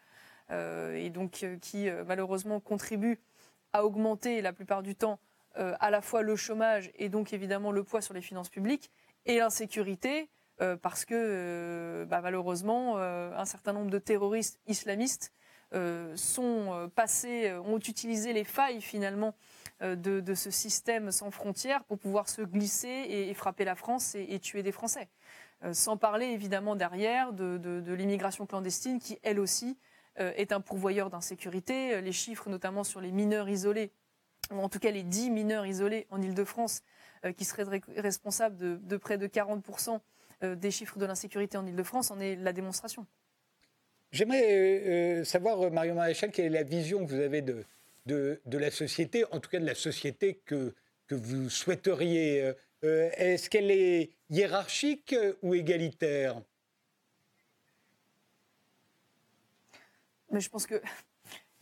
euh, 0.51 0.95
et 0.95 1.11
donc 1.11 1.43
euh, 1.43 1.59
qui 1.59 1.89
malheureusement 2.07 2.61
contribue 2.61 3.21
à 3.73 3.85
augmenter 3.85 4.43
la 4.43 4.53
plupart 4.53 4.83
du 4.83 4.95
temps 4.95 5.19
à 5.55 5.91
la 5.91 6.01
fois 6.01 6.23
le 6.23 6.35
chômage 6.37 6.91
et 6.95 7.09
donc 7.09 7.33
évidemment 7.33 7.73
le 7.73 7.85
poids 7.85 8.01
sur 8.01 8.15
les 8.15 8.23
finances 8.23 8.49
publiques 8.49 8.91
et 9.27 9.39
l'insécurité 9.39 10.31
euh, 10.63 10.77
parce 10.77 11.05
que 11.05 11.15
euh, 11.17 12.05
bah, 12.05 12.21
malheureusement, 12.23 12.95
euh, 12.97 13.37
un 13.37 13.45
certain 13.45 13.73
nombre 13.73 13.91
de 13.91 13.99
terroristes 13.99 14.61
islamistes 14.67 15.33
sont 16.17 16.91
passés, 16.95 17.51
ont 17.65 17.79
utilisé 17.79 18.35
les 18.35 18.45
failles 18.45 18.83
finalement 18.83 19.35
de, 19.81 20.35
ce 20.35 20.51
système 20.51 21.11
sans 21.11 21.31
frontières 21.31 21.83
pour 21.85 21.99
pouvoir 21.99 22.29
se 22.29 22.43
glisser 22.43 23.07
et, 23.09 23.33
frapper 23.33 23.65
la 23.65 23.75
France 23.75 24.15
et, 24.15 24.39
tuer 24.39 24.63
des 24.63 24.71
Français. 24.71 25.09
sans 25.73 25.97
parler 25.97 26.27
évidemment 26.27 26.77
derrière 26.77 27.33
de, 27.33 27.95
l'immigration 27.95 28.45
clandestine 28.45 28.99
qui, 28.99 29.19
elle 29.23 29.41
aussi, 29.41 29.79
est 30.17 30.53
un 30.53 30.61
pourvoyeur 30.61 31.09
d'insécurité. 31.09 32.03
Les 32.03 32.13
chiffres, 32.13 32.51
notamment 32.51 32.85
sur 32.85 33.01
les 33.01 33.11
mineurs 33.11 33.49
isolés, 33.49 33.93
en 34.53 34.69
tout 34.69 34.79
cas 34.79 34.91
les 34.91 35.03
10 35.03 35.31
mineurs 35.31 35.67
isolés 35.67 36.07
en 36.11 36.21
Ile-de-France, 36.21 36.83
qui 37.37 37.45
seraient 37.45 37.81
responsables 37.97 38.57
de, 38.57 38.77
de 38.83 38.97
près 38.97 39.17
de 39.17 39.29
40% 39.29 40.01
euh, 40.43 40.57
des 40.57 40.71
chiffres 40.71 40.99
de 40.99 41.07
l'insécurité 41.07 41.57
en 41.57 41.67
Ile-de-France 41.67 42.11
en 42.11 42.19
est 42.19 42.35
la 42.37 42.53
démonstration. 42.53 43.07
J'aimerais 44.11 44.43
euh, 44.43 45.21
euh, 45.21 45.25
savoir, 45.25 45.71
Marion 45.71 45.95
Maréchal, 45.95 46.33
quelle 46.33 46.47
est 46.47 46.51
la 46.51 46.65
vision 46.65 47.07
que 47.07 47.13
vous 47.13 47.21
avez 47.21 47.43
de, 47.43 47.65
de, 48.07 48.59
la 48.59 48.71
société, 48.71 49.25
en 49.31 49.39
tout 49.39 49.49
cas 49.49 49.61
de 49.61 49.67
la 49.67 49.77
société 49.77 50.41
que, 50.45 50.75
que 51.07 51.15
vous 51.15 51.49
souhaiteriez 51.49 52.53
Est-ce 52.83 53.49
qu'elle 53.49 53.71
est 53.71 54.11
hiérarchique 54.31 55.15
ou 55.43 55.55
égalitaire? 55.55 56.43
Mais 60.31 60.41
je 60.41 60.51
pense 60.51 60.67
que 60.67 60.83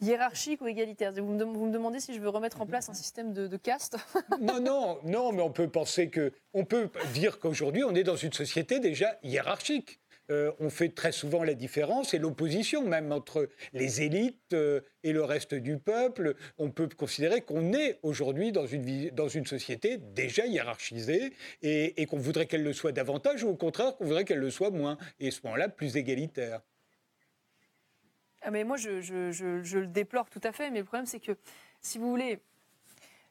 hiérarchique 0.00 0.60
ou 0.60 0.66
égalitaire 0.66 1.12
vous 1.12 1.32
me, 1.32 1.70
demandez 1.70 2.00
si 2.00 2.14
je 2.14 2.20
veux 2.20 2.28
remettre 2.28 2.60
en 2.60 2.66
place 2.66 2.88
un 2.88 2.94
système 2.94 3.32
de, 3.32 3.46
de 3.46 3.56
caste 3.56 3.96
Non, 4.40 4.60
non, 4.60 4.98
non, 5.04 5.32
mais 5.32 5.42
on 5.42 5.50
peut 5.50 5.68
penser 5.68 6.10
que, 6.10 6.32
on 6.54 6.64
peut 6.64 6.88
dire 7.12 7.38
qu'aujourd'hui, 7.38 7.84
on 7.84 7.94
est 7.94 8.04
dans 8.04 8.16
une 8.16 8.32
société 8.32 8.80
déjà 8.80 9.18
hiérarchique. 9.22 10.00
Euh, 10.30 10.52
on 10.60 10.70
fait 10.70 10.90
très 10.90 11.12
souvent 11.12 11.42
la 11.42 11.54
différence 11.54 12.14
et 12.14 12.18
l'opposition 12.18 12.86
même 12.86 13.10
entre 13.10 13.48
les 13.72 14.02
élites 14.02 14.52
euh, 14.52 14.80
et 15.02 15.12
le 15.12 15.24
reste 15.24 15.54
du 15.54 15.78
peuple. 15.78 16.36
On 16.56 16.70
peut 16.70 16.88
considérer 16.88 17.40
qu'on 17.40 17.72
est 17.72 17.98
aujourd'hui 18.02 18.52
dans 18.52 18.66
une, 18.66 19.10
dans 19.10 19.28
une 19.28 19.46
société 19.46 19.98
déjà 19.98 20.46
hiérarchisée 20.46 21.32
et, 21.62 22.00
et 22.00 22.06
qu'on 22.06 22.18
voudrait 22.18 22.46
qu'elle 22.46 22.62
le 22.62 22.72
soit 22.72 22.92
davantage 22.92 23.42
ou 23.42 23.48
au 23.48 23.56
contraire 23.56 23.96
qu'on 23.96 24.04
voudrait 24.04 24.24
qu'elle 24.24 24.38
le 24.38 24.50
soit 24.50 24.70
moins 24.70 24.98
et 25.18 25.28
à 25.28 25.30
ce 25.32 25.40
moment-là 25.44 25.68
plus 25.68 25.96
égalitaire. 25.96 26.60
Ah 28.42 28.50
moi, 28.64 28.76
je, 28.76 29.76
le 29.78 29.86
déplore 29.86 30.30
tout 30.30 30.40
à 30.44 30.52
fait. 30.52 30.70
Mais 30.70 30.78
le 30.78 30.84
problème, 30.84 31.06
c'est 31.06 31.20
que, 31.20 31.32
si 31.80 31.98
vous 31.98 32.08
voulez, 32.08 32.40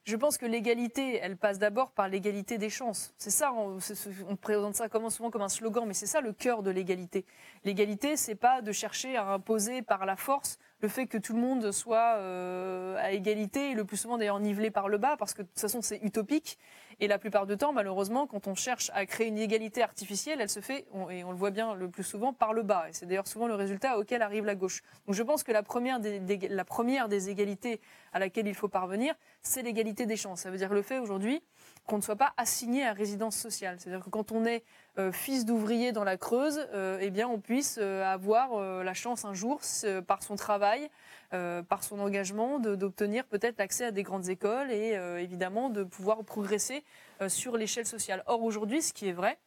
je 0.04 0.16
pense 0.16 0.38
que 0.38 0.46
l'égalité, 0.46 1.18
elle 1.18 1.38
passe 1.38 1.60
d'abord 1.60 1.92
par 1.92 2.08
l'égalité 2.08 2.58
des 2.58 2.70
chances. 2.70 3.14
C'est 3.18 3.30
ça, 3.30 3.52
on, 3.54 3.80
on, 4.28 4.36
présente 4.36 4.76
ça 4.76 4.90
comme, 4.90 5.10
souvent 5.10 5.30
comme 5.30 5.42
un 5.42 5.50
slogan, 5.50 5.86
mais 5.86 5.94
c'est 5.94 6.06
ça 6.08 6.22
le 6.22 6.34
cœur 6.34 6.64
de 6.64 6.72
l'égalité. 6.72 7.26
L'égalité, 7.64 8.18
c'est 8.18 8.36
pas 8.36 8.62
de 8.62 8.72
chercher 8.72 9.18
à 9.18 9.26
imposer 9.26 9.82
par 9.82 10.06
la 10.06 10.16
force 10.16 10.58
le 10.82 10.88
fait 10.88 11.08
que 11.08 11.18
tout 11.18 11.34
le 11.34 11.42
monde 11.42 11.72
soit 11.72 12.16
euh, 12.18 12.96
à 12.98 13.12
égalité, 13.12 13.72
et 13.72 13.74
le 13.74 13.86
plus 13.86 13.98
souvent 13.98 14.18
d'ailleurs 14.18 14.40
nivelé 14.40 14.72
par 14.72 14.88
le 14.88 14.98
bas, 14.98 15.18
parce 15.18 15.34
que 15.34 15.42
de 15.42 15.48
toute 15.48 15.60
façon 15.60 15.82
c'est 15.82 16.00
utopique. 16.04 16.58
Et 17.02 17.08
la 17.08 17.18
plupart 17.18 17.46
du 17.46 17.56
temps, 17.56 17.72
malheureusement, 17.72 18.28
quand 18.28 18.48
on 18.48 18.56
cherche 18.56 18.92
à 18.94 19.06
créer 19.06 19.28
une 19.28 19.38
égalité 19.38 19.82
artificielle, 19.82 20.42
elle 20.42 20.50
se 20.50 20.60
fait, 20.60 20.86
et 21.12 21.24
on 21.24 21.32
le 21.32 21.38
voit 21.38 21.52
bien 21.52 21.74
le 21.74 21.90
plus 21.90 22.04
souvent, 22.04 22.34
par 22.34 22.52
le 22.52 22.62
bas. 22.62 22.90
Et 22.90 22.94
c'est 22.94 23.06
d'ailleurs 23.06 23.28
souvent 23.28 23.48
le 23.48 23.56
résultat 23.56 23.98
auquel 23.98 24.22
arrive 24.22 24.46
la 24.46 24.56
gauche. 24.56 24.82
Donc 25.08 25.16
je 25.16 25.24
pense 25.24 25.44
que 25.44 25.54
la 25.54 25.64
première 25.64 26.02
des, 26.02 26.20
la 26.50 26.66
première 26.66 27.08
des 27.08 27.30
égalités 27.30 27.80
à 28.12 28.20
laquelle 28.20 28.48
il 28.48 28.56
faut 28.56 28.68
parvenir, 28.68 29.16
c'est 29.42 29.62
l'égalité 29.62 30.06
des 30.06 30.18
chances. 30.18 30.42
Ça 30.42 30.52
veut 30.52 30.58
dire 30.58 30.74
le 30.74 30.82
fait 30.82 31.00
aujourd'hui 31.00 31.42
qu'on 31.90 31.98
ne 31.98 32.04
soit 32.04 32.16
pas 32.16 32.34
assigné 32.38 32.86
à 32.86 32.94
résidence 32.94 33.36
sociale. 33.36 33.78
C'est-à-dire 33.80 34.06
que 34.06 34.12
quand 34.12 34.32
on 34.32 34.46
est 34.46 34.64
euh, 35.00 35.12
fils 35.12 35.44
d'ouvrier 35.44 35.92
dans 35.92 36.04
la 36.04 36.18
Creuse, 36.18 36.68
euh, 36.74 37.00
eh 37.02 37.24
on 37.26 37.40
puisse 37.40 37.80
euh, 37.82 38.04
avoir 38.06 38.84
la 38.84 38.94
chance 38.94 39.26
un 39.26 39.34
jour, 39.34 39.60
par 40.08 40.22
son 40.22 40.36
travail, 40.36 40.90
par 41.32 41.84
son 41.84 42.00
engagement, 42.00 42.60
d'obtenir 42.60 43.26
peut-être 43.26 43.58
l'accès 43.58 43.86
à 43.86 43.92
des 43.92 44.04
grandes 44.04 44.30
écoles 44.30 44.72
et 44.72 44.94
évidemment 45.22 45.70
de 45.70 45.84
pouvoir 45.84 46.24
progresser 46.24 46.84
sur 47.28 47.58
l'échelle 47.58 47.86
sociale. 47.86 48.24
Or 48.28 48.44
aujourd'hui, 48.44 48.82
ce 48.82 48.94
qui 48.94 49.08
est 49.08 49.14
vrai, 49.14 49.38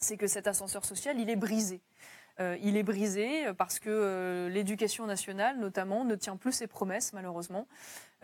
c'est 0.00 0.16
que 0.16 0.26
cet 0.26 0.46
ascenseur 0.46 0.84
social, 0.84 1.18
il 1.18 1.30
est 1.30 1.36
brisé. 1.36 1.80
il 2.40 2.76
est 2.76 2.82
brisé 2.82 3.52
parce 3.56 3.78
que 3.78 4.48
l'éducation 4.50 5.06
nationale, 5.06 5.58
notamment, 5.58 6.04
ne 6.04 6.14
tient 6.14 6.36
plus 6.36 6.52
ses 6.52 6.66
promesses, 6.66 7.12
malheureusement. 7.12 7.66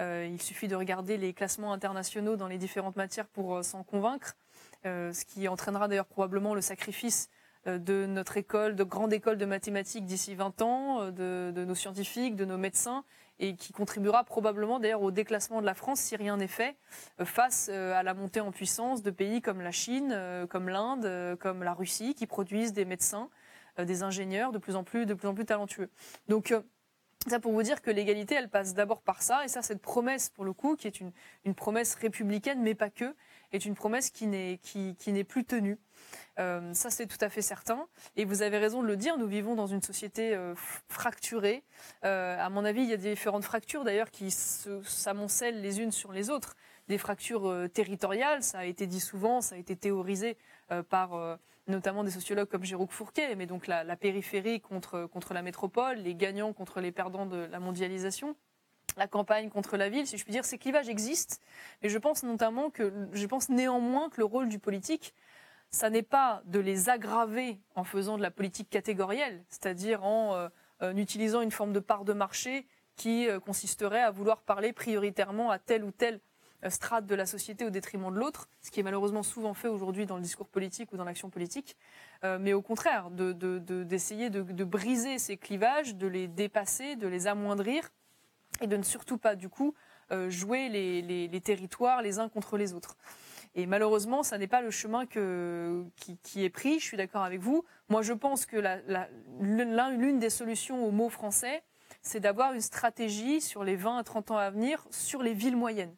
Il 0.01 0.41
suffit 0.41 0.67
de 0.67 0.77
regarder 0.77 1.17
les 1.17 1.33
classements 1.35 1.73
internationaux 1.73 2.37
dans 2.37 2.49
les 2.49 2.59
différentes 2.59 2.97
matières 2.97 3.27
pour 3.27 3.63
s'en 3.65 3.83
convaincre. 3.83 4.35
Euh, 4.87 5.13
ce 5.13 5.27
qui 5.27 5.47
entraînera 5.47 5.89
d'ailleurs 5.89 6.07
probablement 6.07 6.55
le 6.55 6.63
sacrifice 6.63 7.29
euh, 7.67 7.79
de 7.79 8.07
notre 8.07 8.39
école, 8.39 8.77
de 8.77 8.85
grande 8.85 9.13
école 9.13 9.37
de 9.37 9.45
mathématiques 9.45 10.07
d'ici 10.07 10.35
20 10.35 10.63
ans, 10.63 11.03
euh, 11.03 11.51
de, 11.53 11.65
nos 11.65 11.75
scientifiques, 11.75 12.35
de 12.35 12.47
nos 12.47 12.57
médecins, 12.57 13.05
et 13.39 13.57
qui 13.57 13.75
contribuera 13.75 14.25
probablement 14.25 14.81
d'ailleurs 14.81 15.03
au 15.03 15.11
déclassement 15.11 15.61
de 15.61 15.67
la 15.67 15.75
France 15.75 16.01
si 16.01 16.17
rien 16.17 16.39
n'est 16.39 16.49
fait 16.49 16.77
face 17.25 17.71
à 17.71 18.03
la 18.03 18.13
montée 18.13 18.41
en 18.41 18.53
puissance 18.53 19.03
de 19.03 19.11
pays 19.11 19.41
comme 19.41 19.63
la 19.63 19.73
Chine, 19.73 20.15
comme 20.51 20.69
l'Inde, 20.69 21.39
comme 21.39 21.63
la 21.63 21.73
Russie, 21.73 22.15
qui 22.15 22.27
produisent 22.27 22.75
des 22.75 22.85
médecins, 22.85 23.31
des 23.79 24.03
ingénieurs 24.03 24.53
de 24.53 24.59
plus 24.59 24.77
en 24.77 24.85
plus, 24.85 25.07
de 25.07 25.15
plus 25.15 25.27
en 25.27 25.33
plus 25.33 25.47
talentueux. 25.47 25.89
Donc 26.29 26.55
ça 27.29 27.39
pour 27.39 27.53
vous 27.53 27.63
dire 27.63 27.83
que 27.83 27.91
l'égalité, 27.91 28.35
elle 28.35 28.49
passe 28.49 28.73
d'abord 28.73 29.03
par 29.03 29.23
ça, 29.23 29.45
et 29.45 29.49
ça, 29.49 29.61
cette 29.61 29.83
promesse, 29.83 30.31
pour 30.31 30.45
le 30.45 30.53
coup, 30.53 30.77
qui 30.77 30.87
est 30.87 31.01
une, 31.01 31.13
promesse 31.55 31.95
républicaine, 31.95 32.63
mais 32.63 32.75
pas 32.75 32.89
que, 32.89 33.15
est 33.53 33.65
une 33.65 33.75
promesse 33.75 34.11
qui 34.11 34.27
n'est 34.27 34.59
qui, 34.63 34.97
qui 34.97 35.13
n'est 35.13 35.25
plus 35.25 35.45
tenue. 35.45 35.79
Euh, 36.39 36.73
ça, 36.73 36.89
c'est 36.91 37.07
tout 37.07 37.19
à 37.21 37.29
fait 37.29 37.43
certain. 37.43 37.87
Et 38.17 38.25
vous 38.25 38.43
avez 38.43 38.59
raison 38.59 38.83
de 38.83 38.87
le 38.87 38.97
dire, 38.97 39.19
nous 39.19 39.27
vivons 39.27 39.55
dans 39.55 39.67
une 39.67 39.83
société 39.83 40.35
euh, 40.35 40.55
fracturée. 40.89 41.63
Euh, 42.05 42.39
à 42.39 42.49
mon 42.49 42.65
avis, 42.65 42.83
il 42.83 42.89
y 42.89 42.95
a 42.95 42.97
différentes 42.97 43.45
fractures 43.45 43.85
d'ailleurs 43.85 44.11
qui 44.11 44.31
s'amoncellent 44.31 45.61
les 45.61 45.81
unes 45.81 45.93
sur 45.93 46.13
les 46.13 46.31
autres. 46.31 46.57
Des 46.91 46.99
fractures 46.99 47.47
euh, 47.47 47.69
territoriales, 47.69 48.43
ça 48.43 48.59
a 48.59 48.65
été 48.65 48.89
dit 48.89 48.99
souvent, 48.99 49.41
ça 49.41 49.55
a 49.55 49.59
été 49.59 49.77
théorisé 49.77 50.37
euh, 50.73 50.83
par 50.83 51.15
euh, 51.15 51.37
notamment 51.69 52.03
des 52.03 52.11
sociologues 52.11 52.49
comme 52.49 52.65
Jérôme 52.65 52.89
Fourquet, 52.89 53.37
mais 53.37 53.47
donc 53.47 53.69
la, 53.69 53.85
périphérie 53.95 54.61
contre, 54.61 55.07
contre 55.07 55.33
la 55.33 55.43
métropole, 55.43 55.99
les 55.99 56.17
gagnants 56.17 56.53
contre 56.53 56.81
les 56.81 56.91
perdants 56.91 57.27
de 57.27 57.37
la 57.37 57.61
mondialisation 57.61 58.35
la 58.97 59.07
campagne 59.07 59.51
contre 59.51 59.77
la 59.77 59.89
ville, 59.89 60.05
si 60.05 60.19
je 60.19 60.25
puis 60.25 60.33
dire, 60.33 60.45
ces 60.45 60.59
clivages 60.59 60.89
existent. 60.89 61.37
Mais 61.81 61.89
je 61.89 61.97
pense 61.97 62.25
notamment 62.25 62.71
que, 62.71 62.93
je 63.13 63.25
pense 63.25 63.49
néanmoins 63.49 64.11
que 64.11 64.17
le 64.17 64.25
rôle 64.25 64.49
du 64.49 64.59
politique, 64.59 65.15
ça 65.71 65.91
n'est 65.91 66.03
pas 66.03 66.43
de 66.47 66.59
les 66.59 66.89
aggraver 66.89 67.61
en 67.77 67.85
faisant 67.85 68.17
de 68.17 68.23
la 68.23 68.33
politique 68.33 68.69
catégorielle, 68.69 69.45
c'est-à-dire 69.49 70.03
en, 70.03 70.49
utilisant 70.97 71.41
une 71.41 71.53
forme 71.53 71.73
de 71.73 71.79
part 71.79 72.05
de 72.05 72.13
marché 72.13 72.67
qui 72.97 73.29
consisterait 73.47 74.03
à 74.03 74.11
vouloir 74.11 74.43
parler 74.43 74.73
prioritairement 74.73 75.53
à 75.53 75.61
tel 75.61 75.85
ou 75.85 75.93
tel 75.93 76.21
strate 76.69 77.07
de 77.07 77.15
la 77.15 77.27
société 77.27 77.65
au 77.65 77.71
détriment 77.71 78.13
de 78.13 78.19
l'autre, 78.19 78.49
ce 78.61 78.71
qui 78.71 78.81
est 78.81 78.83
malheureusement 78.83 79.23
souvent 79.23 79.55
fait 79.55 79.69
aujourd'hui 79.69 80.07
dans 80.07 80.17
le 80.17 80.23
discours 80.23 80.49
politique 80.49 80.93
ou 80.93 80.97
dans 80.97 81.05
l'action 81.05 81.31
politique, 81.31 81.77
mais 82.23 82.53
au 82.53 82.61
contraire, 82.61 83.11
d'essayer 83.11 84.29
de, 84.29 84.65
briser 84.65 85.19
ces 85.19 85.37
clivages, 85.37 85.95
de 85.95 86.07
les 86.07 86.29
dépasser, 86.29 86.97
de 86.97 87.09
les 87.09 87.27
amoindrir, 87.27 87.91
et 88.61 88.67
de 88.67 88.77
ne 88.77 88.83
surtout 88.83 89.19
pas, 89.19 89.35
du 89.37 89.49
coup, 89.49 89.75
euh, 90.13 90.29
jouer 90.29 90.69
les, 90.69 91.41
territoires 91.41 92.03
les 92.03 92.19
uns 92.19 92.29
contre 92.29 92.57
les 92.57 92.75
autres. 92.75 92.97
Et 93.55 93.67
malheureusement, 93.67 94.23
ça 94.23 94.39
n'est 94.39 94.47
pas 94.47 94.61
le 94.61 94.71
chemin 94.71 95.07
que, 95.07 95.85
qui, 96.23 96.45
est 96.45 96.51
pris, 96.51 96.79
je 96.79 96.85
suis 96.85 96.97
d'accord 96.97 97.25
avec 97.25 97.41
vous. 97.41 97.65
Moi, 97.89 98.03
je 98.03 98.13
pense 98.13 98.47
que 98.47 98.57
l'une 99.41 100.19
des 100.19 100.31
solutions 100.31 100.85
au 100.85 100.91
mot 100.91 101.09
français, 101.09 101.63
c'est 102.03 102.21
d'avoir 102.21 102.53
une 102.53 102.61
stratégie 102.61 103.41
sur 103.41 103.65
les 103.65 103.77
20 103.77 103.99
à 103.99 104.05
30 104.05 104.31
ans 104.31 104.37
à 104.37 104.51
venir 104.51 104.87
sur 104.91 105.23
les 105.23 105.35
villes 105.35 105.57
moyennes. 105.57 105.95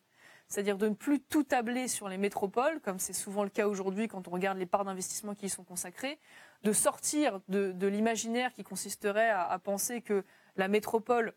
C'est-à-dire 0.52 0.76
de 0.76 0.88
ne 0.88 0.94
plus 0.94 1.18
tout 1.18 1.44
tabler 1.44 1.88
sur 1.88 2.10
les 2.10 2.18
métropoles, 2.18 2.80
comme 2.80 2.98
c'est 2.98 3.14
souvent 3.14 3.42
le 3.42 3.48
cas 3.48 3.66
aujourd'hui 3.66 4.06
quand 4.06 4.28
on 4.28 4.30
regarde 4.30 4.58
les 4.58 4.66
parts 4.66 4.84
d'investissement 4.84 5.34
qui 5.34 5.46
y 5.46 5.48
sont 5.48 5.64
consacrées, 5.64 6.18
de 6.62 6.74
sortir 6.74 7.40
de, 7.48 7.86
l'imaginaire 7.86 8.52
qui 8.52 8.62
consisterait 8.62 9.30
à 9.30 9.58
penser 9.58 10.02
que 10.02 10.24
la 10.56 10.68
métropole 10.68 11.32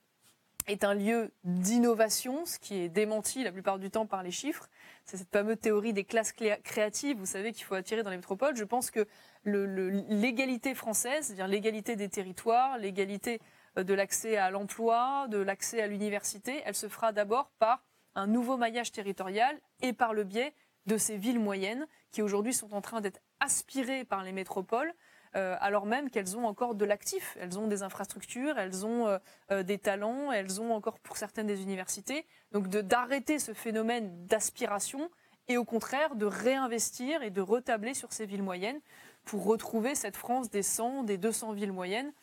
est 0.68 0.84
un 0.84 0.94
lieu 0.94 1.32
d'innovation, 1.46 2.46
ce 2.46 2.60
qui 2.60 2.76
est 2.76 2.90
démenti 2.90 3.44
la 3.44 3.54
plupart 3.54 3.80
du 3.80 3.90
temps 3.90 4.06
par 4.06 4.22
les 4.22 4.32
chiffres. 4.32 4.68
C'est 5.06 5.18
cette 5.18 5.32
fameuse 5.32 5.60
théorie 5.60 5.94
des 5.94 6.04
classes 6.04 6.34
créatives, 6.34 7.18
vous 7.18 7.26
savez, 7.26 7.52
qu'il 7.54 7.64
faut 7.64 7.76
attirer 7.76 8.04
dans 8.04 8.10
les 8.10 8.18
métropoles. 8.18 8.56
Je 8.56 8.64
pense 8.64 8.92
que 8.92 9.08
l'égalité 9.46 10.74
française, 10.74 11.28
c'est-à-dire 11.28 11.48
l'égalité 11.48 11.96
des 11.96 12.10
territoires, 12.10 12.78
l'égalité 12.78 13.40
euh, 13.78 13.84
de 13.84 13.94
l'accès 13.94 14.38
à 14.38 14.50
l'emploi, 14.50 15.28
de 15.30 15.38
l'accès 15.38 15.82
à 15.82 15.88
l'université, 15.88 16.64
elle 16.66 16.76
se 16.76 16.90
fera 16.90 17.12
d'abord 17.12 17.52
par 17.60 17.84
un 18.16 18.28
nouveau 18.28 18.58
maillage 18.58 18.92
territorial 18.92 19.60
et 19.82 19.94
par 19.94 20.14
le 20.14 20.24
biais 20.24 20.54
de 20.86 20.98
ces 20.98 21.18
villes 21.18 21.40
moyennes 21.40 21.88
qui 22.12 22.22
aujourd'hui 22.22 22.54
sont 22.54 22.74
en 22.74 22.82
train 22.82 23.02
d'être 23.02 23.20
aspirées 23.40 24.06
par 24.06 24.24
les 24.24 24.32
métropoles 24.32 24.94
euh, 25.36 25.58
alors 25.60 25.86
même 25.86 26.10
qu'elles 26.10 26.38
ont 26.38 26.46
encore 26.46 26.76
de 26.76 26.86
l'actif. 26.86 27.38
Elles 27.40 27.60
ont 27.60 27.68
des 27.68 27.84
infrastructures, 27.84 28.58
elles 28.58 28.86
ont 28.86 29.08
euh, 29.08 29.18
euh, 29.52 29.64
des 29.64 29.78
talents, 29.78 30.32
elles 30.32 30.62
ont 30.62 30.74
encore 30.74 31.00
pour 31.00 31.18
certaines 31.18 31.48
des 31.48 31.62
universités. 31.62 32.26
Donc 32.52 32.70
d'arrêter 32.70 33.40
ce 33.40 33.54
phénomène 33.54 34.26
d'aspiration 34.28 35.10
et 35.48 35.58
au 35.58 35.66
contraire 35.66 36.16
de 36.16 36.26
réinvestir 36.26 37.22
et 37.22 37.32
de 37.32 37.42
retabler 37.42 37.94
sur 37.94 38.14
ces 38.14 38.26
villes 38.26 38.44
moyennes 38.44 38.80
pour 39.26 39.44
retrouver 39.44 39.94
cette 39.94 40.16
France 40.16 40.50
des 40.50 40.64
100, 40.64 41.04
des 41.04 41.18
200 41.18 41.54
villes 41.54 41.74
moyennes 41.74 42.14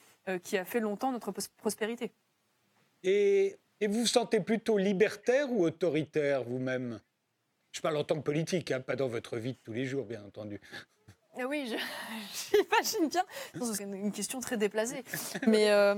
qui 0.45 0.57
a 0.57 0.65
fait 0.65 0.79
longtemps 0.79 1.11
notre 1.11 1.33
prospérité. 1.33 2.13
Et, 3.03 3.59
vous 3.87 4.01
vous 4.01 4.07
sentez 4.07 4.41
plutôt 4.41 4.79
libertaire 4.79 5.51
ou 5.51 5.65
autoritaire 5.65 6.45
vous-même? 6.45 7.01
Je 7.73 7.81
parle 7.81 7.97
en 7.97 8.05
tant 8.05 8.17
que 8.17 8.23
politique, 8.23 8.71
hein, 8.71 8.81
pas 8.81 8.97
dans 8.97 9.09
votre 9.09 9.39
vie 9.39 9.55
de 9.55 9.59
tous 9.65 9.73
les 9.73 9.87
jours, 9.87 10.05
bien 10.05 10.23
entendu. 10.23 10.61
Ah 11.39 11.47
oui, 11.49 11.65
j'imagine 12.51 13.09
bien. 13.09 13.25
C'est 13.75 13.85
une 13.85 14.13
question 14.13 14.41
très 14.41 14.59
déplacée. 14.59 15.03
Mais 15.47 15.71
euh, 15.71 15.95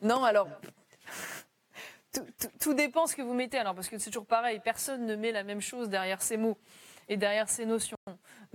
non, 0.00 0.24
alors. 0.24 0.48
Tout, 2.60 2.72
dépend 2.72 3.06
ce 3.06 3.14
que 3.14 3.22
vous 3.22 3.34
mettez. 3.34 3.58
Alors, 3.58 3.74
parce 3.74 3.88
que 3.88 3.98
c'est 3.98 4.10
toujours 4.10 4.26
pareil, 4.26 4.60
personne 4.64 5.04
ne 5.04 5.16
met 5.16 5.32
la 5.32 5.42
même 5.42 5.60
chose 5.60 5.90
derrière 5.90 6.22
ces 6.22 6.36
mots 6.36 6.56
et 7.08 7.16
derrière 7.16 7.48
ces 7.48 7.66
notions. 7.66 7.95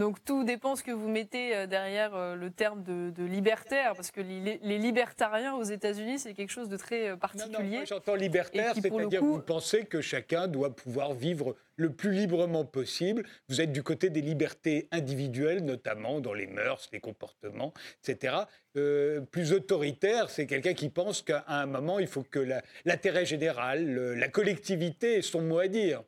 Donc 0.02 0.26
tout 0.26 0.44
dépend 0.44 0.76
ce 0.76 0.82
que 0.82 0.90
vous 0.90 1.10
mettez 1.10 1.56
euh, 1.56 1.68
derrière 1.68 2.16
euh, 2.16 2.36
le 2.36 2.50
terme 2.50 2.82
de, 2.82 3.24
libertaire, 3.24 3.94
parce 3.96 4.10
que 4.10 4.20
les, 4.20 4.58
libertariens 4.80 5.54
aux 5.54 5.64
États-Unis, 5.64 6.18
c'est 6.18 6.34
quelque 6.34 6.50
chose 6.50 6.70
de 6.70 6.76
très 6.76 7.16
particulier. 7.16 7.84
J'entends 7.86 8.16
libertaire, 8.16 8.74
c'est-à-dire 8.74 9.20
que 9.20 9.24
vous 9.24 9.42
pensez 9.42 9.86
que 9.86 10.02
chacun 10.02 10.48
doit 10.48 10.76
pouvoir 10.76 11.14
vivre 11.14 11.56
le 11.76 11.92
plus 11.92 12.14
librement 12.14 12.66
possible. 12.66 13.24
Vous 13.48 13.62
êtes 13.62 13.72
du 13.72 13.84
côté 13.84 14.10
des 14.10 14.22
libertés 14.22 14.88
individuelles, 14.92 15.64
notamment 15.64 16.20
dans 16.20 16.34
les 16.34 16.48
mœurs, 16.48 16.90
les 16.92 17.00
comportements, 17.00 17.72
etc. 18.04 18.38
plus 18.74 19.54
autoritaire, 19.54 20.32
c'est 20.32 20.48
quelqu'un 20.48 20.74
qui 20.74 20.90
pense 20.90 21.22
qu'à 21.22 21.44
un 21.48 21.68
moment, 21.68 22.00
il 22.00 22.08
faut 22.08 22.24
que 22.24 22.40
l'intérêt 22.86 23.26
général, 23.26 24.16
la 24.16 24.30
collectivité 24.30 25.20
ait 25.20 25.22
son 25.22 25.42
mot 25.42 25.60
à 25.60 25.68
dire. 25.68 26.02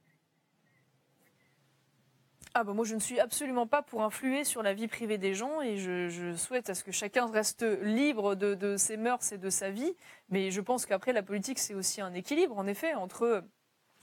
Ah 2.55 2.63
bah 2.63 2.73
moi 2.73 2.85
je 2.85 2.93
ne 2.93 2.99
suis 2.99 3.19
absolument 3.19 3.65
pas 3.65 3.81
pour 3.81 4.03
influer 4.03 4.43
sur 4.43 4.61
la 4.61 4.75
vie 4.75 4.87
privée 4.87 5.17
des 5.17 5.33
gens 5.33 5.61
et 5.61 5.77
je, 5.77 6.35
souhaite 6.35 6.69
à 6.69 6.75
ce 6.75 6.83
que 6.83 6.91
chacun 6.91 7.25
reste 7.25 7.63
libre 7.81 8.35
de, 8.35 8.77
ses 8.77 8.95
mœurs 8.95 9.31
et 9.31 9.39
de 9.39 9.49
sa 9.49 9.71
vie. 9.71 9.95
Mais 10.29 10.51
je 10.51 10.61
pense 10.61 10.85
qu'après 10.85 11.13
la 11.13 11.23
politique 11.23 11.57
c'est 11.57 11.73
aussi 11.73 11.99
un 11.99 12.13
équilibre 12.13 12.55
en 12.55 12.67
effet 12.67 12.93
entre 12.93 13.43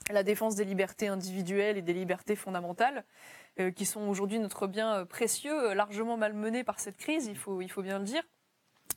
la 0.09 0.23
défense 0.23 0.55
des 0.55 0.65
libertés 0.65 1.07
individuelles 1.07 1.77
et 1.77 1.81
des 1.81 1.93
libertés 1.93 2.35
fondamentales 2.35 3.05
euh, 3.59 3.71
qui 3.71 3.85
sont 3.85 4.01
aujourd'hui 4.01 4.39
notre 4.39 4.67
bien 4.67 4.95
euh, 4.95 5.05
précieux, 5.05 5.69
euh, 5.69 5.73
largement 5.73 6.17
malmené 6.17 6.65
par 6.65 6.81
cette 6.81 6.97
crise, 6.97 7.27
il 7.27 7.37
faut, 7.37 7.57
bien 7.81 7.99
le 7.99 8.05
dire. 8.05 8.23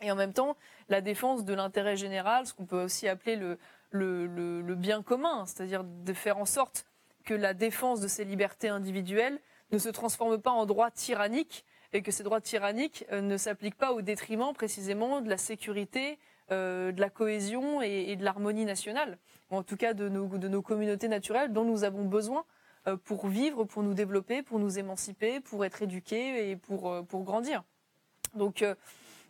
Et 0.01 0.11
en 0.11 0.17
même 0.17 0.33
temps, 0.33 0.57
la 0.89 1.01
défense 1.01 1.45
de 1.45 1.55
l'intérêt 1.55 1.97
général, 1.97 2.47
ce 2.47 2.55
qu'on 2.55 2.67
peut 2.67 2.83
aussi 2.83 3.07
appeler 3.07 3.37
le, 3.37 3.59
le, 3.91 4.27
le 4.27 4.75
bien 4.75 5.03
commun, 5.03 5.47
c'est-à-dire 5.47 5.85
de 5.85 6.13
faire 6.13 6.39
en 6.39 6.47
sorte 6.47 6.87
que 7.25 7.35
la 7.35 7.55
défense 7.55 8.01
de 8.01 8.09
ces 8.09 8.25
libertés 8.25 8.68
individuelles 8.68 9.41
ne 9.72 9.79
se 9.79 9.89
transforme 9.89 10.39
pas 10.39 10.51
en 10.51 10.66
droit 10.66 10.91
tyrannique 10.91 11.64
et 11.93 12.03
que 12.03 12.11
ces 12.11 12.22
droits 12.22 12.41
tyranniques 12.41 13.05
euh, 13.12 13.20
ne 13.20 13.37
s'appliquent 13.37 13.77
pas 13.77 13.93
au 13.93 14.03
détriment 14.03 14.53
précisément 14.53 15.20
de 15.20 15.29
la 15.29 15.39
sécurité, 15.39 16.18
euh, 16.51 16.93
de 16.93 17.01
la 17.01 17.09
cohésion 17.09 17.81
et, 17.81 18.16
de 18.16 18.25
l'harmonie 18.25 18.64
nationale, 18.64 19.18
ou 19.51 19.57
en 19.57 19.62
tout 19.62 19.77
cas 19.77 19.95
de 19.95 20.09
nos, 20.09 20.27
de 20.27 20.49
nos 20.49 20.61
communautés 20.61 21.09
naturelles 21.09 21.53
dont 21.53 21.64
nous 21.64 21.85
avons 21.85 22.05
besoin 22.05 22.45
euh, 22.89 22.97
pour 22.97 23.29
vivre, 23.29 23.64
pour 23.64 23.83
nous 23.83 23.95
développer, 23.95 24.43
pour 24.43 24.59
nous 24.59 24.79
émanciper, 24.79 25.41
pour 25.41 25.64
être 25.64 25.83
éduqués 25.83 26.51
et 26.51 26.57
pour, 26.57 27.07
pour 27.07 27.22
grandir. 27.22 27.62
Donc, 28.35 28.64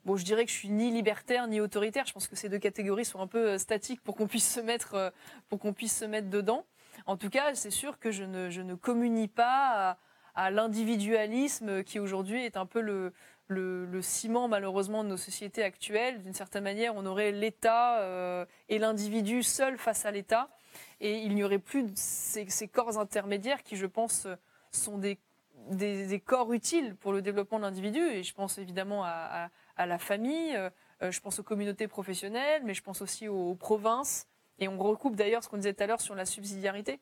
bon, 0.07 0.17
je 0.17 0.25
dirais 0.25 0.47
que 0.47 0.51
je 0.51 0.57
suis 0.57 0.71
ni 0.71 0.91
libertaire 0.91 1.47
ni 1.47 1.61
autoritaire. 1.61 2.07
Je 2.07 2.15
pense 2.15 2.27
que 2.27 2.37
ces 2.37 2.49
deux 2.49 2.59
catégories 2.59 3.05
sont 3.05 3.21
un 3.21 3.27
peu 3.27 3.59
statiques 3.59 4.01
pour 4.01 4.17
qu'on 4.17 4.27
puisse 4.27 4.51
se 4.51 4.61
mettre, 4.61 5.13
pour 5.51 5.59
qu'on 5.59 5.75
puisse 5.75 5.95
se 5.95 6.07
mettre 6.07 6.31
dedans. 6.31 6.65
En 7.07 7.17
tout 7.17 7.29
cas, 7.29 7.55
c'est 7.55 7.71
sûr 7.71 7.99
que 7.99 8.11
je 8.11 8.25
ne, 8.25 8.49
je 8.49 8.63
ne 8.63 8.75
communie 8.75 9.29
pas 9.29 9.99
à, 10.35 10.51
l'individualisme 10.51 11.85
qui 11.85 12.01
aujourd'hui 12.01 12.45
est 12.45 12.57
un 12.57 12.67
peu 12.67 12.81
le, 12.81 13.13
le, 13.49 14.03
ciment 14.03 14.49
malheureusement 14.49 15.05
de 15.05 15.11
nos 15.11 15.17
sociétés 15.17 15.63
actuelles. 15.63 16.23
D'une 16.23 16.33
certaine 16.33 16.65
manière, 16.65 16.97
on 16.97 17.05
aurait 17.07 17.31
l'État 17.31 18.01
euh, 18.01 18.47
et 18.69 18.79
l'individu 18.79 19.43
seul 19.43 19.79
face 19.79 20.07
à 20.07 20.11
l'État, 20.11 20.49
et 21.01 21.19
il 21.19 21.35
n'y 21.35 21.45
aurait 21.45 21.59
plus 21.59 21.87
ces, 21.95 22.69
corps 22.69 22.99
intermédiaires 22.99 23.63
qui, 23.63 23.77
je 23.77 23.87
pense, 23.87 24.27
sont 24.73 24.99
des, 24.99 25.19
des, 25.71 26.21
corps 26.21 26.53
utiles 26.53 26.97
pour 26.97 27.13
le 27.13 27.23
développement 27.23 27.59
de 27.59 27.65
l'individu. 27.65 28.01
Et 28.01 28.23
je 28.23 28.35
pense 28.35 28.59
évidemment 28.59 29.05
à, 29.05 29.51
à, 29.77 29.87
la 29.87 29.99
famille, 29.99 30.57
euh, 30.57 30.71
je 31.13 31.21
pense 31.21 31.39
aux 31.39 31.45
communautés 31.45 31.87
professionnelles, 31.87 32.63
mais 32.65 32.75
je 32.75 32.83
pense 32.83 33.03
aussi 33.03 33.29
aux 33.29 33.55
provinces. 33.55 34.27
Et 34.59 34.69
on 34.69 34.79
recoupe 34.79 35.17
d'ailleurs 35.17 35.43
ce 35.43 35.49
qu'on 35.49 35.57
disait 35.57 35.75
tout 35.75 35.83
à 35.83 35.87
l'heure 35.87 36.01
sur 36.01 36.15
la 36.15 36.27
subsidiarité. 36.27 37.01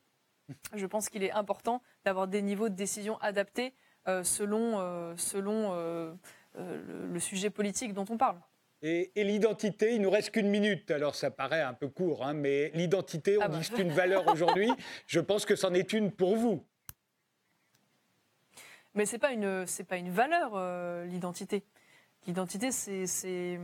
Je 0.75 0.85
pense 0.85 1.09
qu'il 1.09 1.23
est 1.23 1.31
important 1.31 1.81
d'avoir 2.05 2.27
des 2.27 2.41
niveaux 2.41 2.69
de 2.69 2.75
décision 2.75 3.17
adaptés 3.17 3.73
euh, 4.07 4.23
selon, 4.23 4.79
euh, 4.79 5.13
selon 5.15 5.71
euh, 5.73 6.13
le, 6.57 7.19
sujet 7.19 7.49
politique 7.49 7.93
dont 7.93 8.05
on 8.09 8.17
parle. 8.17 8.37
Et, 8.81 9.11
l'identité, 9.15 9.95
il 9.95 10.01
nous 10.01 10.09
reste 10.09 10.31
qu'une 10.31 10.49
minute, 10.49 10.91
alors 10.91 11.15
ça 11.15 11.31
paraît 11.31 11.61
un 11.61 11.73
peu 11.73 11.87
court, 11.87 12.25
hein, 12.25 12.33
mais 12.33 12.69
l'identité, 12.73 13.37
on 13.37 13.41
ah 13.41 13.47
bah. 13.47 13.57
dit 13.57 13.69
que 13.69 13.77
c'est 13.77 13.81
une 13.81 13.93
valeur 13.93 14.27
aujourd'hui. 14.27 14.69
Je 15.07 15.21
pense 15.21 15.45
que 15.45 15.55
c'en 15.55 15.73
est 15.73 15.93
une 15.93 16.11
pour 16.11 16.35
vous. 16.35 16.65
Mais 18.93 19.05
c'est 19.05 19.19
pas 19.19 19.31
une, 19.31 19.65
pas 19.87 19.97
une 19.97 20.11
valeur 20.11 21.05
l'identité. 21.05 21.63
L'identité, 22.27 22.71
c'est 22.71 23.59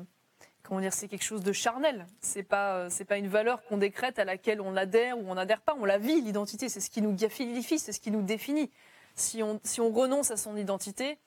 comment 0.70 0.82
dire, 0.82 0.94
c'est 0.94 1.08
quelque 1.08 1.24
chose 1.24 1.44
de 1.44 1.52
charnel. 1.52 2.06
C'est 2.22 2.44
pas, 2.44 2.76
euh, 2.76 2.88
c'est 2.90 3.04
pas 3.04 3.18
une 3.18 3.28
valeur 3.28 3.64
qu'on 3.64 3.78
décrète 3.78 4.20
à 4.20 4.24
laquelle 4.24 4.62
on 4.62 4.78
adhère 4.78 5.18
ou 5.18 5.24
on 5.28 5.34
n'adhère 5.34 5.62
pas. 5.62 5.76
On 5.80 5.86
la 5.86 5.98
vit, 5.98 6.22
l'identité. 6.22 6.70
C'est 6.70 6.80
ce 6.80 6.92
qui 6.92 7.02
nous 7.02 7.14
gaffilifie, 7.14 7.80
c'est 7.80 7.92
ce 7.92 8.00
qui 8.00 8.12
nous 8.12 8.22
définit. 8.22 8.70
Si 9.16 9.42
on, 9.42 9.60
si 9.64 9.82
on 9.82 9.90
renonce 9.90 10.30
à 10.30 10.38
son 10.38 10.56
identité, 10.56 11.18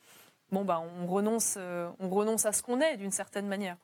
bon, 0.52 0.64
bah, 0.64 0.80
on 0.80 1.06
renonce, 1.06 1.56
euh, 1.58 1.90
on 1.98 2.08
renonce 2.08 2.46
à 2.46 2.52
ce 2.52 2.62
qu'on 2.62 2.80
est 2.80 2.96
d'une 2.96 3.10
certaine 3.10 3.48
manière. 3.48 3.76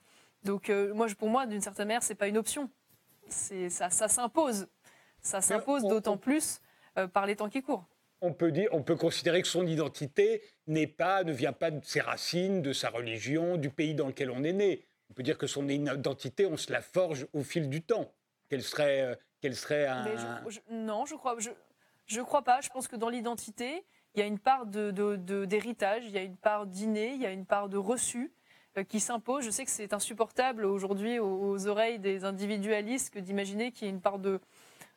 Donc, 0.45 0.71
euh, 0.71 0.95
moi, 0.95 1.09
pour 1.19 1.29
moi, 1.29 1.45
d'une 1.45 1.61
certaine 1.61 1.89
manière, 1.89 2.05
c'est 2.05 2.15
pas 2.15 2.29
une 2.29 2.39
option. 2.39 2.71
C'est, 3.29 3.69
ça, 3.69 3.91
ça 3.91 4.07
s'impose. 4.07 4.69
Ça 5.21 5.41
s'impose 5.41 5.83
d'autant 5.83 6.17
plus 6.17 6.61
par 7.13 7.27
les 7.27 7.37
temps 7.37 7.49
qui 7.49 7.63
courent. 7.63 7.85
On 8.21 8.33
peut, 8.33 8.51
dire, 8.51 8.69
on 8.73 8.83
peut 8.83 8.97
considérer 8.97 9.43
que 9.43 9.49
son 9.49 9.67
identité 9.67 10.43
n'est 10.67 10.87
pas, 10.87 11.23
ne 11.23 11.33
vient 11.33 11.53
pas 11.53 11.71
de 11.71 11.85
ses 11.85 12.01
racines, 12.01 12.63
de 12.63 12.73
sa 12.73 12.89
religion, 12.91 13.57
du 13.57 13.71
pays 13.71 13.95
dans 13.95 14.07
lequel 14.07 14.31
on 14.31 14.43
est 14.43 14.53
né 14.53 14.88
on 15.11 15.15
peut 15.15 15.23
dire 15.23 15.39
que 15.39 15.47
son 15.47 15.69
identité, 15.69 16.47
on 16.47 16.57
se 16.57 16.73
la 16.73 16.83
forge 16.83 17.27
au 17.33 17.43
fil 17.43 17.69
du 17.69 17.83
temps. 17.83 18.13
Qu'elle 18.49 18.63
serait, 18.63 19.03
euh, 19.03 19.15
qu'elle 19.41 19.55
serait 19.55 19.87
un... 19.87 20.05
non, 20.71 21.05
je 21.05 21.15
crois, 21.15 21.37
je, 21.39 21.51
je 22.07 22.21
crois 22.21 22.43
pas. 22.43 22.61
Je 22.63 22.71
pense 22.71 22.89
que 22.89 22.97
dans 22.97 23.11
l'identité, 23.11 23.85
il 24.15 24.21
y 24.21 24.23
a 24.23 24.27
une 24.27 24.39
part 24.39 24.67
d'héritage, 24.67 26.05
il 26.07 26.13
y 26.13 26.19
a 26.19 26.23
une 26.23 26.37
part 26.37 26.67
d'inné, 26.67 27.13
il 27.15 27.21
y 27.21 27.27
a 27.27 27.31
une 27.31 27.47
part 27.47 27.69
de 27.69 27.77
reçu 27.77 28.33
euh, 28.79 28.85
qui 28.85 29.01
s'impose. 29.01 29.45
Je 29.45 29.51
sais 29.51 29.65
que 29.65 29.71
c'est 29.71 29.93
insupportable 29.93 30.65
aujourd'hui 30.65 31.19
aux, 31.19 31.67
oreilles 31.67 31.99
des 31.99 32.25
individualistes 32.25 33.11
que 33.11 33.19
d'imaginer 33.19 33.71
qu'il 33.71 33.87
y 33.87 33.91
a 33.91 33.93
une 33.93 34.01
part 34.01 34.19
de, 34.19 34.41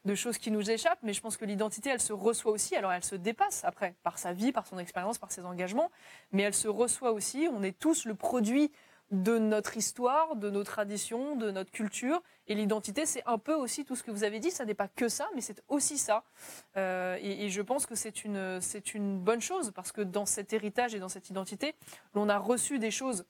de 0.06 0.16
choses 0.16 0.38
qui 0.38 0.50
nous 0.50 0.72
échappent, 0.72 1.04
mais 1.04 1.14
je 1.14 1.22
pense 1.22 1.38
que 1.38 1.46
l'identité, 1.46 1.90
elle 1.90 2.02
se 2.02 2.14
reçoit 2.14 2.52
aussi. 2.52 2.76
Alors, 2.76 2.94
elle 2.94 3.04
se 3.04 3.16
dépasse 3.16 3.64
après, 3.66 3.96
par 4.04 4.18
sa 4.18 4.34
vie, 4.34 4.52
par 4.52 4.66
son 4.66 4.80
expérience, 4.80 5.18
par 5.18 5.32
ses 5.32 5.44
engagements, 5.44 5.92
mais 6.32 6.44
elle 6.44 6.54
se 6.54 6.68
reçoit 6.68 7.12
aussi. 7.12 7.50
On 7.52 7.64
est 7.64 7.78
tous 7.78 8.06
le 8.06 8.16
produit 8.16 8.72
de 9.12 9.38
notre 9.38 9.76
histoire, 9.76 10.36
de 10.38 10.50
nos 10.50 10.64
traditions, 10.64 11.36
de 11.36 11.52
notre 11.52 11.72
culture. 11.72 12.22
Et 12.48 12.56
l'identité, 12.56 13.06
c'est 13.06 13.24
un 13.26 13.38
peu 13.38 13.54
aussi 13.54 13.86
tout 13.86 13.96
ce 13.96 14.04
que 14.04 14.12
vous 14.12 14.24
avez 14.24 14.40
dit. 14.40 14.52
Ça 14.52 14.66
n'est 14.66 14.74
pas 14.74 14.88
que 14.88 15.10
ça, 15.10 15.28
mais 15.36 15.42
c'est 15.42 15.62
aussi 15.68 15.98
ça. 15.98 16.24
Euh, 16.78 17.18
et, 17.22 17.50
je 17.50 17.62
pense 17.62 17.86
que 17.86 17.96
c'est 17.96 18.24
une, 18.24 18.60
c'est 18.62 18.94
une 18.94 19.20
bonne 19.20 19.42
chose 19.42 19.72
parce 19.76 19.92
que 19.92 20.02
dans 20.02 20.26
cet 20.26 20.54
héritage 20.54 20.96
et 20.96 21.00
dans 21.00 21.10
cette 21.10 21.30
identité, 21.30 21.76
l'on 22.16 22.30
a 22.30 22.38
reçu 22.38 22.80
des 22.80 22.92
choses, 22.92 23.26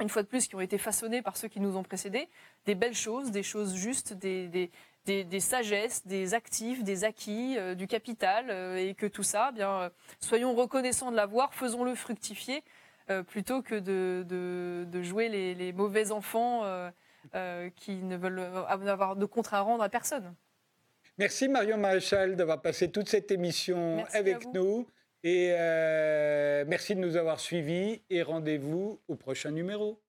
une 0.00 0.08
fois 0.08 0.22
de 0.22 0.28
plus, 0.28 0.46
qui 0.46 0.54
ont 0.54 0.60
été 0.60 0.78
façonnées 0.78 1.22
par 1.22 1.36
ceux 1.36 1.48
qui 1.48 1.58
nous 1.58 1.76
ont 1.76 1.82
précédés, 1.82 2.28
des 2.64 2.76
belles 2.76 2.94
choses, 2.94 3.32
des 3.32 3.42
choses 3.42 3.74
justes, 3.74 4.12
des, 4.12 4.46
des, 4.46 5.24
des, 5.24 5.40
sagesses, 5.40 6.06
des 6.06 6.34
actifs, 6.34 6.84
des 6.84 7.02
acquis, 7.02 7.58
euh, 7.58 7.74
du 7.74 7.88
capital, 7.88 8.46
euh, 8.50 8.76
et 8.76 8.94
que 8.94 9.06
tout 9.06 9.24
ça, 9.24 9.48
eh 9.50 9.54
bien, 9.54 9.90
soyons 10.20 10.54
reconnaissants 10.54 11.10
de 11.10 11.16
l'avoir, 11.16 11.52
faisons-le 11.52 11.96
fructifier. 11.96 12.62
Euh, 13.08 13.22
plutôt 13.22 13.62
que 13.62 13.78
de, 13.78 15.02
jouer 15.02 15.28
les, 15.28 15.72
mauvais 15.72 16.10
enfants 16.10 16.64
euh, 16.64 16.90
euh, 17.36 17.70
qui 17.76 18.02
ne 18.02 18.16
veulent 18.16 18.40
avoir 18.40 19.14
de 19.14 19.24
compte 19.26 19.46
à 19.52 19.60
rendre 19.60 19.84
à 19.84 19.88
personne. 19.88 20.34
Merci 21.16 21.48
Marion 21.48 21.78
Maréchal 21.78 22.34
d'avoir 22.34 22.60
passé 22.60 22.90
toute 22.90 23.08
cette 23.08 23.30
émission 23.30 24.04
avec 24.12 24.52
nous. 24.52 24.88
Et 25.22 25.50
merci 26.66 26.94
de 26.94 27.00
nous 27.00 27.16
avoir 27.16 27.38
suivis 27.38 28.02
et 28.10 28.22
rendez-vous 28.22 29.00
au 29.08 29.14
prochain 29.14 29.50
numéro. 29.50 30.00